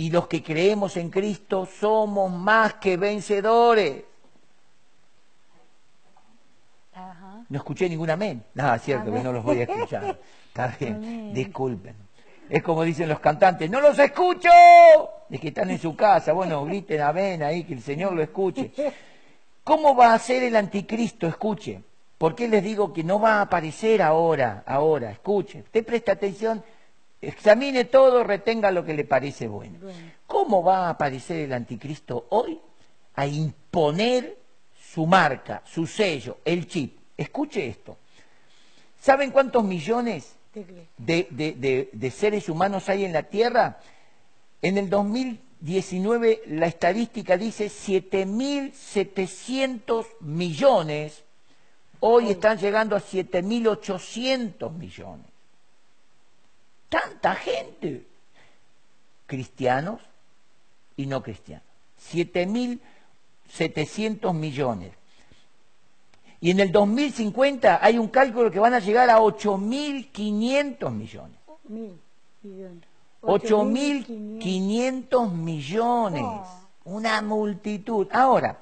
y 0.00 0.08
los 0.08 0.28
que 0.28 0.42
creemos 0.42 0.96
en 0.96 1.10
Cristo 1.10 1.66
somos 1.66 2.32
más 2.32 2.72
que 2.74 2.96
vencedores. 2.96 4.02
No 7.50 7.58
escuché 7.58 7.86
ningún 7.86 8.08
amén. 8.08 8.42
Nada, 8.54 8.76
es 8.76 8.82
cierto 8.82 9.12
que 9.12 9.20
no 9.20 9.30
los 9.30 9.44
voy 9.44 9.60
a 9.60 9.64
escuchar. 9.64 10.18
Está 10.48 10.74
bien, 10.80 11.34
disculpen. 11.34 11.94
Es 12.48 12.62
como 12.62 12.82
dicen 12.82 13.10
los 13.10 13.20
cantantes, 13.20 13.70
no 13.70 13.82
los 13.82 13.98
escucho. 13.98 14.48
Es 15.28 15.38
que 15.38 15.48
están 15.48 15.70
en 15.70 15.78
su 15.78 15.94
casa. 15.94 16.32
Bueno, 16.32 16.64
griten 16.64 17.02
amén 17.02 17.42
ahí, 17.42 17.64
que 17.64 17.74
el 17.74 17.82
Señor 17.82 18.14
lo 18.14 18.22
escuche. 18.22 18.72
¿Cómo 19.62 19.94
va 19.94 20.14
a 20.14 20.18
ser 20.18 20.44
el 20.44 20.56
anticristo? 20.56 21.26
Escuche. 21.26 21.82
¿Por 22.16 22.34
qué 22.34 22.48
les 22.48 22.64
digo 22.64 22.94
que 22.94 23.04
no 23.04 23.20
va 23.20 23.34
a 23.34 23.42
aparecer 23.42 24.00
ahora? 24.00 24.62
Ahora, 24.64 25.10
escuche. 25.10 25.58
Usted 25.60 25.84
presta 25.84 26.12
atención 26.12 26.64
examine 27.20 27.84
todo, 27.84 28.24
retenga 28.24 28.70
lo 28.70 28.82
que 28.84 28.94
le 28.94 29.04
parece 29.04 29.48
bueno. 29.48 29.78
¿Cómo 30.26 30.62
va 30.62 30.86
a 30.86 30.90
aparecer 30.90 31.40
el 31.40 31.52
anticristo 31.52 32.26
hoy? 32.30 32.58
A 33.14 33.26
imponer 33.26 34.38
su 34.92 35.06
marca, 35.06 35.62
su 35.66 35.86
sello, 35.86 36.38
el 36.44 36.66
chip. 36.66 36.98
Escuche 37.16 37.66
esto. 37.66 37.96
¿Saben 38.98 39.30
cuántos 39.30 39.62
millones 39.64 40.34
de, 40.96 41.88
de 41.92 42.10
seres 42.10 42.48
humanos 42.48 42.88
hay 42.88 43.04
en 43.04 43.12
la 43.12 43.22
Tierra? 43.24 43.78
En 44.62 44.78
el 44.78 44.90
2019 44.90 46.42
la 46.46 46.66
estadística 46.66 47.36
dice 47.36 47.66
7.700 47.66 50.06
millones. 50.20 51.24
Hoy 52.00 52.30
están 52.30 52.58
llegando 52.58 52.96
a 52.96 53.00
7.800 53.00 54.72
millones 54.72 55.29
tanta 56.90 57.34
gente, 57.34 58.06
cristianos 59.26 60.02
y 60.96 61.06
no 61.06 61.22
cristianos. 61.22 61.64
7.700 62.12 64.34
millones. 64.34 64.92
Y 66.42 66.50
en 66.50 66.60
el 66.60 66.72
2050 66.72 67.82
hay 67.82 67.98
un 67.98 68.08
cálculo 68.08 68.50
que 68.50 68.58
van 68.58 68.74
a 68.74 68.80
llegar 68.80 69.08
a 69.08 69.20
8.500 69.20 70.90
millones. 70.90 71.38
8.500 73.22 75.32
millones. 75.32 76.24
Una 76.84 77.22
multitud. 77.22 78.08
Ahora, 78.10 78.58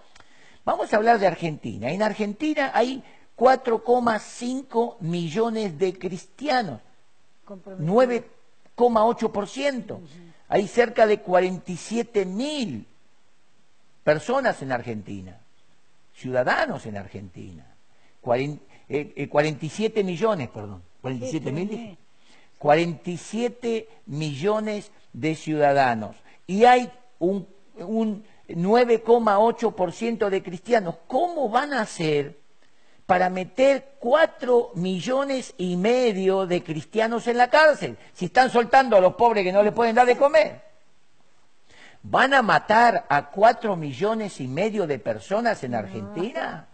vamos 0.64 0.92
a 0.92 0.96
hablar 0.96 1.20
de 1.20 1.28
Argentina. 1.28 1.90
En 1.90 2.02
Argentina 2.02 2.72
hay 2.74 3.04
4,5 3.36 4.96
millones 5.00 5.78
de 5.78 5.96
cristianos. 5.96 6.80
9,8%. 7.48 10.00
Hay 10.48 10.68
cerca 10.68 11.06
de 11.06 11.20
47 11.20 12.24
mil 12.24 12.86
personas 14.04 14.62
en 14.62 14.72
Argentina, 14.72 15.38
ciudadanos 16.14 16.86
en 16.86 16.96
Argentina. 16.96 17.66
47 18.20 18.62
eh, 18.88 20.00
eh, 20.00 20.04
millones, 20.04 20.48
perdón. 20.48 20.82
47 21.00 21.52
mil 21.52 21.98
47 22.58 23.88
millones 24.06 24.90
de 25.12 25.34
ciudadanos. 25.34 26.16
Y 26.46 26.64
hay 26.64 26.90
un, 27.18 27.46
un 27.76 28.24
9,8% 28.48 30.28
de 30.28 30.42
cristianos. 30.42 30.96
¿Cómo 31.06 31.48
van 31.48 31.72
a 31.72 31.86
ser 31.86 32.36
para 33.08 33.30
meter 33.30 33.94
cuatro 33.98 34.70
millones 34.74 35.54
y 35.56 35.78
medio 35.78 36.46
de 36.46 36.62
cristianos 36.62 37.26
en 37.26 37.38
la 37.38 37.48
cárcel, 37.48 37.96
si 38.12 38.26
están 38.26 38.50
soltando 38.50 38.98
a 38.98 39.00
los 39.00 39.14
pobres 39.14 39.44
que 39.44 39.50
no 39.50 39.62
le 39.62 39.72
pueden 39.72 39.94
dar 39.94 40.06
de 40.06 40.18
comer. 40.18 40.60
¿Van 42.02 42.34
a 42.34 42.42
matar 42.42 43.06
a 43.08 43.30
cuatro 43.30 43.76
millones 43.76 44.42
y 44.42 44.46
medio 44.46 44.86
de 44.86 44.98
personas 44.98 45.64
en 45.64 45.74
Argentina? 45.74 46.68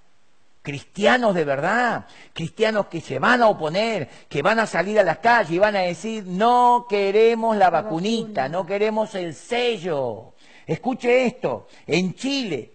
Cristianos 0.61 1.37
de 1.37 1.45
verdad, 1.45 2.07
cristianos 2.33 2.87
que 2.87 3.01
se 3.01 3.21
van 3.21 3.41
a 3.41 3.47
oponer, 3.47 4.09
que 4.29 4.43
van 4.43 4.59
a 4.59 4.67
salir 4.67 4.99
a 4.99 5.05
las 5.05 5.19
calles 5.19 5.53
y 5.53 5.61
van 5.61 5.77
a 5.77 5.83
decir, 5.83 6.25
no 6.27 6.87
queremos 6.89 7.57
la 7.57 7.71
vacunita, 7.71 8.49
no 8.49 8.67
queremos 8.67 9.15
el 9.15 9.35
sello. 9.35 10.35
Escuche 10.67 11.27
esto, 11.27 11.69
en 11.87 12.13
Chile, 12.17 12.73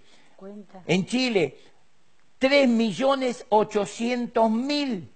en 0.87 1.05
Chile 1.05 1.68
3.800.000, 2.39 5.07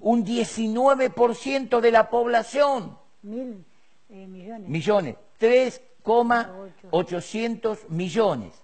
un 0.00 0.24
19% 0.24 1.80
de 1.80 1.90
la 1.90 2.08
población. 2.08 2.96
Mil 3.22 3.62
eh, 4.10 4.26
millones. 4.26 4.68
Millones, 4.68 5.16
3,800 5.38 7.90
millones, 7.90 8.54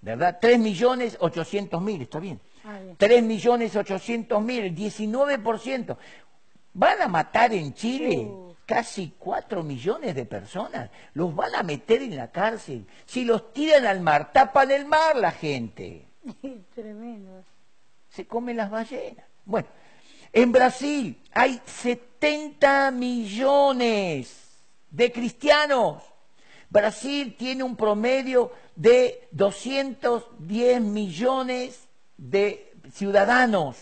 ¿verdad? 0.00 0.38
3.800.000, 0.40 2.02
está 2.02 2.18
bien. 2.18 2.40
Ah, 2.64 2.78
bien. 2.78 2.96
3.800.000, 2.96 4.74
19%. 4.74 5.96
Van 6.72 7.02
a 7.02 7.08
matar 7.08 7.52
en 7.52 7.74
Chile 7.74 8.18
uh. 8.18 8.54
casi 8.64 9.12
4 9.18 9.62
millones 9.62 10.14
de 10.14 10.24
personas. 10.24 10.88
Los 11.14 11.34
van 11.34 11.54
a 11.56 11.62
meter 11.62 12.00
en 12.02 12.16
la 12.16 12.30
cárcel. 12.30 12.86
Si 13.04 13.24
los 13.24 13.52
tiran 13.52 13.84
al 13.86 14.00
mar, 14.00 14.32
tapan 14.32 14.70
el 14.70 14.86
mar 14.86 15.16
la 15.16 15.32
gente. 15.32 16.09
Tremendo. 16.74 17.44
Se 18.08 18.26
comen 18.26 18.56
las 18.56 18.70
ballenas. 18.70 19.24
Bueno, 19.44 19.68
en 20.32 20.52
Brasil 20.52 21.20
hay 21.32 21.60
70 21.64 22.90
millones 22.90 24.50
de 24.90 25.12
cristianos. 25.12 26.02
Brasil 26.68 27.34
tiene 27.36 27.64
un 27.64 27.76
promedio 27.76 28.52
de 28.76 29.28
210 29.32 30.80
millones 30.80 31.88
de 32.16 32.72
ciudadanos 32.92 33.76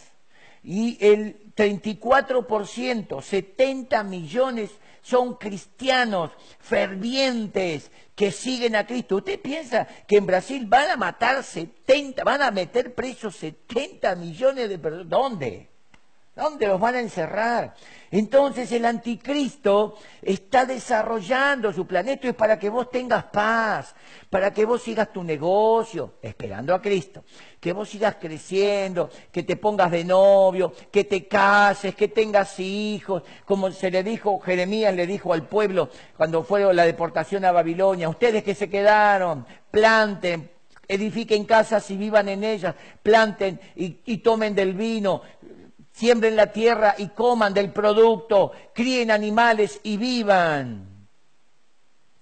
y 0.63 0.97
el 1.01 1.55
34%, 1.55 3.21
70 3.23 4.03
millones 4.05 4.71
son 5.09 5.37
cristianos 5.37 6.33
fervientes 6.61 7.91
que 8.15 8.31
siguen 8.31 8.77
a 8.77 8.87
Cristo. 8.87 9.17
¿Usted 9.17 9.41
piensa 9.41 9.87
que 10.07 10.19
en 10.19 10.27
Brasil 10.27 10.67
van 10.67 10.91
a 10.91 10.97
matar 10.97 11.43
70, 11.43 12.23
van 12.25 12.43
a 12.43 12.51
meter 12.51 12.95
presos 12.95 13.37
70 13.37 14.15
millones 14.17 14.69
de 14.69 14.79
personas? 14.79 15.09
¿Dónde? 15.09 15.71
¿Dónde 16.39 16.69
los 16.69 16.79
van 16.79 16.95
a 16.95 17.01
encerrar? 17.01 17.75
Entonces 18.13 18.71
el 18.71 18.85
anticristo 18.85 19.99
está 20.23 20.65
desarrollando 20.65 21.73
su 21.73 21.85
plan. 21.85 22.09
Esto 22.09 22.29
es 22.29 22.35
para 22.35 22.57
que 22.57 22.71
vos 22.71 22.91
tengas 22.91 23.25
paz, 23.25 23.93
para 24.31 24.53
que 24.53 24.65
vos 24.65 24.81
sigas 24.81 25.13
tu 25.13 25.25
negocio, 25.25 26.15
esperando 26.23 26.73
a 26.73 26.81
Cristo, 26.81 27.25
que 27.59 27.73
vos 27.73 27.89
sigas 27.89 28.19
creciendo, 28.21 29.11
que 29.33 29.43
te 29.43 29.57
pongas 29.57 29.91
de 29.91 30.05
novio, 30.05 30.73
que 30.93 31.03
te 31.03 31.27
cases, 31.27 31.97
que 31.97 32.07
tengas 32.07 32.61
hijos, 32.61 33.25
como 33.45 33.73
se 33.73 33.91
le 33.91 34.05
dijo, 34.05 34.39
Jeremías 34.39 34.95
le 34.95 35.09
dijo 35.09 35.33
al 35.33 35.43
pueblo 35.49 35.91
cuando 36.17 36.45
fue 36.45 36.73
la 36.73 36.87
deportación 36.87 37.45
a 37.45 37.51
Babilonia, 37.51 38.09
ustedes 38.09 38.45
que 38.45 38.55
se 38.55 38.71
quedaron, 38.71 39.45
planten, 39.73 40.49
edifiquen 40.87 41.45
casas 41.45 41.91
y 41.91 41.97
vivan 41.97 42.29
en 42.29 42.45
ellas, 42.45 42.77
planten 43.03 43.61
y, 43.75 43.99
y 44.07 44.19
tomen 44.19 44.55
del 44.55 44.75
vino, 44.75 45.23
siembren 45.99 46.37
la 46.37 46.53
tierra 46.53 46.95
y 46.97 47.09
coman 47.09 47.53
del 47.53 47.73
producto, 47.73 48.53
críen 48.73 49.11
animales 49.11 49.81
y 49.83 49.97
vivan. 49.97 50.87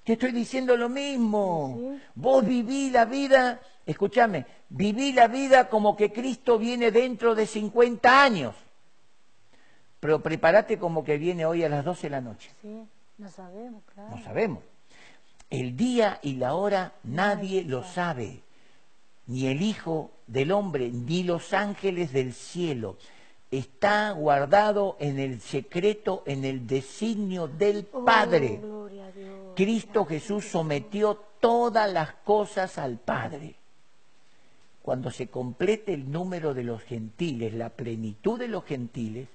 Te 0.03 0.15
estoy 0.15 0.33
diciendo 0.33 0.77
lo 0.79 0.89
mismo. 0.89 1.99
Vos 2.15 2.47
viví 2.47 2.89
la 2.89 3.05
vida, 3.05 3.61
escúchame, 3.85 4.47
viví 4.71 5.13
la 5.13 5.29
vida 5.29 5.69
como 5.69 5.95
que 5.95 6.11
Cristo 6.11 6.59
viene 6.59 6.91
dentro 6.91 7.35
de 7.35 7.47
50 7.47 8.23
años. 8.23 8.55
Pero 10.01 10.23
prepárate 10.23 10.79
como 10.79 11.05
que 11.05 11.19
viene 11.19 11.45
hoy 11.45 11.63
a 11.63 11.69
las 11.69 11.85
12 11.85 12.07
de 12.07 12.11
la 12.11 12.21
noche. 12.23 12.51
Sí, 12.63 12.83
no 13.19 13.29
sabemos, 13.29 13.83
claro. 13.93 14.17
No 14.17 14.25
sabemos. 14.25 14.63
El 15.51 15.77
día 15.77 16.19
y 16.23 16.37
la 16.37 16.55
hora 16.55 16.95
nadie 17.05 17.63
lo 17.63 17.85
sabe. 17.85 18.41
Ni 19.27 19.49
el 19.49 19.61
Hijo 19.61 20.13
del 20.27 20.53
Hombre, 20.53 20.89
ni 20.91 21.25
los 21.25 21.53
ángeles 21.53 22.13
del 22.13 22.33
cielo 22.33 22.97
está 23.59 24.11
guardado 24.13 24.97
en 25.01 25.19
el 25.19 25.41
secreto, 25.41 26.23
en 26.27 26.45
el 26.45 26.67
designio 26.67 27.49
del 27.49 27.89
Oh, 27.93 28.05
Padre. 28.05 28.59
gloria 28.63 29.07
a 29.07 29.13
Dios. 29.13 29.53
Cristo 29.55 30.05
Jesús 30.05 30.47
sometió 30.47 31.17
todas 31.41 31.91
las 31.93 32.13
cosas 32.25 32.79
al 32.79 32.99
Padre. 32.99 33.55
Cuando 34.83 35.11
se 35.11 35.29
complete 35.29 35.95
el 35.95 36.11
número 36.11 36.55
de 36.55 36.63
los 36.63 36.83
gentiles, 36.83 37.55
la 37.55 37.71
plenitud 37.71 38.39
de 38.39 38.49
los 38.49 38.65
gentiles, 38.65 39.29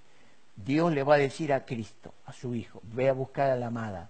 Dios 0.56 0.94
le 0.94 1.04
va 1.04 1.16
a 1.16 1.18
decir 1.18 1.52
a 1.54 1.66
Cristo, 1.66 2.14
a 2.26 2.34
su 2.34 2.56
Hijo, 2.56 2.82
ve 2.84 3.10
a 3.10 3.14
buscar 3.14 3.50
a 3.52 3.56
la 3.56 3.68
amada, 3.68 4.10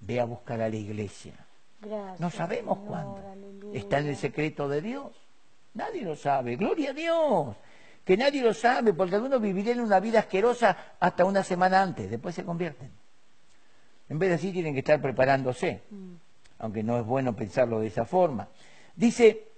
ve 0.00 0.20
a 0.20 0.24
buscar 0.24 0.60
a 0.60 0.68
la 0.68 0.76
iglesia. 0.76 1.32
Gracias, 1.80 2.20
No 2.20 2.30
sabemos 2.30 2.76
Señor, 2.78 2.88
cuándo. 2.90 3.28
aleluya. 3.30 3.78
Está 3.78 3.98
en 4.00 4.08
el 4.08 4.16
secreto 4.16 4.68
de 4.68 4.82
Dios. 4.82 5.08
Nadie 5.74 6.02
lo 6.02 6.14
sabe. 6.16 6.56
Gloria 6.56 6.90
a 6.90 6.94
Dios. 6.94 7.56
Que 8.04 8.16
nadie 8.16 8.42
lo 8.42 8.52
sabe, 8.52 8.92
porque 8.92 9.14
algunos 9.14 9.40
vivirían 9.40 9.80
una 9.80 10.00
vida 10.00 10.20
asquerosa 10.20 10.76
hasta 10.98 11.24
una 11.24 11.44
semana 11.44 11.82
antes, 11.82 12.10
después 12.10 12.34
se 12.34 12.44
convierten. 12.44 12.90
En 14.08 14.18
vez 14.18 14.28
de 14.30 14.34
así 14.34 14.52
tienen 14.52 14.74
que 14.74 14.80
estar 14.80 15.00
preparándose, 15.00 15.82
Mm. 15.90 16.14
aunque 16.58 16.82
no 16.82 16.98
es 16.98 17.06
bueno 17.06 17.34
pensarlo 17.34 17.80
de 17.80 17.86
esa 17.86 18.04
forma. 18.04 18.48
Dice, 18.96 19.48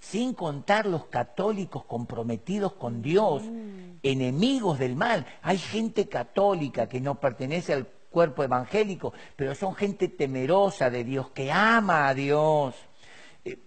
sin 0.00 0.34
contar 0.34 0.86
los 0.86 1.06
católicos 1.06 1.84
comprometidos 1.84 2.72
con 2.72 3.00
Dios, 3.02 3.42
enemigos 4.02 4.78
del 4.78 4.96
mal. 4.96 5.24
Hay 5.42 5.58
gente 5.58 6.08
católica 6.08 6.88
que 6.88 7.00
no 7.00 7.14
pertenece 7.16 7.74
al 7.74 7.86
cuerpo 8.10 8.42
evangélico, 8.42 9.12
pero 9.36 9.54
son 9.54 9.74
gente 9.74 10.08
temerosa 10.08 10.90
de 10.90 11.04
Dios, 11.04 11.30
que 11.30 11.52
ama 11.52 12.08
a 12.08 12.14
Dios. 12.14 12.74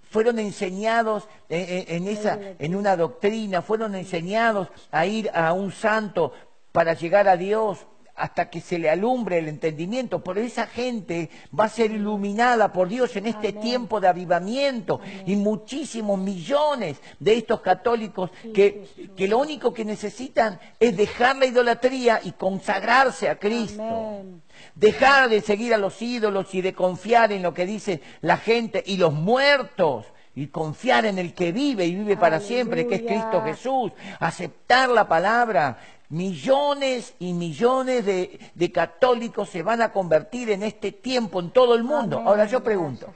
Eh, 0.08 0.10
Fueron 0.10 0.40
enseñados 0.40 1.28
en, 1.50 1.86
en- 1.90 1.96
en 2.04 2.08
esa, 2.08 2.40
en 2.60 2.76
una 2.76 2.96
doctrina, 2.96 3.62
fueron 3.62 3.94
enseñados 3.96 4.70
a 4.92 5.06
ir 5.06 5.30
a 5.34 5.54
un 5.54 5.72
santo 5.72 6.32
para 6.72 6.94
llegar 6.94 7.28
a 7.28 7.36
Dios 7.38 7.86
hasta 8.18 8.50
que 8.50 8.60
se 8.60 8.80
le 8.80 8.90
alumbre 8.90 9.38
el 9.38 9.48
entendimiento. 9.48 10.24
Por 10.24 10.40
esa 10.40 10.66
gente 10.66 11.30
va 11.58 11.66
a 11.66 11.70
ser 11.70 11.92
iluminada 11.92 12.74
por 12.74 12.90
Dios 12.90 13.16
en 13.16 13.28
este 13.28 13.50
Amén. 13.50 13.62
tiempo 13.62 14.00
de 14.00 14.08
avivamiento. 14.08 15.00
Y 15.26 15.36
muchísimos 15.36 16.20
millones 16.20 16.98
de 17.20 17.38
estos 17.38 17.62
católicos 17.62 18.32
que, 18.54 19.12
que 19.16 19.28
lo 19.28 19.38
único 19.38 19.74
que 19.74 19.86
necesitan 19.86 20.60
es 20.80 20.98
dejar 20.98 21.38
la 21.38 21.46
idolatría 21.46 22.20
y 22.24 22.32
consagrarse 22.32 23.30
a 23.30 23.38
Cristo. 23.38 23.84
Amén. 23.84 24.42
Dejar 24.74 25.30
de 25.30 25.42
seguir 25.42 25.74
a 25.74 25.78
los 25.78 26.02
ídolos 26.02 26.54
y 26.56 26.62
de 26.62 26.74
confiar 26.74 27.32
en 27.32 27.44
lo 27.44 27.54
que 27.54 27.68
dice 27.68 28.02
la 28.22 28.38
gente 28.38 28.84
y 28.86 28.98
los 28.98 29.14
muertos. 29.14 30.08
Y 30.34 30.48
confiar 30.48 31.08
en 31.08 31.18
el 31.18 31.34
que 31.34 31.52
vive 31.52 31.88
y 31.88 31.96
vive 31.96 32.16
para 32.16 32.40
siempre, 32.40 32.86
que 32.86 32.96
es. 32.96 33.02
Cristo 33.02 33.42
Jesús. 33.44 33.92
Aceptar 34.20 34.88
la 34.88 35.08
palabra. 35.08 35.80
Millones 36.10 37.14
y 37.20 37.34
millones 37.34 38.06
de, 38.06 38.40
de 38.56 38.72
católicos 38.72 39.50
se 39.50 39.62
van 39.62 39.82
a 39.82 39.92
convertir 39.92 40.50
en 40.52 40.64
este 40.64 40.94
tiempo 40.94 41.42
en 41.42 41.52
todo 41.52 41.76
el 41.76 41.84
mundo. 41.84 42.22
Ahora 42.26 42.46
yo 42.46 42.64
pregunto. 42.64 43.14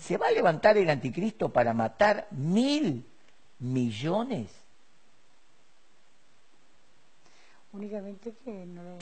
¿se 0.00 0.16
va 0.16 0.26
a 0.26 0.32
levantar 0.32 0.76
el 0.76 0.90
anticristo 0.90 1.50
para 1.50 1.72
matar 1.72 2.26
mil 2.32 3.04
millones? 3.60 4.48
Únicamente 7.72 8.32
que 8.44 8.66
no, 8.66 8.82
no- 8.82 8.98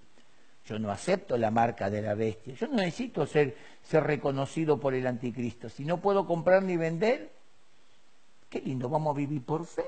Yo 0.66 0.80
no 0.80 0.92
acepto 0.92 1.38
la 1.38 1.52
marca 1.52 1.90
de 1.90 2.02
la 2.02 2.14
bestia. 2.14 2.54
Yo 2.54 2.68
no 2.68 2.76
necesito 2.76 3.26
ser, 3.26 3.58
ser 3.82 4.04
reconocido 4.04 4.80
por 4.80 4.94
el 4.94 5.06
anticristo. 5.08 5.68
Si 5.68 5.84
no 5.84 6.00
puedo 6.00 6.26
comprar 6.26 6.64
ni 6.64 6.78
vender, 6.78 7.32
qué 8.50 8.62
lindo, 8.62 8.88
vamos 8.88 9.14
a 9.14 9.18
vivir 9.18 9.44
por 9.44 9.66
fe. 9.66 9.86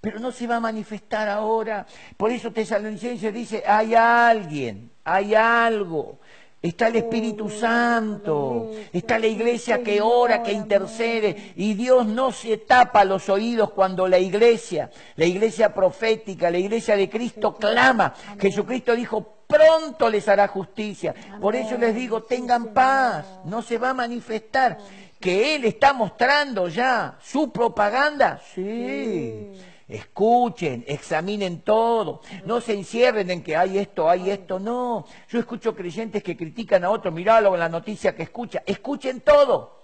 Pero 0.00 0.18
no 0.18 0.32
se 0.32 0.46
va 0.46 0.56
a 0.56 0.60
manifestar 0.60 1.28
ahora. 1.28 1.86
Por 2.16 2.30
eso 2.30 2.52
Tesalonicenses 2.52 3.34
dice, 3.34 3.62
hay 3.66 3.94
alguien, 3.94 4.90
hay 5.04 5.34
algo. 5.34 6.18
Está 6.62 6.88
el 6.88 6.96
Espíritu 6.96 7.48
Santo, 7.48 8.70
está 8.92 9.18
la 9.18 9.26
iglesia 9.26 9.82
que 9.82 10.02
ora, 10.02 10.42
que 10.42 10.52
intercede, 10.52 11.54
y 11.56 11.72
Dios 11.72 12.06
no 12.06 12.32
se 12.32 12.58
tapa 12.58 13.02
los 13.04 13.30
oídos 13.30 13.70
cuando 13.70 14.06
la 14.06 14.18
iglesia, 14.18 14.90
la 15.16 15.24
iglesia 15.24 15.72
profética, 15.72 16.50
la 16.50 16.58
iglesia 16.58 16.96
de 16.96 17.08
Cristo 17.08 17.54
clama. 17.54 18.12
Jesucristo 18.38 18.94
dijo, 18.94 19.36
pronto 19.46 20.10
les 20.10 20.28
hará 20.28 20.48
justicia. 20.48 21.14
Por 21.40 21.56
eso 21.56 21.78
les 21.78 21.94
digo, 21.94 22.24
tengan 22.24 22.74
paz, 22.74 23.24
no 23.46 23.62
se 23.62 23.78
va 23.78 23.90
a 23.90 23.94
manifestar. 23.94 24.76
Que 25.18 25.54
Él 25.54 25.64
está 25.64 25.94
mostrando 25.94 26.68
ya 26.68 27.16
su 27.22 27.50
propaganda, 27.50 28.38
sí. 28.54 29.52
Escuchen, 29.90 30.84
examinen 30.86 31.62
todo, 31.62 32.22
no 32.44 32.60
se 32.60 32.74
encierren 32.74 33.28
en 33.28 33.42
que 33.42 33.56
hay 33.56 33.76
esto, 33.76 34.08
hay 34.08 34.30
esto, 34.30 34.60
no. 34.60 35.04
Yo 35.28 35.40
escucho 35.40 35.74
creyentes 35.74 36.22
que 36.22 36.36
critican 36.36 36.84
a 36.84 36.90
otros, 36.90 37.12
miralo 37.12 37.52
en 37.54 37.60
la 37.60 37.68
noticia 37.68 38.14
que 38.14 38.22
escucha, 38.22 38.62
escuchen 38.66 39.20
todo, 39.20 39.82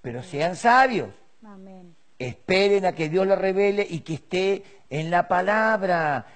pero 0.00 0.22
sean 0.22 0.54
sabios, 0.54 1.08
Amén. 1.44 1.96
esperen 2.16 2.86
a 2.86 2.92
que 2.92 3.08
Dios 3.08 3.26
lo 3.26 3.34
revele 3.34 3.84
y 3.90 4.00
que 4.00 4.14
esté 4.14 4.62
en 4.88 5.10
la 5.10 5.26
palabra. 5.26 6.26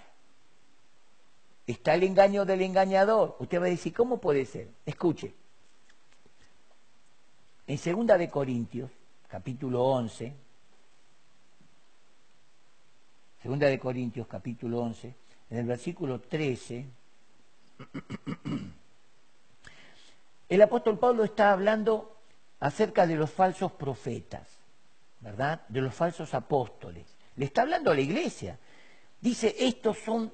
Está 1.68 1.94
el 1.94 2.02
engaño 2.02 2.44
del 2.44 2.62
engañador. 2.62 3.36
Usted 3.38 3.60
va 3.60 3.66
a 3.66 3.70
decir, 3.70 3.94
¿cómo 3.94 4.18
puede 4.18 4.44
ser? 4.44 4.68
Escuche. 4.84 5.32
En 7.68 7.78
segunda 7.78 8.18
de 8.18 8.28
Corintios, 8.28 8.90
capítulo 9.28 9.84
11, 9.84 10.43
segunda 13.44 13.66
de 13.66 13.78
Corintios, 13.78 14.26
capítulo 14.26 14.80
11, 14.80 15.14
en 15.50 15.58
el 15.58 15.66
versículo 15.66 16.18
13, 16.18 16.86
el 20.48 20.62
apóstol 20.62 20.98
Pablo 20.98 21.24
está 21.24 21.52
hablando 21.52 22.16
acerca 22.60 23.06
de 23.06 23.16
los 23.16 23.30
falsos 23.30 23.70
profetas, 23.72 24.48
¿verdad? 25.20 25.60
De 25.68 25.82
los 25.82 25.94
falsos 25.94 26.32
apóstoles. 26.32 27.04
Le 27.36 27.44
está 27.44 27.60
hablando 27.60 27.90
a 27.90 27.94
la 27.94 28.00
iglesia. 28.00 28.58
Dice, 29.20 29.54
estos 29.58 29.98
son 29.98 30.32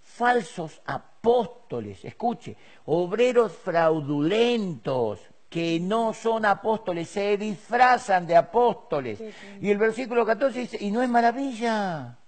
falsos 0.00 0.82
apóstoles, 0.84 2.04
escuche, 2.04 2.56
obreros 2.86 3.52
fraudulentos 3.52 5.20
que 5.48 5.78
no 5.78 6.12
son 6.12 6.44
apóstoles, 6.44 7.08
se 7.08 7.36
disfrazan 7.36 8.26
de 8.26 8.34
apóstoles. 8.34 9.22
Y 9.60 9.70
el 9.70 9.78
versículo 9.78 10.26
14 10.26 10.58
dice, 10.58 10.78
y 10.80 10.90
no 10.90 11.04
es 11.04 11.08
maravilla. 11.08 12.18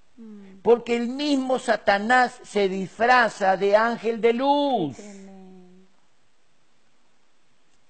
Porque 0.63 0.97
el 0.97 1.09
mismo 1.09 1.59
Satanás 1.59 2.41
se 2.45 2.69
disfraza 2.69 3.57
de 3.57 3.77
ángel 3.77 4.21
de 4.21 4.33
luz. 4.33 4.97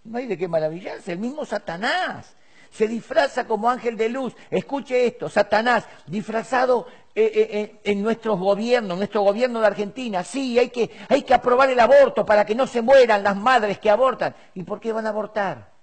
No 0.05 0.19
hay 0.19 0.27
de 0.27 0.37
qué 0.37 0.49
maravillarse, 0.49 1.13
el 1.13 1.19
mismo 1.19 1.45
Satanás 1.45 2.35
se 2.75 2.89
disfraza 2.89 3.47
como 3.47 3.71
ángel 3.71 3.97
de 3.97 4.09
luz. 4.09 4.35
Escuche 4.51 5.07
esto, 5.07 5.29
Satanás, 5.29 5.87
disfrazado 6.07 6.89
eh, 7.15 7.31
eh, 7.33 7.49
eh, 7.53 7.81
en 7.85 8.03
nuestros 8.03 8.39
gobiernos, 8.39 8.99
nuestro 8.99 9.23
gobierno 9.23 9.61
de 9.61 9.69
Argentina. 9.69 10.25
Sí, 10.25 10.59
hay 10.59 10.71
que, 10.71 10.91
hay 11.09 11.23
que 11.23 11.35
aprobar 11.35 11.71
el 11.71 11.79
aborto 11.79 12.27
para 12.27 12.45
que 12.45 12.57
no 12.57 12.67
se 12.67 12.83
mueran 12.83 13.23
las 13.23 13.37
madres 13.37 13.79
que 13.79 13.91
abortan. 13.91 14.35
¿Y 14.55 14.65
por 14.65 14.81
qué 14.81 14.93
van 14.93 15.07
a 15.07 15.11
abortar? 15.11 15.74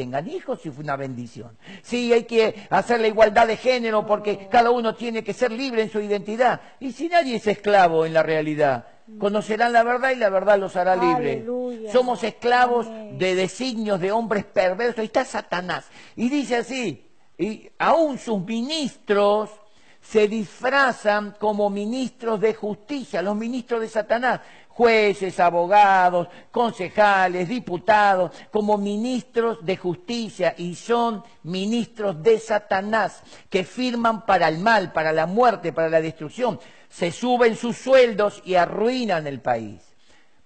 Tengan 0.00 0.30
hijos 0.30 0.62
si 0.62 0.70
fue 0.70 0.82
una 0.82 0.96
bendición. 0.96 1.58
Sí, 1.82 2.10
hay 2.10 2.24
que 2.24 2.66
hacer 2.70 3.02
la 3.02 3.08
igualdad 3.08 3.46
de 3.46 3.58
género 3.58 4.06
porque 4.06 4.48
cada 4.50 4.70
uno 4.70 4.94
tiene 4.94 5.22
que 5.22 5.34
ser 5.34 5.52
libre 5.52 5.82
en 5.82 5.90
su 5.90 6.00
identidad. 6.00 6.58
Y 6.80 6.92
si 6.92 7.10
nadie 7.10 7.36
es 7.36 7.46
esclavo 7.46 8.06
en 8.06 8.14
la 8.14 8.22
realidad, 8.22 8.86
conocerán 9.18 9.74
la 9.74 9.82
verdad 9.82 10.12
y 10.12 10.16
la 10.16 10.30
verdad 10.30 10.58
los 10.58 10.74
hará 10.74 10.96
libre. 10.96 11.44
Somos 11.92 12.24
esclavos 12.24 12.86
de 13.18 13.34
designios 13.34 14.00
de 14.00 14.10
hombres 14.10 14.46
perversos. 14.46 15.00
Ahí 15.00 15.04
está 15.04 15.26
Satanás. 15.26 15.84
Y 16.16 16.30
dice 16.30 16.56
así, 16.56 17.06
y 17.36 17.70
aún 17.78 18.16
sus 18.16 18.42
ministros 18.42 19.50
se 20.00 20.28
disfrazan 20.28 21.36
como 21.38 21.68
ministros 21.68 22.40
de 22.40 22.54
justicia, 22.54 23.20
los 23.20 23.36
ministros 23.36 23.82
de 23.82 23.88
Satanás, 23.88 24.40
jueces, 24.80 25.38
abogados, 25.38 26.28
concejales, 26.50 27.50
diputados, 27.50 28.30
como 28.50 28.78
ministros 28.78 29.62
de 29.62 29.76
justicia 29.76 30.54
y 30.56 30.74
son 30.74 31.22
ministros 31.42 32.22
de 32.22 32.38
Satanás 32.38 33.22
que 33.50 33.64
firman 33.64 34.24
para 34.24 34.48
el 34.48 34.56
mal, 34.56 34.90
para 34.94 35.12
la 35.12 35.26
muerte, 35.26 35.74
para 35.74 35.90
la 35.90 36.00
destrucción. 36.00 36.58
Se 36.88 37.12
suben 37.12 37.56
sus 37.56 37.76
sueldos 37.76 38.40
y 38.46 38.54
arruinan 38.54 39.26
el 39.26 39.42
país. 39.42 39.82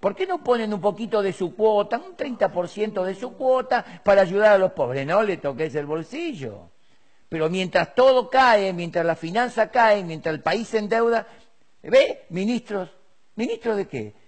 ¿Por 0.01 0.13
qué 0.13 0.27
no 0.27 0.43
ponen 0.43 0.73
un 0.73 0.81
poquito 0.81 1.21
de 1.21 1.31
su 1.31 1.55
cuota, 1.55 1.97
un 1.97 2.17
30% 2.17 3.05
de 3.05 3.15
su 3.15 3.37
cuota 3.37 3.85
para 4.03 4.23
ayudar 4.23 4.51
a 4.51 4.57
los 4.57 4.73
pobres? 4.73 5.07
No 5.07 5.23
le 5.23 5.37
toques 5.37 5.73
el 5.75 5.85
bolsillo. 5.85 6.71
Pero 7.29 7.49
mientras 7.49 7.95
todo 7.95 8.29
cae, 8.29 8.73
mientras 8.73 9.05
la 9.05 9.15
finanza 9.15 9.71
cae, 9.71 10.03
mientras 10.03 10.35
el 10.35 10.41
país 10.41 10.67
se 10.67 10.79
endeuda, 10.79 11.25
¿ve? 11.83 12.25
Ministros, 12.31 12.89
¿ministros 13.37 13.77
de 13.77 13.87
qué? 13.87 14.24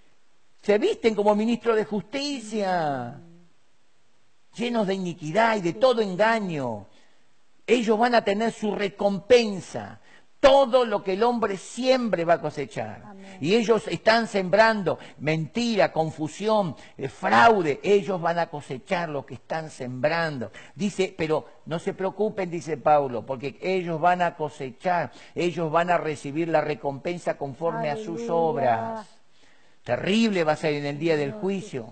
Se 0.62 0.78
visten 0.78 1.16
como 1.16 1.36
ministros 1.36 1.76
de 1.76 1.86
justicia, 1.86 3.22
llenos 4.56 4.88
de 4.88 4.94
iniquidad 4.94 5.58
y 5.58 5.62
de 5.62 5.74
todo 5.74 6.02
engaño. 6.02 6.88
Ellos 7.66 7.98
van 7.98 8.16
a 8.16 8.24
tener 8.24 8.52
su 8.52 8.74
recompensa 8.74 10.00
todo 10.40 10.86
lo 10.86 11.04
que 11.04 11.14
el 11.14 11.24
hombre 11.24 11.58
siempre 11.58 12.24
va 12.24 12.36
a 12.36 12.42
cosechar. 12.42 13.16
Y 13.42 13.56
ellos 13.56 13.88
están 13.88 14.28
sembrando 14.28 15.00
mentira, 15.20 15.92
confusión, 15.92 16.76
eh, 16.98 17.10
fraude. 17.10 17.80
Ellos 17.84 18.22
van 18.22 18.40
a 18.40 18.48
cosechar 18.48 19.10
lo 19.10 19.26
que 19.26 19.36
están 19.36 19.70
sembrando. 19.70 20.52
Dice, 20.76 21.14
pero 21.18 21.46
no 21.66 21.80
se 21.80 21.94
preocupen, 21.94 22.50
dice 22.50 22.78
Pablo, 22.78 23.26
porque 23.26 23.58
ellos 23.62 24.00
van 24.00 24.22
a 24.22 24.36
cosechar, 24.36 25.12
ellos 25.34 25.72
van 25.72 25.90
a 25.90 25.98
recibir 25.98 26.48
la 26.48 26.62
recompensa 26.62 27.38
conforme 27.38 27.90
a 27.90 27.98
sus 27.98 28.30
obras. 28.30 29.17
Terrible 29.88 30.44
va 30.44 30.52
a 30.52 30.58
ser 30.58 30.74
en 30.74 30.86
el 30.86 31.00
día 31.00 31.16
del 31.16 31.32
juicio. 31.32 31.88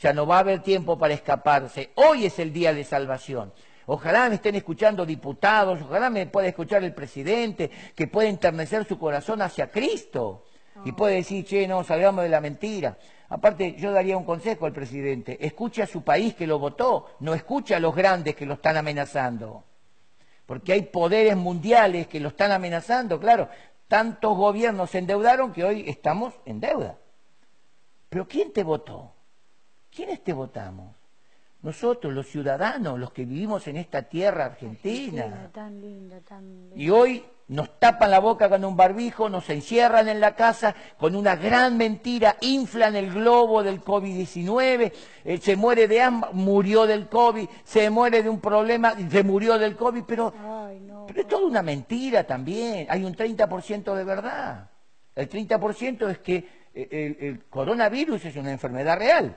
Ya 0.00 0.14
no 0.14 0.26
va 0.26 0.36
a 0.36 0.38
haber 0.38 0.62
tiempo 0.62 0.96
para 0.96 1.12
escaparse. 1.12 1.90
Hoy 1.96 2.24
es 2.24 2.38
el 2.38 2.54
día 2.54 2.72
de 2.72 2.84
salvación. 2.84 3.52
Ojalá 3.84 4.30
me 4.30 4.36
estén 4.36 4.54
escuchando 4.54 5.04
diputados, 5.04 5.82
ojalá 5.82 6.08
me 6.08 6.24
pueda 6.24 6.48
escuchar 6.48 6.82
el 6.84 6.94
presidente, 6.94 7.70
que 7.94 8.06
pueda 8.06 8.30
enternecer 8.30 8.86
su 8.86 8.98
corazón 8.98 9.42
hacia 9.42 9.70
Cristo. 9.70 10.46
Y 10.86 10.92
puede 10.92 11.16
decir, 11.16 11.44
che, 11.44 11.68
no, 11.68 11.84
salgamos 11.84 12.24
de 12.24 12.30
la 12.30 12.40
mentira. 12.40 12.96
Aparte, 13.28 13.74
yo 13.74 13.92
daría 13.92 14.16
un 14.16 14.24
consejo 14.24 14.64
al 14.64 14.72
presidente. 14.72 15.36
Escuche 15.38 15.82
a 15.82 15.86
su 15.86 16.02
país 16.02 16.32
que 16.32 16.46
lo 16.46 16.58
votó, 16.58 17.08
no 17.20 17.34
escuche 17.34 17.74
a 17.74 17.78
los 17.78 17.94
grandes 17.94 18.34
que 18.34 18.46
lo 18.46 18.54
están 18.54 18.78
amenazando. 18.78 19.64
Porque 20.46 20.72
hay 20.72 20.80
poderes 20.84 21.36
mundiales 21.36 22.06
que 22.06 22.20
lo 22.20 22.28
están 22.28 22.52
amenazando, 22.52 23.20
claro. 23.20 23.50
Tantos 23.86 24.34
gobiernos 24.34 24.88
se 24.88 24.96
endeudaron 24.96 25.52
que 25.52 25.62
hoy 25.62 25.84
estamos 25.86 26.32
en 26.46 26.60
deuda. 26.60 26.96
Pero 28.14 28.28
¿quién 28.28 28.52
te 28.52 28.62
votó? 28.62 29.12
¿Quiénes 29.90 30.22
te 30.22 30.32
votamos? 30.32 30.94
nosotros, 31.62 32.12
los 32.12 32.28
ciudadanos, 32.28 32.98
los 33.00 33.10
que 33.10 33.24
vivimos 33.24 33.66
en 33.68 33.78
esta 33.78 34.02
tierra 34.02 34.44
argentina. 34.44 35.50
tan 35.52 35.80
linda, 35.80 36.20
tan 36.20 36.70
Y 36.76 36.90
hoy 36.90 37.24
nos 37.48 37.80
tapan 37.80 38.10
la 38.10 38.20
boca 38.20 38.50
con 38.50 38.64
un 38.66 38.76
barbijo, 38.76 39.30
nos 39.30 39.48
encierran 39.48 40.08
en 40.08 40.20
la 40.20 40.36
casa 40.36 40.76
con 40.98 41.16
una 41.16 41.36
gran 41.36 41.78
mentira, 41.78 42.36
inflan 42.42 42.94
el 42.96 43.12
globo 43.12 43.62
del 43.62 43.80
COVID-19, 43.80 44.92
eh, 45.24 45.38
se 45.38 45.56
muere 45.56 45.88
de 45.88 46.02
hambre, 46.02 46.30
murió 46.34 46.86
del 46.86 47.08
COVID, 47.08 47.48
se 47.64 47.88
muere 47.88 48.22
de 48.22 48.28
un 48.28 48.40
problema, 48.40 48.94
se 49.10 49.24
murió 49.24 49.58
del 49.58 49.74
COVID, 49.74 50.04
pero, 50.06 50.34
pero 51.06 51.20
es 51.20 51.26
toda 51.26 51.46
una 51.46 51.62
mentira 51.62 52.24
también, 52.24 52.86
hay 52.90 53.02
un 53.04 53.16
30% 53.16 53.94
de 53.94 54.04
verdad. 54.04 54.70
El 55.14 55.30
30% 55.30 56.10
es 56.10 56.18
que 56.18 56.63
el 56.74 57.44
coronavirus 57.48 58.24
es 58.24 58.36
una 58.36 58.52
enfermedad 58.52 58.98
real. 58.98 59.36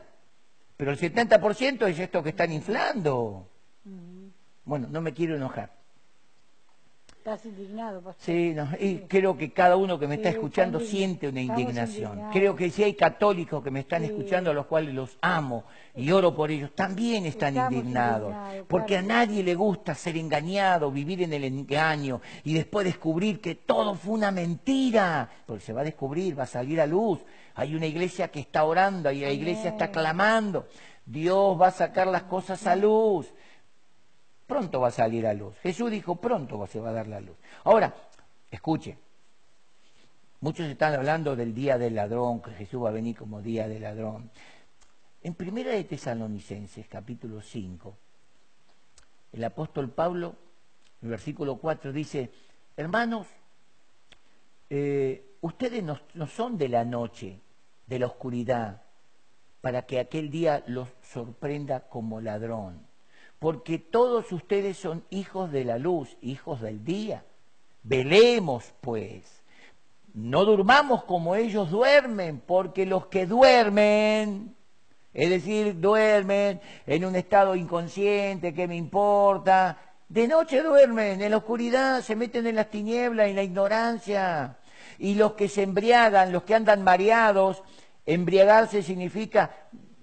Pero 0.76 0.92
el 0.92 1.00
70% 1.00 1.88
es 1.88 2.00
esto 2.00 2.22
que 2.22 2.30
están 2.30 2.52
inflando. 2.52 3.50
Bueno, 4.64 4.88
no 4.90 5.02
me 5.02 5.14
quiero 5.14 5.36
enojar. 5.36 5.77
Estás 7.28 7.46
indignado, 7.46 8.02
pastor. 8.02 8.24
Sí, 8.24 8.56
y 8.80 9.00
creo 9.00 9.38
que 9.38 9.52
cada 9.52 9.76
uno 9.76 10.00
que 10.00 10.08
me 10.08 10.16
está 10.16 10.30
escuchando 10.30 10.80
siente 10.80 11.28
una 11.28 11.42
indignación. 11.42 12.30
Creo 12.32 12.56
que 12.56 12.70
si 12.70 12.84
hay 12.84 12.94
católicos 12.94 13.62
que 13.62 13.70
me 13.70 13.82
están 13.82 14.06
escuchando, 14.06 14.50
a 14.50 14.54
los 14.54 14.66
cuales 14.66 14.96
los 14.96 15.18
amo 15.20 15.66
y 15.94 16.10
oro 16.12 16.34
por 16.34 16.52
ellos, 16.52 16.74
también 16.74 17.26
están 17.26 17.58
indignados. 17.58 18.34
porque 18.70 18.96
a 18.96 19.02
nadie 19.02 19.44
le 19.44 19.56
gusta 19.56 19.94
ser 19.94 20.16
engañado, 20.16 20.90
vivir 20.90 21.22
en 21.22 21.34
el 21.34 21.44
engaño 21.44 22.22
y 22.46 22.54
después 22.54 22.86
descubrir 22.86 23.42
que 23.42 23.56
todo 23.56 23.96
fue 23.96 24.14
una 24.14 24.32
mentira. 24.32 25.30
Porque 25.46 25.66
se 25.66 25.74
va 25.74 25.82
a 25.82 25.84
descubrir, 25.84 26.40
va 26.40 26.44
a 26.44 26.48
salir 26.48 26.80
a 26.80 26.88
luz. 26.88 27.20
Hay 27.56 27.76
una 27.76 27.88
iglesia 27.88 28.30
que 28.30 28.40
está 28.40 28.64
orando, 28.64 29.10
hay 29.10 29.24
una 29.24 29.34
iglesia 29.34 29.72
está 29.72 29.92
clamando. 29.92 30.66
Dios 31.06 31.60
va 31.60 31.68
a 31.68 31.72
sacar 31.72 32.08
las 32.08 32.24
cosas 32.24 32.66
a 32.68 32.78
luz 32.78 33.34
pronto 34.48 34.80
va 34.80 34.88
a 34.88 34.92
salir 34.92 35.28
a 35.28 35.34
luz. 35.34 35.56
Jesús 35.62 35.92
dijo, 35.92 36.16
pronto 36.16 36.66
se 36.68 36.80
va 36.80 36.90
a 36.90 36.94
dar 36.94 37.08
la 37.08 37.20
luz. 37.20 37.36
Ahora, 37.66 37.94
escuche, 38.50 38.98
muchos 40.40 40.66
están 40.68 40.94
hablando 40.94 41.36
del 41.36 41.54
día 41.54 41.78
del 41.78 41.96
ladrón, 41.96 42.42
que 42.42 42.52
Jesús 42.52 42.84
va 42.84 42.90
a 42.90 42.94
venir 42.94 43.16
como 43.18 43.42
día 43.42 43.68
del 43.68 43.84
ladrón. 43.84 44.32
En 45.22 45.36
Primera 45.36 45.72
de 45.72 45.84
Tesalonicenses, 45.84 46.88
capítulo 46.88 47.42
5, 47.42 47.98
el 49.34 49.44
apóstol 49.44 49.90
Pablo, 49.90 50.36
en 51.02 51.08
el 51.08 51.10
versículo 51.10 51.58
4, 51.58 51.92
dice, 51.92 52.32
hermanos, 52.78 53.28
eh, 54.70 55.36
ustedes 55.42 55.84
no, 55.84 56.00
no 56.14 56.28
son 56.28 56.58
de 56.58 56.70
la 56.70 56.86
noche, 56.86 57.42
de 57.86 58.00
la 58.00 58.06
oscuridad, 58.06 58.82
para 59.60 59.86
que 59.86 60.00
aquel 60.00 60.30
día 60.30 60.64
los 60.68 60.88
sorprenda 61.02 61.82
como 61.90 62.22
ladrón 62.22 62.87
porque 63.40 63.78
todos 63.78 64.32
ustedes 64.32 64.78
son 64.78 65.04
hijos 65.10 65.52
de 65.52 65.64
la 65.64 65.78
luz, 65.78 66.18
hijos 66.22 66.62
del 66.62 66.84
día. 66.84 67.24
Velemos, 67.84 68.74
pues. 68.82 69.44
No 70.14 70.46
durmamos 70.46 71.04
como 71.04 71.36
ellos 71.36 71.70
duermen, 71.70 72.42
porque 72.46 72.88
los 72.88 73.06
que 73.08 73.28
duermen, 73.28 74.56
es 75.14 75.30
decir, 75.30 75.80
duermen 75.80 76.60
en 76.88 77.06
un 77.06 77.16
estado 77.16 77.56
inconsciente, 77.56 78.54
¿qué 78.54 78.68
me 78.68 78.76
importa? 78.76 79.78
De 80.10 80.28
noche 80.28 80.64
duermen, 80.64 81.22
en 81.22 81.32
la 81.32 81.38
oscuridad, 81.38 82.02
se 82.02 82.16
meten 82.16 82.48
en 82.48 82.56
las 82.56 82.72
tinieblas, 82.72 83.28
en 83.28 83.36
la 83.36 83.44
ignorancia. 83.44 84.58
Y 84.98 85.14
los 85.14 85.34
que 85.34 85.48
se 85.48 85.62
embriagan, 85.62 86.32
los 86.32 86.44
que 86.44 86.56
andan 86.56 86.84
mareados, 86.84 87.62
embriagarse 88.06 88.82
significa 88.82 89.52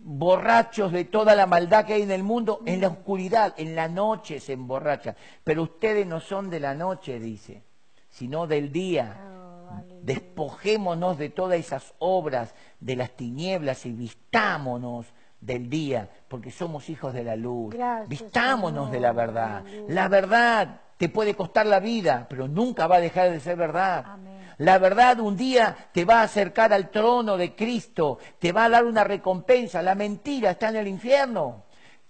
borrachos 0.07 0.93
de 0.93 1.07
toda 1.07 1.35
la 1.35 1.47
maldad 1.47 1.87
que 1.87 1.95
hay 1.95 2.03
en 2.03 2.11
el 2.11 2.23
mundo, 2.23 2.61
en 2.67 2.83
la 2.83 2.89
oscuridad, 2.89 3.55
en 3.57 3.75
la 3.75 3.89
noche 3.89 4.39
se 4.39 4.53
emborrachan. 4.53 5.17
Pero 5.43 5.63
ustedes 5.63 6.07
no 6.07 6.21
son 6.21 6.51
de 6.51 6.61
la 6.61 6.75
noche, 6.75 7.19
dice, 7.19 7.63
sino 8.11 8.47
del 8.47 8.71
día. 8.71 9.17
Oh, 9.19 9.83
Despojémonos 10.03 11.17
de 11.17 11.31
todas 11.31 11.59
esas 11.59 11.95
obras 11.99 12.55
de 12.81 12.97
las 12.97 13.13
tinieblas 13.13 13.87
y 13.87 13.93
vistámonos 13.93 15.07
del 15.41 15.71
día, 15.71 16.11
porque 16.29 16.51
somos 16.51 16.91
hijos 16.91 17.15
de 17.15 17.25
la 17.25 17.37
luz. 17.37 17.75
vistámonos 18.07 18.91
de 18.91 19.01
la 19.01 19.13
verdad. 19.13 19.65
La 19.89 20.09
verdad 20.09 20.83
te 20.99 21.09
puede 21.09 21.35
costar 21.35 21.67
la 21.67 21.81
vida, 21.81 22.27
pero 22.29 22.47
nunca 22.47 22.87
va 22.87 22.97
a 22.97 23.01
dejar 23.01 23.31
de 23.31 23.41
ser 23.41 23.57
verdad. 23.57 24.05
Amén. 24.07 24.34
La 24.59 24.79
verdad 24.79 25.21
un 25.21 25.37
día 25.37 25.77
te 25.93 26.05
va 26.05 26.21
a 26.21 26.25
acercar 26.25 26.73
al 26.73 26.91
trono 26.91 27.37
de 27.37 27.55
Cristo, 27.55 28.19
te 28.39 28.53
va 28.53 28.67
a 28.67 28.69
dar 28.69 28.85
una 28.85 29.05
recompensa. 29.05 29.83
La 29.83 29.95
mentira 29.95 30.53
está 30.53 30.69
en 30.69 30.77
el 30.77 30.89
infierno. 30.89 31.65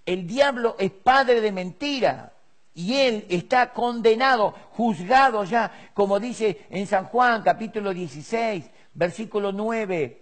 El 0.05 0.27
diablo 0.27 0.77
es 0.79 0.91
padre 0.91 1.41
de 1.41 1.53
mentira 1.53 2.33
y 2.75 2.95
él 2.95 3.27
está 3.31 3.73
condenado, 3.73 4.53
juzgado 4.73 5.45
ya, 5.45 5.71
como 5.95 6.21
dice 6.21 6.67
en 6.71 6.87
San 6.87 7.07
Juan 7.07 7.43
capítulo 7.43 7.95
16, 7.95 8.71
versículo 8.93 9.53
9. 9.53 10.21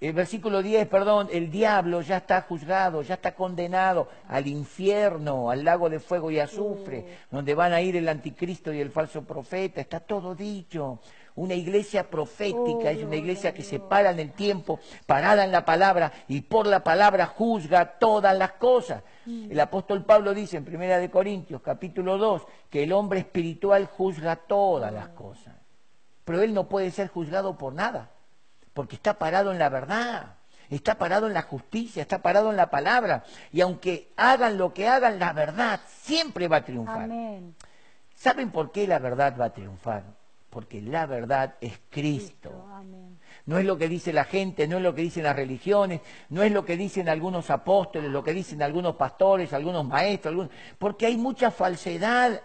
El 0.00 0.12
versículo 0.12 0.62
10, 0.62 0.86
perdón, 0.88 1.28
el 1.32 1.50
diablo 1.50 2.02
ya 2.02 2.18
está 2.18 2.42
juzgado, 2.42 3.00
ya 3.00 3.14
está 3.14 3.34
condenado 3.34 4.08
al 4.28 4.46
infierno, 4.48 5.50
al 5.50 5.64
lago 5.64 5.88
de 5.88 5.98
fuego 5.98 6.30
y 6.30 6.38
azufre, 6.38 7.20
donde 7.30 7.54
van 7.54 7.72
a 7.72 7.80
ir 7.80 7.96
el 7.96 8.08
anticristo 8.08 8.70
y 8.70 8.80
el 8.80 8.90
falso 8.90 9.22
profeta, 9.22 9.80
está 9.80 10.00
todo 10.00 10.34
dicho. 10.34 10.98
Una 11.36 11.54
iglesia 11.54 12.08
profética 12.08 12.92
es 12.92 13.02
una 13.02 13.16
iglesia 13.16 13.52
que 13.52 13.64
se 13.64 13.80
para 13.80 14.10
en 14.10 14.20
el 14.20 14.32
tiempo, 14.32 14.78
parada 15.04 15.44
en 15.44 15.50
la 15.50 15.64
palabra 15.64 16.12
y 16.28 16.42
por 16.42 16.66
la 16.66 16.84
palabra 16.84 17.26
juzga 17.26 17.98
todas 17.98 18.38
las 18.38 18.52
cosas. 18.52 19.02
El 19.26 19.58
apóstol 19.58 20.04
Pablo 20.04 20.32
dice 20.32 20.56
en 20.56 20.64
Primera 20.64 20.98
de 20.98 21.10
Corintios, 21.10 21.60
capítulo 21.60 22.18
2, 22.18 22.46
que 22.70 22.84
el 22.84 22.92
hombre 22.92 23.18
espiritual 23.18 23.86
juzga 23.86 24.36
todas 24.36 24.92
las 24.92 25.08
cosas. 25.08 25.54
Pero 26.24 26.40
él 26.40 26.54
no 26.54 26.68
puede 26.68 26.92
ser 26.92 27.08
juzgado 27.08 27.58
por 27.58 27.72
nada, 27.72 28.10
porque 28.72 28.94
está 28.94 29.18
parado 29.18 29.50
en 29.50 29.58
la 29.58 29.68
verdad, 29.70 30.36
está 30.70 30.98
parado 30.98 31.26
en 31.26 31.34
la 31.34 31.42
justicia, 31.42 32.02
está 32.02 32.22
parado 32.22 32.50
en 32.50 32.56
la 32.56 32.70
palabra. 32.70 33.24
Y 33.52 33.60
aunque 33.60 34.12
hagan 34.16 34.56
lo 34.56 34.72
que 34.72 34.86
hagan, 34.86 35.18
la 35.18 35.32
verdad 35.32 35.80
siempre 35.88 36.46
va 36.46 36.58
a 36.58 36.64
triunfar. 36.64 37.02
Amén. 37.02 37.56
¿Saben 38.14 38.52
por 38.52 38.70
qué 38.70 38.86
la 38.86 39.00
verdad 39.00 39.34
va 39.38 39.46
a 39.46 39.52
triunfar? 39.52 40.04
Porque 40.54 40.80
la 40.80 41.04
verdad 41.06 41.56
es 41.60 41.80
Cristo. 41.90 42.64
Amén. 42.72 43.18
No 43.44 43.58
es 43.58 43.64
lo 43.64 43.76
que 43.76 43.88
dice 43.88 44.12
la 44.12 44.24
gente, 44.24 44.68
no 44.68 44.76
es 44.76 44.82
lo 44.84 44.94
que 44.94 45.02
dicen 45.02 45.24
las 45.24 45.34
religiones, 45.36 46.00
no 46.30 46.44
es 46.44 46.52
lo 46.52 46.64
que 46.64 46.76
dicen 46.76 47.08
algunos 47.08 47.50
apóstoles, 47.50 48.10
lo 48.10 48.22
que 48.22 48.32
dicen 48.32 48.62
algunos 48.62 48.94
pastores, 48.94 49.52
algunos 49.52 49.84
maestros, 49.84 50.30
algunos... 50.30 50.50
porque 50.78 51.06
hay 51.06 51.16
mucha 51.16 51.50
falsedad. 51.50 52.40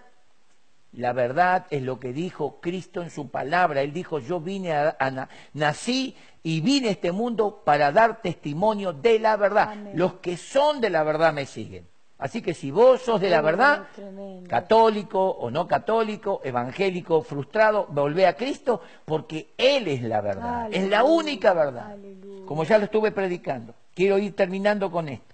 La 0.93 1.14
verdad 1.14 1.68
es 1.70 1.84
lo 1.84 1.99
que 1.99 2.12
dijo 2.14 2.60
Cristo 2.60 3.03
en 3.03 3.12
su 3.12 3.30
palabra. 3.30 3.82
Él 3.82 3.93
dijo, 3.93 4.18
yo 4.18 4.39
vine 4.41 4.74
a, 4.74 4.95
a 4.99 5.12
na- 5.12 5.30
nací 5.53 6.16
y 6.41 6.62
vine 6.62 6.88
a 6.88 6.91
este 6.91 7.12
mundo 7.12 7.62
para 7.64 7.91
dar 7.91 8.24
testimonio 8.24 8.91
de 8.91 9.20
la 9.20 9.38
verdad. 9.38 9.70
Amén. 9.74 9.93
Los 9.95 10.14
que 10.16 10.36
son 10.36 10.82
de 10.82 10.89
la 10.89 11.03
verdad 11.03 11.32
me 11.32 11.45
siguen. 11.45 11.88
Así 12.20 12.41
que 12.41 12.53
si 12.53 12.70
vos 12.70 13.01
sos 13.01 13.22
de 13.22 13.30
la 13.30 13.41
verdad, 13.41 13.88
tremendo. 13.95 14.49
católico 14.49 15.30
o 15.30 15.49
no 15.49 15.67
católico, 15.67 16.41
evangélico, 16.43 17.22
frustrado, 17.24 17.88
volvé 17.89 18.28
a 18.28 18.36
Cristo 18.36 18.82
porque 19.05 19.47
Él 19.57 19.88
es 19.88 20.03
la 20.03 20.20
verdad, 20.22 20.67
es 20.72 20.88
la 20.89 21.03
única 21.03 21.53
verdad. 21.53 21.91
aleluya. 21.91 22.45
Como 22.45 22.63
ya 22.65 22.78
lo 22.78 22.86
estuve 22.86 23.11
predicando, 23.11 23.74
quiero 23.95 24.17
ir 24.17 24.36
terminando 24.36 24.91
con 24.91 25.07
esto. 25.07 25.34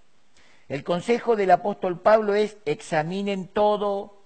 El 0.70 0.84
consejo 0.84 1.36
del 1.36 1.52
apóstol 1.52 2.00
Pablo 2.00 2.34
es 2.36 2.58
examinen 2.66 3.48
todo, 3.48 4.18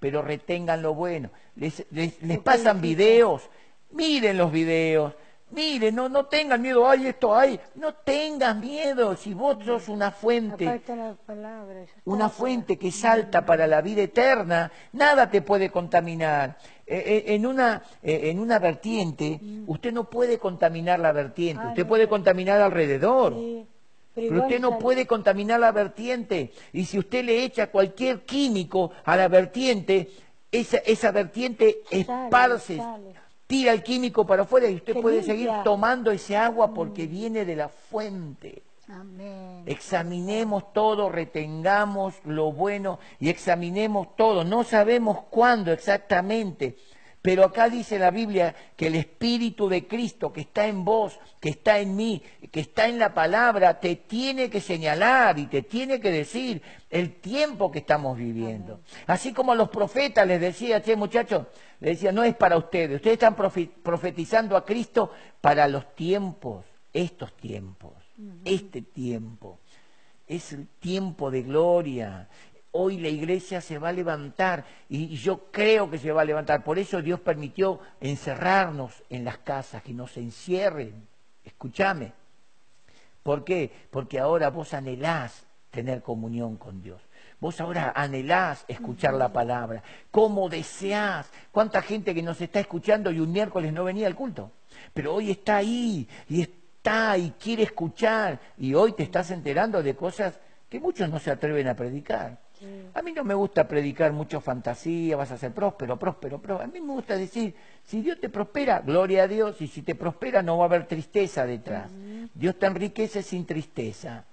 pero 0.00 0.20
retengan 0.22 0.82
lo 0.82 0.94
bueno. 0.94 1.30
Les, 1.56 1.84
les- 1.90 2.20
les 2.22 2.38
Ok, 2.38 2.44
pasan 2.44 2.80
videos, 2.80 3.42
miren 3.90 4.38
los 4.38 4.50
videos, 4.52 5.14
miren, 5.50 5.94
no, 5.94 6.08
no 6.08 6.26
tengan 6.26 6.60
miedo, 6.60 6.88
ay, 6.88 7.06
esto 7.06 7.34
hay, 7.34 7.58
no 7.74 7.94
tengas 7.94 8.56
miedo, 8.56 9.16
si 9.16 9.34
vos 9.34 9.56
sos 9.64 9.88
una 9.88 10.10
fuente 10.10 10.80
una 12.04 12.28
fuente 12.28 12.76
que 12.76 12.90
salta 12.90 13.44
para 13.44 13.66
la 13.66 13.80
vida 13.80 14.02
eterna, 14.02 14.70
nada 14.92 15.30
te 15.30 15.42
puede 15.42 15.70
contaminar. 15.70 16.58
Eh, 16.86 17.24
eh, 17.26 17.34
en, 17.34 17.44
una, 17.44 17.82
eh, 18.02 18.30
en 18.30 18.38
una 18.38 18.58
vertiente, 18.58 19.38
usted 19.66 19.92
no 19.92 20.04
puede 20.04 20.38
contaminar 20.38 20.98
la 21.00 21.12
vertiente, 21.12 21.62
Ah, 21.62 21.68
usted 21.68 21.86
puede 21.86 22.08
contaminar 22.08 22.60
alrededor, 22.62 23.34
pero 24.14 24.42
usted 24.42 24.60
no 24.60 24.78
puede 24.78 25.06
contaminar 25.06 25.60
la 25.60 25.72
vertiente. 25.72 26.52
Y 26.72 26.86
si 26.86 26.98
usted 26.98 27.24
le 27.24 27.44
echa 27.44 27.66
cualquier 27.66 28.22
químico 28.22 28.90
a 29.04 29.16
la 29.16 29.28
vertiente, 29.28 30.08
esa, 30.50 30.78
esa 30.78 31.10
vertiente 31.12 31.82
esparce. 31.90 32.80
Tira 33.48 33.72
el 33.72 33.82
químico 33.82 34.24
para 34.24 34.42
afuera 34.42 34.70
y 34.70 34.76
usted 34.76 35.00
puede 35.00 35.24
seguir 35.24 35.50
tomando 35.64 36.12
ese 36.12 36.36
agua 36.36 36.72
porque 36.72 37.06
viene 37.06 37.44
de 37.44 37.56
la 37.56 37.68
fuente. 37.68 38.62
Amén. 38.88 39.64
Examinemos 39.66 40.72
todo, 40.72 41.10
retengamos 41.10 42.14
lo 42.24 42.52
bueno 42.52 42.98
y 43.18 43.28
examinemos 43.28 44.14
todo. 44.16 44.44
No 44.44 44.64
sabemos 44.64 45.24
cuándo 45.30 45.72
exactamente, 45.72 46.76
pero 47.20 47.44
acá 47.44 47.68
dice 47.68 47.98
la 47.98 48.10
Biblia 48.10 48.54
que 48.76 48.86
el 48.86 48.94
Espíritu 48.94 49.68
de 49.68 49.86
Cristo 49.86 50.32
que 50.32 50.42
está 50.42 50.66
en 50.66 50.84
vos, 50.84 51.18
que 51.40 51.50
está 51.50 51.78
en 51.80 51.96
mí, 51.96 52.22
que 52.50 52.60
está 52.60 52.86
en 52.86 52.98
la 52.98 53.12
palabra, 53.12 53.80
te 53.80 53.96
tiene 53.96 54.48
que 54.48 54.60
señalar 54.60 55.38
y 55.38 55.46
te 55.46 55.62
tiene 55.62 56.00
que 56.00 56.10
decir 56.10 56.62
el 56.90 57.14
tiempo 57.16 57.70
que 57.72 57.80
estamos 57.80 58.16
viviendo. 58.16 58.80
Así 59.06 59.32
como 59.32 59.52
a 59.52 59.56
los 59.56 59.68
profetas 59.68 60.26
les 60.26 60.40
decía, 60.40 60.80
che 60.80 60.96
muchachos, 60.96 61.46
les 61.80 61.96
decía, 61.96 62.12
no 62.12 62.22
es 62.24 62.34
para 62.36 62.56
ustedes, 62.56 62.96
ustedes 62.96 63.14
están 63.14 63.36
profe- 63.36 63.70
profetizando 63.82 64.56
a 64.56 64.64
Cristo 64.64 65.12
para 65.40 65.68
los 65.68 65.94
tiempos, 65.94 66.64
estos 66.92 67.36
tiempos, 67.36 67.92
este 68.44 68.82
tiempo. 68.82 69.58
Es 70.26 70.52
el 70.52 70.68
tiempo 70.68 71.30
de 71.30 71.42
gloria. 71.42 72.28
Hoy 72.72 72.98
la 72.98 73.08
iglesia 73.08 73.60
se 73.60 73.78
va 73.78 73.88
a 73.88 73.92
levantar 73.92 74.64
y 74.88 75.16
yo 75.16 75.50
creo 75.50 75.90
que 75.90 75.98
se 75.98 76.12
va 76.12 76.22
a 76.22 76.26
levantar. 76.26 76.62
Por 76.62 76.78
eso 76.78 77.00
Dios 77.00 77.20
permitió 77.20 77.80
encerrarnos 78.00 79.02
en 79.08 79.24
las 79.24 79.38
casas, 79.38 79.82
que 79.82 79.94
nos 79.94 80.16
encierren. 80.16 81.06
Escúchame. 81.44 82.12
¿Por 83.22 83.44
qué? 83.44 83.70
Porque 83.90 84.18
ahora 84.18 84.50
vos 84.50 84.74
anhelás 84.74 85.46
tener 85.70 86.02
comunión 86.02 86.56
con 86.56 86.82
Dios. 86.82 87.00
Vos 87.40 87.60
ahora 87.60 87.92
anhelás 87.94 88.64
escuchar 88.68 89.14
la 89.14 89.32
palabra. 89.32 89.82
¿Cómo 90.10 90.48
deseás? 90.48 91.30
¿Cuánta 91.52 91.82
gente 91.82 92.14
que 92.14 92.22
nos 92.22 92.40
está 92.40 92.60
escuchando 92.60 93.10
y 93.10 93.20
un 93.20 93.32
miércoles 93.32 93.72
no 93.72 93.84
venía 93.84 94.06
al 94.06 94.16
culto? 94.16 94.50
Pero 94.92 95.14
hoy 95.14 95.30
está 95.30 95.56
ahí 95.56 96.08
y 96.28 96.42
está 96.42 97.16
y 97.16 97.30
quiere 97.32 97.62
escuchar. 97.62 98.40
Y 98.58 98.74
hoy 98.74 98.92
te 98.92 99.04
estás 99.04 99.30
enterando 99.30 99.82
de 99.82 99.94
cosas 99.94 100.38
que 100.68 100.80
muchos 100.80 101.08
no 101.08 101.18
se 101.18 101.30
atreven 101.30 101.68
a 101.68 101.76
predicar. 101.76 102.38
A 102.94 103.02
mí 103.02 103.12
no 103.12 103.24
me 103.24 103.34
gusta 103.34 103.66
predicar 103.68 104.12
mucho 104.12 104.40
fantasía, 104.40 105.16
vas 105.16 105.30
a 105.30 105.38
ser 105.38 105.52
próspero, 105.52 105.98
próspero, 105.98 106.38
próspero. 106.38 106.64
A 106.64 106.66
mí 106.66 106.80
me 106.80 106.92
gusta 106.92 107.16
decir, 107.16 107.54
si 107.84 108.00
Dios 108.00 108.18
te 108.20 108.28
prospera, 108.28 108.80
gloria 108.80 109.24
a 109.24 109.28
Dios, 109.28 109.60
y 109.60 109.68
si 109.68 109.82
te 109.82 109.94
prospera 109.94 110.42
no 110.42 110.58
va 110.58 110.64
a 110.64 110.68
haber 110.68 110.86
tristeza 110.86 111.46
detrás. 111.46 111.90
Dios 112.34 112.58
te 112.58 112.66
enriquece 112.66 113.22
sin 113.22 113.46
tristeza. 113.46 114.24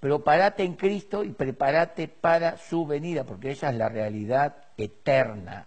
Pero 0.00 0.22
parate 0.22 0.62
en 0.62 0.74
Cristo 0.74 1.24
y 1.24 1.30
prepárate 1.30 2.08
para 2.08 2.56
su 2.56 2.86
venida, 2.86 3.24
porque 3.24 3.50
esa 3.50 3.70
es 3.70 3.76
la 3.76 3.88
realidad 3.88 4.54
eterna. 4.76 5.66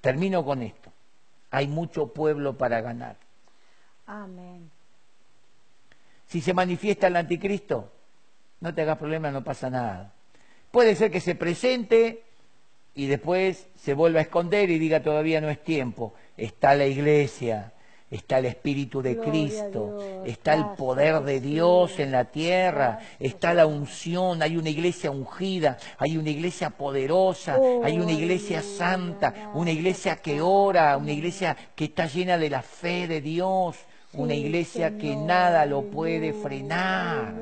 Termino 0.00 0.44
con 0.44 0.62
esto. 0.62 0.90
Hay 1.50 1.66
mucho 1.66 2.08
pueblo 2.08 2.56
para 2.56 2.80
ganar. 2.80 3.16
Amén. 4.06 4.70
Si 6.26 6.40
se 6.40 6.54
manifiesta 6.54 7.06
el 7.08 7.16
anticristo, 7.16 7.90
no 8.60 8.74
te 8.74 8.82
hagas 8.82 8.98
problema, 8.98 9.30
no 9.30 9.42
pasa 9.42 9.70
nada. 9.70 10.12
Puede 10.70 10.94
ser 10.94 11.10
que 11.10 11.20
se 11.20 11.34
presente 11.34 12.22
y 12.94 13.06
después 13.06 13.66
se 13.76 13.94
vuelva 13.94 14.20
a 14.20 14.22
esconder 14.22 14.70
y 14.70 14.78
diga 14.78 15.02
todavía 15.02 15.40
no 15.40 15.48
es 15.48 15.62
tiempo. 15.62 16.14
Está 16.36 16.74
la 16.74 16.86
iglesia, 16.86 17.72
está 18.10 18.38
el 18.38 18.46
Espíritu 18.46 19.02
de 19.02 19.14
Gloria 19.14 19.30
Cristo, 19.30 20.22
está 20.24 20.54
el 20.54 20.64
poder 20.76 21.20
de. 21.22 21.40
Dios 21.40 21.98
en 21.98 22.12
la 22.12 22.26
tierra, 22.26 23.00
está 23.18 23.52
la 23.52 23.66
unción, 23.66 24.42
hay 24.42 24.56
una 24.56 24.70
iglesia 24.70 25.10
ungida, 25.10 25.76
hay 25.98 26.16
una 26.16 26.30
iglesia 26.30 26.70
poderosa, 26.70 27.56
Oh, 27.58 27.84
hay 27.84 27.98
una 27.98 28.12
iglesia 28.12 28.58
aleluya, 28.58 28.78
santa, 28.78 29.50
una 29.54 29.72
iglesia 29.72 30.16
que 30.16 30.40
ora, 30.40 30.96
una 30.96 31.12
iglesia 31.12 31.56
que 31.74 31.86
está 31.86 32.06
llena 32.06 32.38
de 32.38 32.50
la 32.50 32.62
fe 32.62 33.08
de 33.08 33.20
Dios, 33.20 33.76
una 34.12 34.34
iglesia 34.34 34.96
que 34.96 35.16
nada 35.16 35.66
lo 35.66 35.82
puede 35.82 36.32
frenar. 36.32 37.34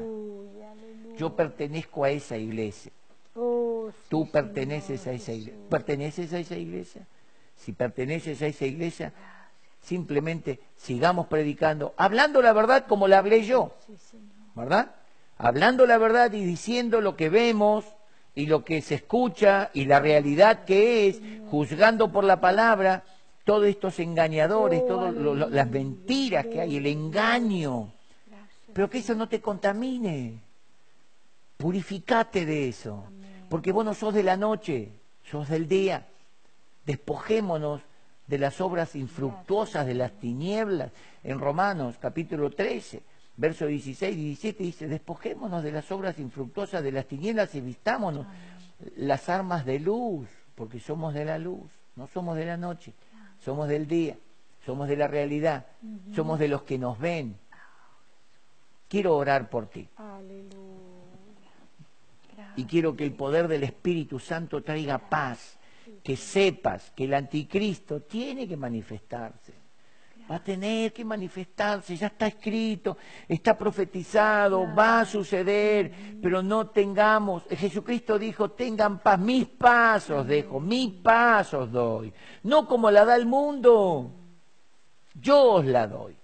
Yo 1.18 1.34
pertenezco 1.34 2.04
a 2.04 2.10
esa 2.10 2.36
iglesia. 2.36 2.92
Oh, 3.40 3.90
sí, 3.92 3.98
Tú 4.08 4.30
perteneces 4.30 5.00
Señor 5.00 5.14
a 5.14 5.16
esa 5.16 5.32
iglesia. 5.32 5.68
¿Perteneces 5.70 6.32
a 6.32 6.38
esa 6.38 6.56
iglesia? 6.56 7.06
Si 7.56 7.72
perteneces 7.72 8.42
a 8.42 8.46
esa 8.46 8.66
iglesia, 8.66 9.12
simplemente 9.80 10.60
sigamos 10.76 11.28
predicando, 11.28 11.94
hablando 11.96 12.42
la 12.42 12.52
verdad 12.52 12.86
como 12.86 13.08
la 13.08 13.18
hablé 13.18 13.44
yo. 13.44 13.74
¿verdad? 14.54 14.94
Hablando 15.36 15.86
la 15.86 15.98
verdad 15.98 16.32
y 16.32 16.44
diciendo 16.44 17.00
lo 17.00 17.16
que 17.16 17.28
vemos 17.28 17.84
y 18.34 18.46
lo 18.46 18.64
que 18.64 18.82
se 18.82 18.96
escucha 18.96 19.70
y 19.72 19.84
la 19.84 20.00
realidad 20.00 20.64
que 20.64 21.08
es, 21.08 21.20
juzgando 21.50 22.10
por 22.10 22.24
la 22.24 22.40
palabra 22.40 23.04
todos 23.44 23.66
estos 23.66 23.98
engañadores, 24.00 24.82
Oh, 24.82 24.86
todas 24.86 25.14
las 25.50 25.70
mentiras 25.70 26.46
que 26.46 26.60
hay, 26.60 26.76
el 26.76 26.86
engaño. 26.86 27.92
Pero 28.72 28.90
que 28.90 28.98
eso 28.98 29.14
no 29.14 29.28
te 29.28 29.40
contamine. 29.40 30.40
Purificate 31.56 32.44
de 32.44 32.68
eso. 32.68 33.04
Porque 33.48 33.72
vos 33.72 33.84
no 33.84 33.94
sos 33.94 34.14
de 34.14 34.22
la 34.22 34.36
noche, 34.36 34.92
sos 35.24 35.48
del 35.48 35.68
día. 35.68 36.06
Despojémonos 36.84 37.80
de 38.26 38.38
las 38.38 38.60
obras 38.60 38.94
infructuosas 38.94 39.86
de 39.86 39.94
las 39.94 40.12
tinieblas. 40.12 40.92
En 41.24 41.38
Romanos 41.38 41.96
capítulo 41.98 42.50
13, 42.50 43.02
verso 43.36 43.66
16 43.66 44.16
y 44.16 44.24
17 44.24 44.62
dice, 44.62 44.88
despojémonos 44.88 45.62
de 45.62 45.72
las 45.72 45.90
obras 45.90 46.18
infructuosas 46.18 46.82
de 46.82 46.92
las 46.92 47.06
tinieblas 47.06 47.54
y 47.54 47.60
vistámonos 47.60 48.26
las 48.96 49.28
armas 49.28 49.64
de 49.64 49.80
luz, 49.80 50.28
porque 50.54 50.78
somos 50.78 51.14
de 51.14 51.24
la 51.24 51.38
luz, 51.38 51.70
no 51.96 52.06
somos 52.08 52.36
de 52.36 52.46
la 52.46 52.56
noche, 52.56 52.92
somos 53.44 53.68
del 53.68 53.88
día, 53.88 54.16
somos 54.64 54.88
de 54.88 54.96
la 54.96 55.08
realidad, 55.08 55.66
somos 56.14 56.38
de 56.38 56.48
los 56.48 56.62
que 56.62 56.78
nos 56.78 56.98
ven. 56.98 57.36
Quiero 58.88 59.16
orar 59.16 59.50
por 59.50 59.66
ti. 59.66 59.88
Y 62.58 62.64
quiero 62.64 62.96
que 62.96 63.04
el 63.04 63.12
poder 63.12 63.46
del 63.46 63.62
Espíritu 63.62 64.18
Santo 64.18 64.64
traiga 64.64 64.98
paz, 64.98 65.56
que 66.02 66.16
sepas 66.16 66.90
que 66.90 67.04
el 67.04 67.14
anticristo 67.14 68.00
tiene 68.00 68.48
que 68.48 68.56
manifestarse. 68.56 69.54
Va 70.28 70.34
a 70.34 70.42
tener 70.42 70.92
que 70.92 71.04
manifestarse, 71.04 71.96
ya 71.96 72.08
está 72.08 72.26
escrito, 72.26 72.96
está 73.28 73.56
profetizado, 73.56 74.66
va 74.74 75.00
a 75.00 75.04
suceder, 75.04 76.18
pero 76.20 76.42
no 76.42 76.66
tengamos, 76.66 77.44
Jesucristo 77.48 78.18
dijo, 78.18 78.50
tengan 78.50 78.98
paz, 78.98 79.20
mis 79.20 79.46
pasos 79.46 80.26
dejo, 80.26 80.58
mis 80.58 80.94
pasos 80.94 81.70
doy, 81.70 82.12
no 82.42 82.66
como 82.66 82.90
la 82.90 83.04
da 83.04 83.14
el 83.14 83.26
mundo, 83.26 84.10
yo 85.14 85.52
os 85.52 85.64
la 85.64 85.86
doy. 85.86 86.16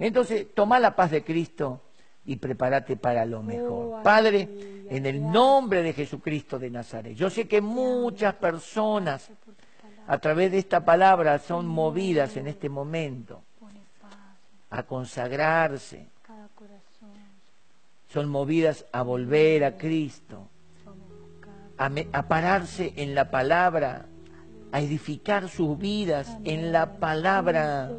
Entonces, 0.00 0.48
toma 0.52 0.80
la 0.80 0.96
paz 0.96 1.12
de 1.12 1.22
Cristo 1.22 1.82
y 2.24 2.36
prepárate 2.36 2.96
para 2.96 3.24
lo 3.26 3.42
mejor. 3.42 3.98
Oh, 3.98 4.02
Padre, 4.02 4.48
en 4.88 5.06
el 5.06 5.30
nombre 5.30 5.82
de 5.82 5.92
Jesucristo 5.92 6.58
de 6.58 6.70
Nazaret, 6.70 7.14
yo 7.14 7.30
sé 7.30 7.48
que 7.48 7.60
muchas 7.60 8.34
personas 8.34 9.30
a 10.06 10.18
través 10.18 10.52
de 10.52 10.58
esta 10.58 10.84
palabra 10.84 11.38
son 11.38 11.66
movidas 11.66 12.36
en 12.36 12.46
este 12.46 12.68
momento 12.68 13.42
a 14.70 14.84
consagrarse, 14.84 16.06
son 18.08 18.28
movidas 18.28 18.86
a 18.92 19.02
volver 19.02 19.64
a 19.64 19.76
Cristo, 19.76 20.48
a, 21.78 21.90
a 22.12 22.28
pararse 22.28 22.92
en 22.96 23.14
la 23.14 23.30
palabra, 23.30 24.06
a 24.70 24.80
edificar 24.80 25.48
sus 25.48 25.78
vidas 25.78 26.36
en 26.44 26.72
la 26.72 26.98
palabra. 26.98 27.90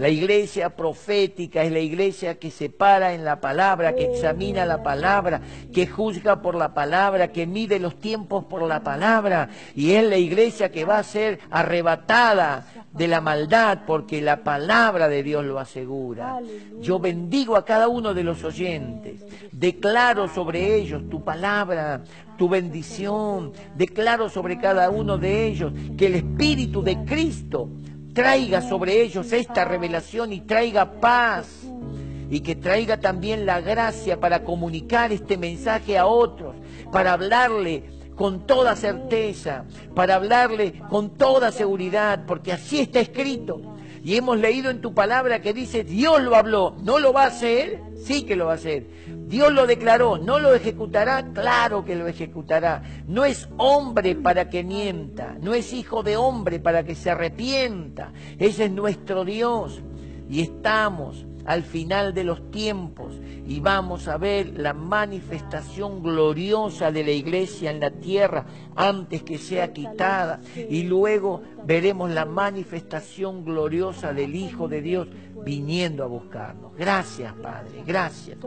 La 0.00 0.08
iglesia 0.08 0.70
profética 0.70 1.62
es 1.62 1.70
la 1.70 1.78
iglesia 1.78 2.38
que 2.38 2.50
se 2.50 2.70
para 2.70 3.12
en 3.12 3.22
la 3.22 3.38
palabra, 3.38 3.94
que 3.94 4.10
examina 4.10 4.64
la 4.64 4.82
palabra, 4.82 5.42
que 5.74 5.86
juzga 5.86 6.40
por 6.40 6.54
la 6.54 6.72
palabra, 6.72 7.32
que 7.32 7.46
mide 7.46 7.78
los 7.78 8.00
tiempos 8.00 8.46
por 8.46 8.62
la 8.62 8.82
palabra. 8.82 9.50
Y 9.74 9.90
es 9.90 10.08
la 10.08 10.16
iglesia 10.16 10.72
que 10.72 10.86
va 10.86 11.00
a 11.00 11.02
ser 11.02 11.40
arrebatada 11.50 12.64
de 12.94 13.08
la 13.08 13.20
maldad 13.20 13.80
porque 13.86 14.22
la 14.22 14.42
palabra 14.42 15.06
de 15.06 15.22
Dios 15.22 15.44
lo 15.44 15.58
asegura. 15.58 16.40
Yo 16.80 16.98
bendigo 16.98 17.54
a 17.56 17.66
cada 17.66 17.88
uno 17.88 18.14
de 18.14 18.24
los 18.24 18.42
oyentes. 18.42 19.22
Declaro 19.52 20.28
sobre 20.28 20.76
ellos 20.76 21.10
tu 21.10 21.22
palabra, 21.22 22.04
tu 22.38 22.48
bendición. 22.48 23.52
Declaro 23.76 24.30
sobre 24.30 24.58
cada 24.58 24.88
uno 24.88 25.18
de 25.18 25.46
ellos 25.46 25.74
que 25.98 26.06
el 26.06 26.14
Espíritu 26.14 26.82
de 26.82 27.04
Cristo 27.04 27.68
traiga 28.12 28.62
sobre 28.62 29.02
ellos 29.02 29.32
esta 29.32 29.64
revelación 29.64 30.32
y 30.32 30.40
traiga 30.40 31.00
paz 31.00 31.46
y 32.30 32.40
que 32.40 32.54
traiga 32.54 32.98
también 32.98 33.44
la 33.44 33.60
gracia 33.60 34.20
para 34.20 34.44
comunicar 34.44 35.12
este 35.12 35.36
mensaje 35.36 35.98
a 35.98 36.06
otros, 36.06 36.54
para 36.92 37.12
hablarle 37.12 37.84
con 38.14 38.46
toda 38.46 38.76
certeza, 38.76 39.64
para 39.94 40.14
hablarle 40.14 40.74
con 40.88 41.10
toda 41.16 41.50
seguridad, 41.50 42.24
porque 42.26 42.52
así 42.52 42.80
está 42.80 43.00
escrito. 43.00 43.60
Y 44.02 44.16
hemos 44.16 44.38
leído 44.38 44.70
en 44.70 44.80
tu 44.80 44.94
palabra 44.94 45.40
que 45.40 45.52
dice, 45.52 45.84
Dios 45.84 46.22
lo 46.22 46.34
habló, 46.34 46.76
¿no 46.82 46.98
lo 46.98 47.12
va 47.12 47.24
a 47.24 47.28
hacer? 47.28 47.80
Sí 48.02 48.24
que 48.24 48.36
lo 48.36 48.46
va 48.46 48.52
a 48.52 48.56
hacer. 48.56 48.86
Dios 49.26 49.52
lo 49.52 49.66
declaró, 49.66 50.18
¿no 50.18 50.38
lo 50.38 50.54
ejecutará? 50.54 51.32
Claro 51.32 51.84
que 51.84 51.94
lo 51.96 52.06
ejecutará. 52.06 52.82
No 53.06 53.24
es 53.24 53.48
hombre 53.58 54.14
para 54.14 54.48
que 54.48 54.64
mienta, 54.64 55.36
no 55.40 55.54
es 55.54 55.72
hijo 55.72 56.02
de 56.02 56.16
hombre 56.16 56.60
para 56.60 56.82
que 56.82 56.94
se 56.94 57.10
arrepienta. 57.10 58.12
Ese 58.38 58.64
es 58.64 58.70
nuestro 58.70 59.24
Dios. 59.24 59.82
Y 60.28 60.40
estamos 60.40 61.26
al 61.50 61.64
final 61.64 62.14
de 62.14 62.22
los 62.22 62.52
tiempos 62.52 63.12
y 63.44 63.58
vamos 63.58 64.06
a 64.06 64.16
ver 64.18 64.56
la 64.56 64.72
manifestación 64.72 66.00
gloriosa 66.00 66.92
de 66.92 67.02
la 67.02 67.10
iglesia 67.10 67.72
en 67.72 67.80
la 67.80 67.90
tierra 67.90 68.46
antes 68.76 69.24
que 69.24 69.36
sea 69.36 69.72
quitada 69.72 70.40
y 70.54 70.84
luego 70.84 71.42
veremos 71.64 72.08
la 72.12 72.24
manifestación 72.24 73.44
gloriosa 73.44 74.12
del 74.12 74.36
Hijo 74.36 74.68
de 74.68 74.80
Dios 74.80 75.08
viniendo 75.44 76.04
a 76.04 76.06
buscarnos. 76.06 76.76
Gracias, 76.76 77.34
Padre, 77.34 77.82
gracias. 77.84 78.38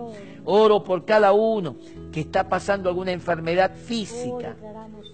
Oro 0.45 0.82
por 0.82 1.04
cada 1.04 1.34
uno 1.34 1.76
que 2.10 2.22
está 2.22 2.47
pasando 2.47 2.88
alguna 2.88 3.12
enfermedad 3.12 3.76
física. 3.76 4.56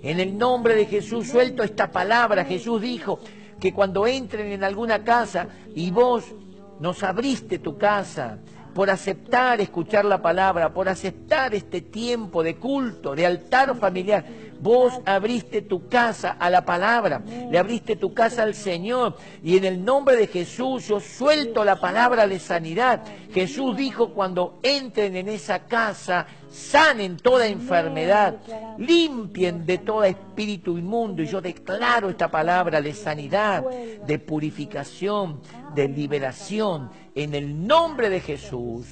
En 0.03 0.19
el 0.19 0.37
nombre 0.37 0.75
de 0.75 0.85
Jesús 0.85 1.27
suelto 1.27 1.63
esta 1.63 1.89
palabra. 1.89 2.45
Jesús 2.45 2.79
dijo 2.79 3.19
que 3.59 3.73
cuando 3.73 4.05
entren 4.05 4.51
en 4.51 4.63
alguna 4.63 5.03
casa 5.03 5.47
y 5.73 5.89
vos 5.89 6.35
nos 6.80 7.03
abriste 7.03 7.59
tu 7.59 7.77
casa 7.77 8.39
por 8.73 8.89
aceptar 8.89 9.59
escuchar 9.61 10.05
la 10.05 10.21
palabra, 10.21 10.73
por 10.73 10.88
aceptar 10.88 11.53
este 11.53 11.82
tiempo 11.82 12.43
de 12.43 12.55
culto, 12.55 13.15
de 13.15 13.25
altar 13.25 13.75
familiar. 13.77 14.25
Vos 14.61 14.93
abriste 15.05 15.61
tu 15.61 15.88
casa 15.88 16.32
a 16.32 16.49
la 16.49 16.65
palabra, 16.65 17.21
le 17.49 17.57
abriste 17.57 17.95
tu 17.95 18.13
casa 18.13 18.43
al 18.43 18.53
Señor 18.53 19.15
y 19.41 19.55
en 19.55 19.63
el 19.63 19.86
nombre 19.86 20.17
de 20.17 20.27
Jesús 20.27 20.88
yo 20.88 20.99
suelto 20.99 21.63
la 21.63 21.80
palabra 21.80 22.27
de 22.27 22.39
sanidad. 22.39 23.01
Jesús 23.34 23.77
dijo 23.77 24.09
cuando 24.13 24.59
entren 24.61 25.15
en 25.15 25.30
esa 25.30 25.59
casa, 25.59 26.27
sanen 26.51 27.15
toda 27.15 27.47
enfermedad, 27.47 28.36
limpien 28.77 29.65
de 29.65 29.77
todo 29.77 30.03
espíritu 30.03 30.77
inmundo 30.77 31.21
y 31.21 31.27
yo 31.27 31.39
declaro 31.39 32.09
esta 32.09 32.30
palabra 32.30 32.82
de 32.82 32.93
sanidad, 32.93 33.63
de 33.63 34.19
purificación, 34.19 35.39
de 35.76 35.88
liberación 35.88 36.89
en 37.15 37.36
el 37.36 37.67
nombre 37.67 38.09
de 38.09 38.20
Jesús. 38.20 38.88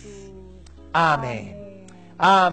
Amén. 0.93 1.55
Amén. 2.17 2.37